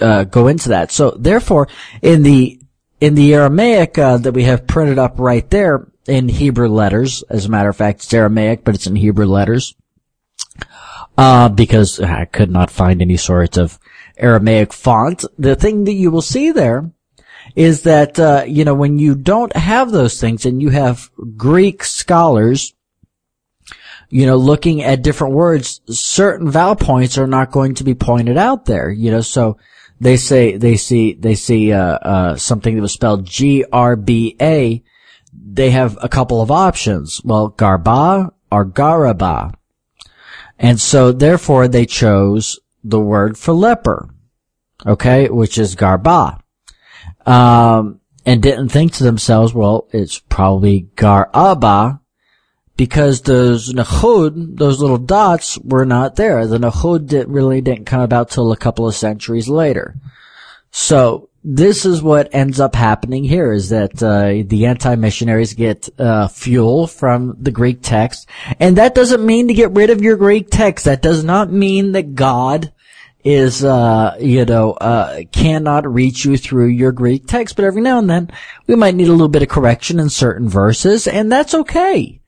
uh, 0.00 0.24
go 0.24 0.48
into 0.48 0.70
that. 0.70 0.90
So 0.90 1.10
therefore, 1.10 1.68
in 2.02 2.22
the, 2.22 2.60
in 3.00 3.14
the 3.14 3.34
Aramaic, 3.34 3.98
uh, 3.98 4.18
that 4.18 4.32
we 4.32 4.44
have 4.44 4.66
printed 4.66 4.98
up 4.98 5.18
right 5.18 5.48
there 5.50 5.89
in 6.06 6.28
Hebrew 6.28 6.68
letters, 6.68 7.22
as 7.30 7.46
a 7.46 7.50
matter 7.50 7.68
of 7.68 7.76
fact, 7.76 8.04
it's 8.04 8.14
Aramaic, 8.14 8.64
but 8.64 8.74
it's 8.74 8.86
in 8.86 8.96
Hebrew 8.96 9.26
letters, 9.26 9.74
uh, 11.18 11.48
because 11.48 12.00
I 12.00 12.24
could 12.24 12.50
not 12.50 12.70
find 12.70 13.00
any 13.00 13.16
sort 13.16 13.56
of 13.56 13.78
Aramaic 14.16 14.72
font. 14.72 15.24
The 15.38 15.56
thing 15.56 15.84
that 15.84 15.92
you 15.92 16.10
will 16.10 16.22
see 16.22 16.50
there 16.50 16.90
is 17.56 17.82
that, 17.82 18.18
uh, 18.18 18.44
you 18.46 18.64
know, 18.64 18.74
when 18.74 18.98
you 18.98 19.14
don't 19.14 19.54
have 19.56 19.90
those 19.90 20.20
things 20.20 20.46
and 20.46 20.62
you 20.62 20.70
have 20.70 21.10
Greek 21.36 21.84
scholars 21.84 22.74
you 24.10 24.26
know, 24.26 24.36
looking 24.36 24.82
at 24.82 25.02
different 25.02 25.34
words, 25.34 25.80
certain 25.86 26.50
vowel 26.50 26.74
points 26.74 27.16
are 27.16 27.28
not 27.28 27.52
going 27.52 27.74
to 27.76 27.84
be 27.84 27.94
pointed 27.94 28.36
out 28.36 28.64
there, 28.64 28.90
you 28.90 29.10
know, 29.10 29.20
so 29.20 29.56
they 30.00 30.16
say, 30.16 30.56
they 30.56 30.76
see, 30.76 31.14
they 31.14 31.36
see, 31.36 31.72
uh, 31.72 31.98
uh, 31.98 32.36
something 32.36 32.74
that 32.74 32.82
was 32.82 32.92
spelled 32.92 33.24
G-R-B-A. 33.24 34.82
They 35.32 35.70
have 35.70 35.98
a 36.00 36.08
couple 36.08 36.42
of 36.42 36.50
options. 36.50 37.20
Well, 37.24 37.50
Garba 37.50 38.32
or 38.50 38.64
Garaba. 38.64 39.54
And 40.58 40.80
so 40.80 41.12
therefore 41.12 41.68
they 41.68 41.86
chose 41.86 42.58
the 42.84 43.00
word 43.00 43.38
for 43.38 43.52
leper. 43.52 44.10
Okay. 44.86 45.28
Which 45.28 45.58
is 45.58 45.76
Garba. 45.76 46.40
Um, 47.26 48.00
and 48.26 48.42
didn't 48.42 48.68
think 48.68 48.92
to 48.94 49.04
themselves, 49.04 49.54
well, 49.54 49.88
it's 49.92 50.18
probably 50.18 50.88
Garaba 50.94 52.00
because 52.76 53.22
those 53.22 53.72
Nahud, 53.72 54.56
those 54.56 54.80
little 54.80 54.98
dots 54.98 55.58
were 55.58 55.84
not 55.84 56.16
there. 56.16 56.46
The 56.46 56.58
Nahud 56.58 57.06
didn't, 57.06 57.32
really 57.32 57.60
didn't 57.60 57.86
come 57.86 58.00
about 58.00 58.30
till 58.30 58.52
a 58.52 58.56
couple 58.56 58.86
of 58.86 58.94
centuries 58.94 59.48
later. 59.48 59.96
So 60.70 61.29
this 61.42 61.86
is 61.86 62.02
what 62.02 62.34
ends 62.34 62.60
up 62.60 62.74
happening 62.74 63.24
here 63.24 63.52
is 63.52 63.70
that 63.70 64.02
uh, 64.02 64.46
the 64.46 64.66
anti-missionaries 64.66 65.54
get 65.54 65.88
uh, 65.98 66.28
fuel 66.28 66.86
from 66.86 67.36
the 67.40 67.50
Greek 67.50 67.80
text, 67.82 68.28
and 68.58 68.76
that 68.76 68.94
doesn't 68.94 69.24
mean 69.24 69.48
to 69.48 69.54
get 69.54 69.72
rid 69.72 69.90
of 69.90 70.02
your 70.02 70.16
Greek 70.16 70.48
text. 70.50 70.84
That 70.84 71.02
does 71.02 71.24
not 71.24 71.52
mean 71.52 71.92
that 71.92 72.14
God 72.14 72.72
is 73.22 73.64
uh, 73.64 74.16
you 74.20 74.44
know 74.44 74.72
uh, 74.72 75.22
cannot 75.32 75.90
reach 75.90 76.24
you 76.24 76.36
through 76.36 76.68
your 76.68 76.92
Greek 76.92 77.26
text. 77.26 77.56
But 77.56 77.64
every 77.64 77.82
now 77.82 77.98
and 77.98 78.08
then 78.08 78.30
we 78.66 78.76
might 78.76 78.94
need 78.94 79.08
a 79.08 79.12
little 79.12 79.28
bit 79.28 79.42
of 79.42 79.48
correction 79.48 79.98
in 79.98 80.10
certain 80.10 80.48
verses, 80.48 81.06
and 81.06 81.30
that's 81.32 81.54
okay 81.54 82.20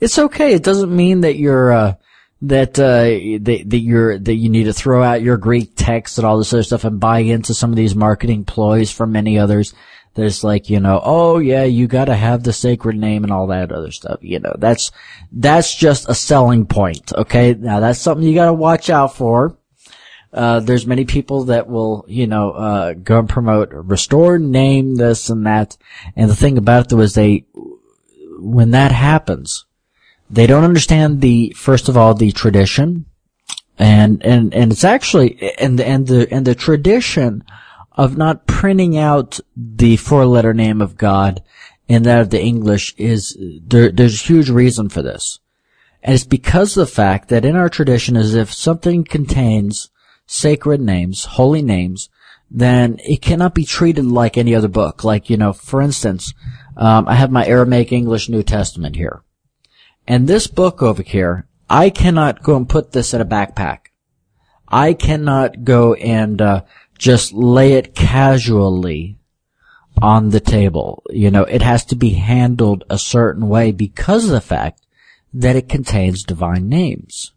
it's 0.00 0.18
okay. 0.18 0.54
It 0.54 0.64
doesn't 0.64 0.94
mean 0.94 1.20
that 1.20 1.36
you're, 1.36 1.72
uh, 1.72 1.94
that, 2.42 2.78
uh, 2.78 3.44
that, 3.44 3.64
that 3.66 3.78
you're, 3.78 4.18
that 4.18 4.34
you 4.34 4.48
need 4.48 4.64
to 4.64 4.72
throw 4.72 5.02
out 5.02 5.22
your 5.22 5.36
Greek 5.36 5.72
text 5.76 6.18
and 6.18 6.26
all 6.26 6.38
this 6.38 6.52
other 6.52 6.62
stuff 6.62 6.84
and 6.84 6.98
buy 6.98 7.20
into 7.20 7.54
some 7.54 7.70
of 7.70 7.76
these 7.76 7.94
marketing 7.94 8.44
ploys 8.44 8.90
from 8.90 9.12
many 9.12 9.38
others. 9.38 9.74
There's 10.14 10.42
like, 10.42 10.68
you 10.68 10.80
know, 10.80 11.00
oh 11.02 11.38
yeah, 11.38 11.64
you 11.64 11.86
gotta 11.86 12.16
have 12.16 12.42
the 12.42 12.52
sacred 12.52 12.96
name 12.96 13.22
and 13.22 13.32
all 13.32 13.46
that 13.48 13.70
other 13.70 13.92
stuff. 13.92 14.18
You 14.22 14.40
know, 14.40 14.54
that's, 14.58 14.90
that's 15.30 15.74
just 15.74 16.08
a 16.08 16.14
selling 16.14 16.66
point. 16.66 17.12
Okay. 17.12 17.54
Now 17.54 17.80
that's 17.80 18.00
something 18.00 18.26
you 18.26 18.34
gotta 18.34 18.52
watch 18.52 18.90
out 18.90 19.14
for. 19.14 19.56
Uh, 20.32 20.60
there's 20.60 20.86
many 20.86 21.04
people 21.04 21.44
that 21.44 21.68
will, 21.68 22.04
you 22.08 22.26
know, 22.26 22.52
uh, 22.52 22.92
go 22.94 23.18
and 23.18 23.28
promote 23.28 23.70
restore 23.72 24.38
name 24.38 24.96
this 24.96 25.28
and 25.28 25.46
that. 25.46 25.76
And 26.16 26.30
the 26.30 26.36
thing 26.36 26.56
about 26.56 26.86
it 26.86 26.88
though 26.88 27.00
is 27.00 27.14
they, 27.14 27.44
when 28.38 28.70
that 28.70 28.92
happens, 28.92 29.64
they 30.30 30.46
don't 30.46 30.64
understand 30.64 31.20
the, 31.20 31.52
first 31.56 31.88
of 31.88 31.96
all, 31.96 32.14
the 32.14 32.32
tradition. 32.32 33.06
And, 33.78 34.24
and, 34.24 34.54
and 34.54 34.72
it's 34.72 34.84
actually, 34.84 35.54
and, 35.58 35.80
and 35.80 36.06
the, 36.06 36.32
and 36.32 36.46
the 36.46 36.54
tradition 36.54 37.42
of 37.92 38.16
not 38.16 38.46
printing 38.46 38.96
out 38.96 39.40
the 39.56 39.96
four 39.96 40.26
letter 40.26 40.54
name 40.54 40.80
of 40.80 40.96
God 40.96 41.42
in 41.88 42.04
that 42.04 42.20
of 42.20 42.30
the 42.30 42.40
English 42.40 42.94
is, 42.96 43.36
there, 43.66 43.90
there's 43.90 44.22
a 44.22 44.26
huge 44.26 44.50
reason 44.50 44.88
for 44.88 45.02
this. 45.02 45.40
And 46.02 46.14
it's 46.14 46.24
because 46.24 46.76
of 46.76 46.86
the 46.86 46.92
fact 46.92 47.28
that 47.28 47.44
in 47.44 47.56
our 47.56 47.68
tradition 47.68 48.16
is 48.16 48.34
if 48.34 48.52
something 48.52 49.04
contains 49.04 49.90
sacred 50.26 50.80
names, 50.80 51.24
holy 51.24 51.62
names, 51.62 52.08
then 52.50 52.98
it 53.04 53.20
cannot 53.22 53.54
be 53.54 53.64
treated 53.64 54.04
like 54.04 54.36
any 54.38 54.54
other 54.54 54.68
book. 54.68 55.04
Like, 55.04 55.28
you 55.28 55.36
know, 55.36 55.52
for 55.52 55.80
instance, 55.80 56.32
um, 56.76 57.06
I 57.08 57.14
have 57.14 57.30
my 57.30 57.44
Aramaic 57.46 57.92
English 57.92 58.28
New 58.28 58.42
Testament 58.42 58.96
here. 58.96 59.22
And 60.10 60.26
this 60.26 60.48
book 60.48 60.82
over 60.82 61.04
here, 61.04 61.46
I 61.68 61.88
cannot 61.88 62.42
go 62.42 62.56
and 62.56 62.68
put 62.68 62.90
this 62.90 63.14
in 63.14 63.20
a 63.20 63.24
backpack. 63.24 63.90
I 64.66 64.92
cannot 64.92 65.62
go 65.62 65.94
and 65.94 66.42
uh, 66.42 66.64
just 66.98 67.32
lay 67.32 67.74
it 67.74 67.94
casually 67.94 69.20
on 70.02 70.30
the 70.30 70.40
table. 70.40 71.04
You 71.10 71.30
know, 71.30 71.44
it 71.44 71.62
has 71.62 71.84
to 71.84 71.94
be 71.94 72.14
handled 72.14 72.82
a 72.90 72.98
certain 72.98 73.48
way 73.48 73.70
because 73.70 74.24
of 74.24 74.32
the 74.32 74.40
fact 74.40 74.84
that 75.32 75.54
it 75.54 75.68
contains 75.68 76.24
divine 76.24 76.68
names. 76.68 77.30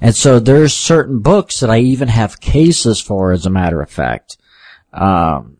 And 0.00 0.16
so 0.16 0.40
there's 0.40 0.72
certain 0.72 1.18
books 1.18 1.60
that 1.60 1.68
I 1.68 1.80
even 1.80 2.08
have 2.08 2.40
cases 2.40 3.02
for, 3.02 3.32
as 3.32 3.44
a 3.44 3.50
matter 3.50 3.82
of 3.82 3.90
fact, 3.90 4.38
um, 4.94 5.58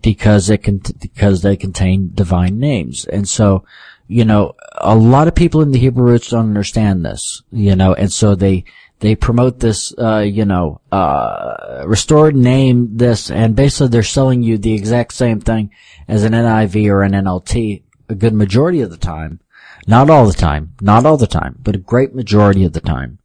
because 0.00 0.48
it 0.48 0.62
can, 0.62 0.80
because 0.98 1.42
they 1.42 1.58
contain 1.58 2.12
divine 2.14 2.58
names. 2.58 3.04
And 3.04 3.28
so, 3.28 3.66
you 4.08 4.24
know, 4.24 4.54
a 4.78 4.96
lot 4.96 5.28
of 5.28 5.34
people 5.34 5.60
in 5.60 5.70
the 5.70 5.78
Hebrew 5.78 6.04
roots 6.04 6.30
don't 6.30 6.48
understand 6.48 7.04
this, 7.04 7.42
you 7.52 7.76
know, 7.76 7.94
and 7.94 8.12
so 8.12 8.34
they, 8.34 8.64
they 9.00 9.14
promote 9.14 9.60
this, 9.60 9.94
uh, 9.96 10.18
you 10.18 10.44
know, 10.44 10.80
uh, 10.90 11.84
restored 11.86 12.34
name 12.34 12.96
this, 12.96 13.30
and 13.30 13.54
basically 13.54 13.88
they're 13.88 14.02
selling 14.02 14.42
you 14.42 14.58
the 14.58 14.74
exact 14.74 15.12
same 15.12 15.40
thing 15.40 15.70
as 16.08 16.24
an 16.24 16.32
NIV 16.32 16.88
or 16.88 17.02
an 17.02 17.12
NLT 17.12 17.82
a 18.08 18.14
good 18.14 18.34
majority 18.34 18.80
of 18.80 18.90
the 18.90 18.96
time. 18.96 19.40
Not 19.86 20.10
all 20.10 20.26
the 20.26 20.32
time, 20.32 20.74
not 20.80 21.06
all 21.06 21.16
the 21.16 21.26
time, 21.26 21.56
but 21.62 21.76
a 21.76 21.78
great 21.78 22.14
majority 22.14 22.64
of 22.64 22.72
the 22.72 22.80
time. 22.80 23.18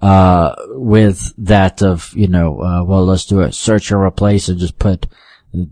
Uh, 0.00 0.54
with 0.70 1.32
that 1.38 1.80
of, 1.80 2.12
you 2.16 2.26
know, 2.26 2.60
uh, 2.60 2.82
well, 2.82 3.04
let's 3.04 3.24
do 3.24 3.40
a 3.40 3.52
search 3.52 3.90
and 3.92 4.00
replace 4.00 4.48
and 4.48 4.58
just 4.58 4.78
put 4.78 5.06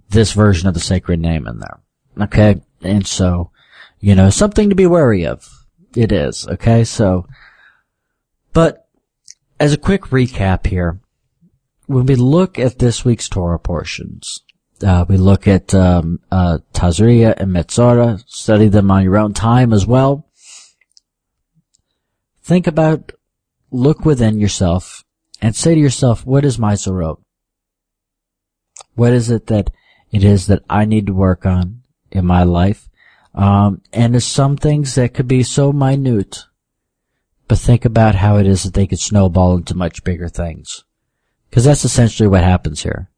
this 0.08 0.32
version 0.32 0.68
of 0.68 0.74
the 0.74 0.80
sacred 0.80 1.18
name 1.18 1.48
in 1.48 1.58
there. 1.58 1.80
Okay? 2.20 2.60
And 2.82 3.06
so, 3.06 3.49
you 4.00 4.14
know, 4.14 4.30
something 4.30 4.68
to 4.70 4.74
be 4.74 4.86
wary 4.86 5.26
of. 5.26 5.48
It 5.94 6.12
is, 6.12 6.46
okay? 6.48 6.84
So, 6.84 7.26
but 8.52 8.88
as 9.58 9.72
a 9.72 9.78
quick 9.78 10.04
recap 10.04 10.66
here, 10.66 11.00
when 11.86 12.06
we 12.06 12.14
look 12.14 12.58
at 12.58 12.78
this 12.78 13.04
week's 13.04 13.28
Torah 13.28 13.58
portions, 13.58 14.40
uh, 14.82 15.04
we 15.08 15.16
look 15.16 15.46
at 15.46 15.74
um, 15.74 16.20
uh, 16.30 16.58
Tazria 16.72 17.34
and 17.36 17.52
Metzora, 17.52 18.22
study 18.26 18.68
them 18.68 18.90
on 18.90 19.04
your 19.04 19.18
own 19.18 19.34
time 19.34 19.72
as 19.72 19.86
well. 19.86 20.26
Think 22.42 22.66
about, 22.66 23.12
look 23.70 24.04
within 24.04 24.38
yourself, 24.38 25.04
and 25.42 25.54
say 25.54 25.74
to 25.74 25.80
yourself, 25.80 26.24
what 26.24 26.44
is 26.44 26.58
my 26.58 26.74
Tza'arot? 26.74 27.20
What 28.94 29.12
is 29.12 29.30
it 29.30 29.46
that 29.48 29.70
it 30.10 30.24
is 30.24 30.46
that 30.46 30.62
I 30.68 30.84
need 30.84 31.06
to 31.06 31.12
work 31.12 31.44
on 31.44 31.82
in 32.10 32.26
my 32.26 32.42
life? 32.42 32.89
Um, 33.34 33.82
and 33.92 34.14
there's 34.14 34.26
some 34.26 34.56
things 34.56 34.94
that 34.94 35.14
could 35.14 35.28
be 35.28 35.42
so 35.42 35.72
minute, 35.72 36.44
but 37.48 37.58
think 37.58 37.84
about 37.84 38.16
how 38.16 38.36
it 38.36 38.46
is 38.46 38.64
that 38.64 38.74
they 38.74 38.86
could 38.86 38.98
snowball 38.98 39.56
into 39.56 39.76
much 39.76 40.04
bigger 40.04 40.28
things. 40.28 40.84
Cause 41.52 41.64
that's 41.64 41.84
essentially 41.84 42.28
what 42.28 42.44
happens 42.44 42.82
here. 42.82 43.10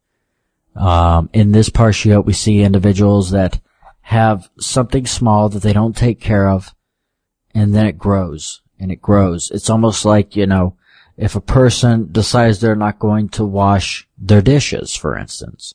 Um, 0.75 1.29
in 1.33 1.53
this 1.53 1.69
parshiot, 1.69 2.25
we 2.25 2.33
see 2.33 2.63
individuals 2.63 3.31
that 3.31 3.61
have 4.03 4.49
something 4.59 5.07
small 5.07 5.49
that 5.51 5.63
they 5.63 5.73
don't 5.73 5.97
take 5.97 6.19
care 6.21 6.49
of, 6.49 6.75
and 7.55 7.75
then 7.75 7.87
it 7.87 7.99
grows 7.99 8.63
and 8.79 8.91
it 8.91 9.01
grows. 9.01 9.51
It's 9.51 9.71
almost 9.71 10.05
like, 10.05 10.35
you 10.35 10.47
know, 10.47 10.77
if 11.17 11.37
a 11.37 11.41
person 11.41 12.11
decides 12.11 12.61
they're 12.61 12.75
not 12.75 12.99
going 12.99 13.29
to 13.31 13.45
wash 13.45 14.09
their 14.19 14.43
dishes, 14.43 14.97
for 14.97 15.17
instance, 15.17 15.75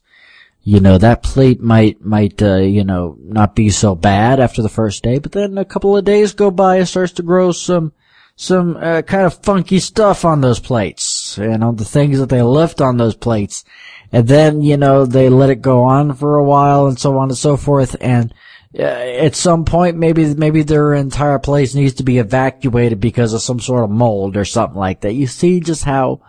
you 0.67 0.81
know, 0.81 0.97
that 0.97 1.23
plate 1.23 1.61
might, 1.61 2.03
might, 2.03 2.41
uh, 2.41 2.57
you 2.57 2.83
know, 2.83 3.15
not 3.21 3.55
be 3.55 3.69
so 3.69 3.95
bad 3.95 4.41
after 4.41 4.61
the 4.61 4.67
first 4.67 5.01
day, 5.01 5.17
but 5.17 5.31
then 5.31 5.57
a 5.57 5.63
couple 5.63 5.95
of 5.95 6.03
days 6.03 6.33
go 6.33 6.51
by, 6.51 6.75
it 6.75 6.87
starts 6.87 7.13
to 7.13 7.23
grow 7.23 7.53
some, 7.53 7.93
some, 8.35 8.75
uh, 8.75 9.01
kind 9.01 9.25
of 9.25 9.41
funky 9.41 9.79
stuff 9.79 10.25
on 10.25 10.41
those 10.41 10.59
plates, 10.59 11.37
you 11.37 11.57
know, 11.57 11.71
the 11.71 11.85
things 11.85 12.19
that 12.19 12.27
they 12.27 12.41
left 12.41 12.81
on 12.81 12.97
those 12.97 13.15
plates. 13.15 13.63
And 14.11 14.27
then, 14.27 14.61
you 14.61 14.75
know, 14.75 15.05
they 15.05 15.29
let 15.29 15.51
it 15.51 15.61
go 15.61 15.83
on 15.83 16.13
for 16.15 16.35
a 16.35 16.43
while 16.43 16.87
and 16.87 16.99
so 16.99 17.17
on 17.17 17.29
and 17.29 17.37
so 17.37 17.55
forth. 17.55 17.95
And 18.01 18.33
uh, 18.77 18.81
at 18.81 19.37
some 19.37 19.63
point, 19.63 19.95
maybe, 19.95 20.35
maybe 20.35 20.63
their 20.63 20.93
entire 20.95 21.39
place 21.39 21.75
needs 21.75 21.93
to 21.93 22.03
be 22.03 22.17
evacuated 22.17 22.99
because 22.99 23.31
of 23.31 23.41
some 23.41 23.61
sort 23.61 23.85
of 23.85 23.89
mold 23.89 24.35
or 24.35 24.43
something 24.43 24.77
like 24.77 24.99
that. 24.99 25.13
You 25.13 25.27
see 25.27 25.61
just 25.61 25.85
how 25.85 26.23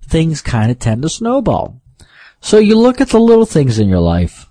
things 0.00 0.42
kind 0.42 0.70
of 0.70 0.78
tend 0.78 1.02
to 1.02 1.08
snowball. 1.08 1.79
So 2.40 2.58
you 2.58 2.76
look 2.76 3.00
at 3.00 3.10
the 3.10 3.20
little 3.20 3.46
things 3.46 3.78
in 3.78 3.88
your 3.88 4.00
life. 4.00 4.50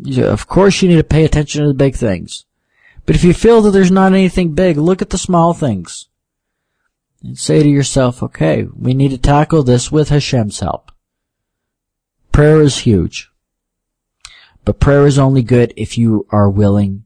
You, 0.00 0.26
of 0.26 0.46
course, 0.46 0.82
you 0.82 0.88
need 0.88 0.96
to 0.96 1.04
pay 1.04 1.24
attention 1.24 1.62
to 1.62 1.68
the 1.68 1.74
big 1.74 1.94
things. 1.94 2.44
But 3.06 3.16
if 3.16 3.24
you 3.24 3.34
feel 3.34 3.62
that 3.62 3.70
there's 3.70 3.90
not 3.90 4.12
anything 4.12 4.54
big, 4.54 4.76
look 4.76 5.02
at 5.02 5.10
the 5.10 5.18
small 5.18 5.54
things. 5.54 6.08
And 7.22 7.38
say 7.38 7.62
to 7.62 7.68
yourself, 7.68 8.22
okay, 8.22 8.66
we 8.76 8.94
need 8.94 9.10
to 9.10 9.18
tackle 9.18 9.62
this 9.62 9.90
with 9.90 10.10
Hashem's 10.10 10.60
help. 10.60 10.92
Prayer 12.30 12.60
is 12.60 12.78
huge. 12.78 13.30
But 14.64 14.80
prayer 14.80 15.06
is 15.06 15.18
only 15.18 15.42
good 15.42 15.72
if 15.76 15.98
you 15.98 16.26
are 16.30 16.48
willing 16.48 17.04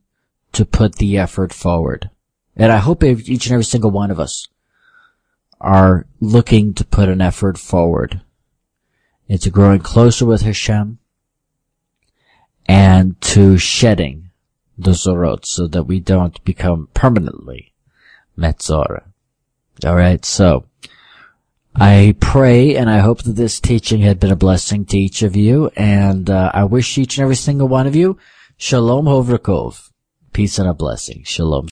to 0.52 0.64
put 0.64 0.96
the 0.96 1.18
effort 1.18 1.52
forward. 1.52 2.10
And 2.56 2.72
I 2.72 2.78
hope 2.78 3.02
each 3.02 3.46
and 3.46 3.52
every 3.52 3.64
single 3.64 3.90
one 3.90 4.10
of 4.10 4.20
us 4.20 4.48
are 5.60 6.06
looking 6.20 6.74
to 6.74 6.84
put 6.84 7.08
an 7.08 7.20
effort 7.20 7.58
forward 7.58 8.20
into 9.28 9.50
growing 9.50 9.80
closer 9.80 10.24
with 10.24 10.42
Hashem 10.42 10.98
and 12.66 13.20
to 13.20 13.58
shedding 13.58 14.30
the 14.78 14.92
Tza'arot 14.92 15.44
so 15.44 15.66
that 15.66 15.84
we 15.84 16.00
don't 16.00 16.42
become 16.44 16.88
permanently 16.94 17.72
Metzora. 18.36 19.04
Alright, 19.84 20.24
so 20.24 20.66
I 21.74 22.16
pray 22.20 22.76
and 22.76 22.88
I 22.88 22.98
hope 22.98 23.22
that 23.22 23.32
this 23.32 23.60
teaching 23.60 24.00
had 24.00 24.18
been 24.18 24.32
a 24.32 24.36
blessing 24.36 24.86
to 24.86 24.98
each 24.98 25.22
of 25.22 25.36
you, 25.36 25.70
and 25.76 26.30
uh, 26.30 26.50
I 26.54 26.64
wish 26.64 26.96
each 26.96 27.18
and 27.18 27.22
every 27.22 27.36
single 27.36 27.68
one 27.68 27.86
of 27.86 27.94
you 27.94 28.18
Shalom 28.58 29.04
Hovrakov. 29.04 29.90
Peace 30.32 30.58
and 30.58 30.66
a 30.66 30.72
blessing. 30.72 31.22
Shalom. 31.24 31.64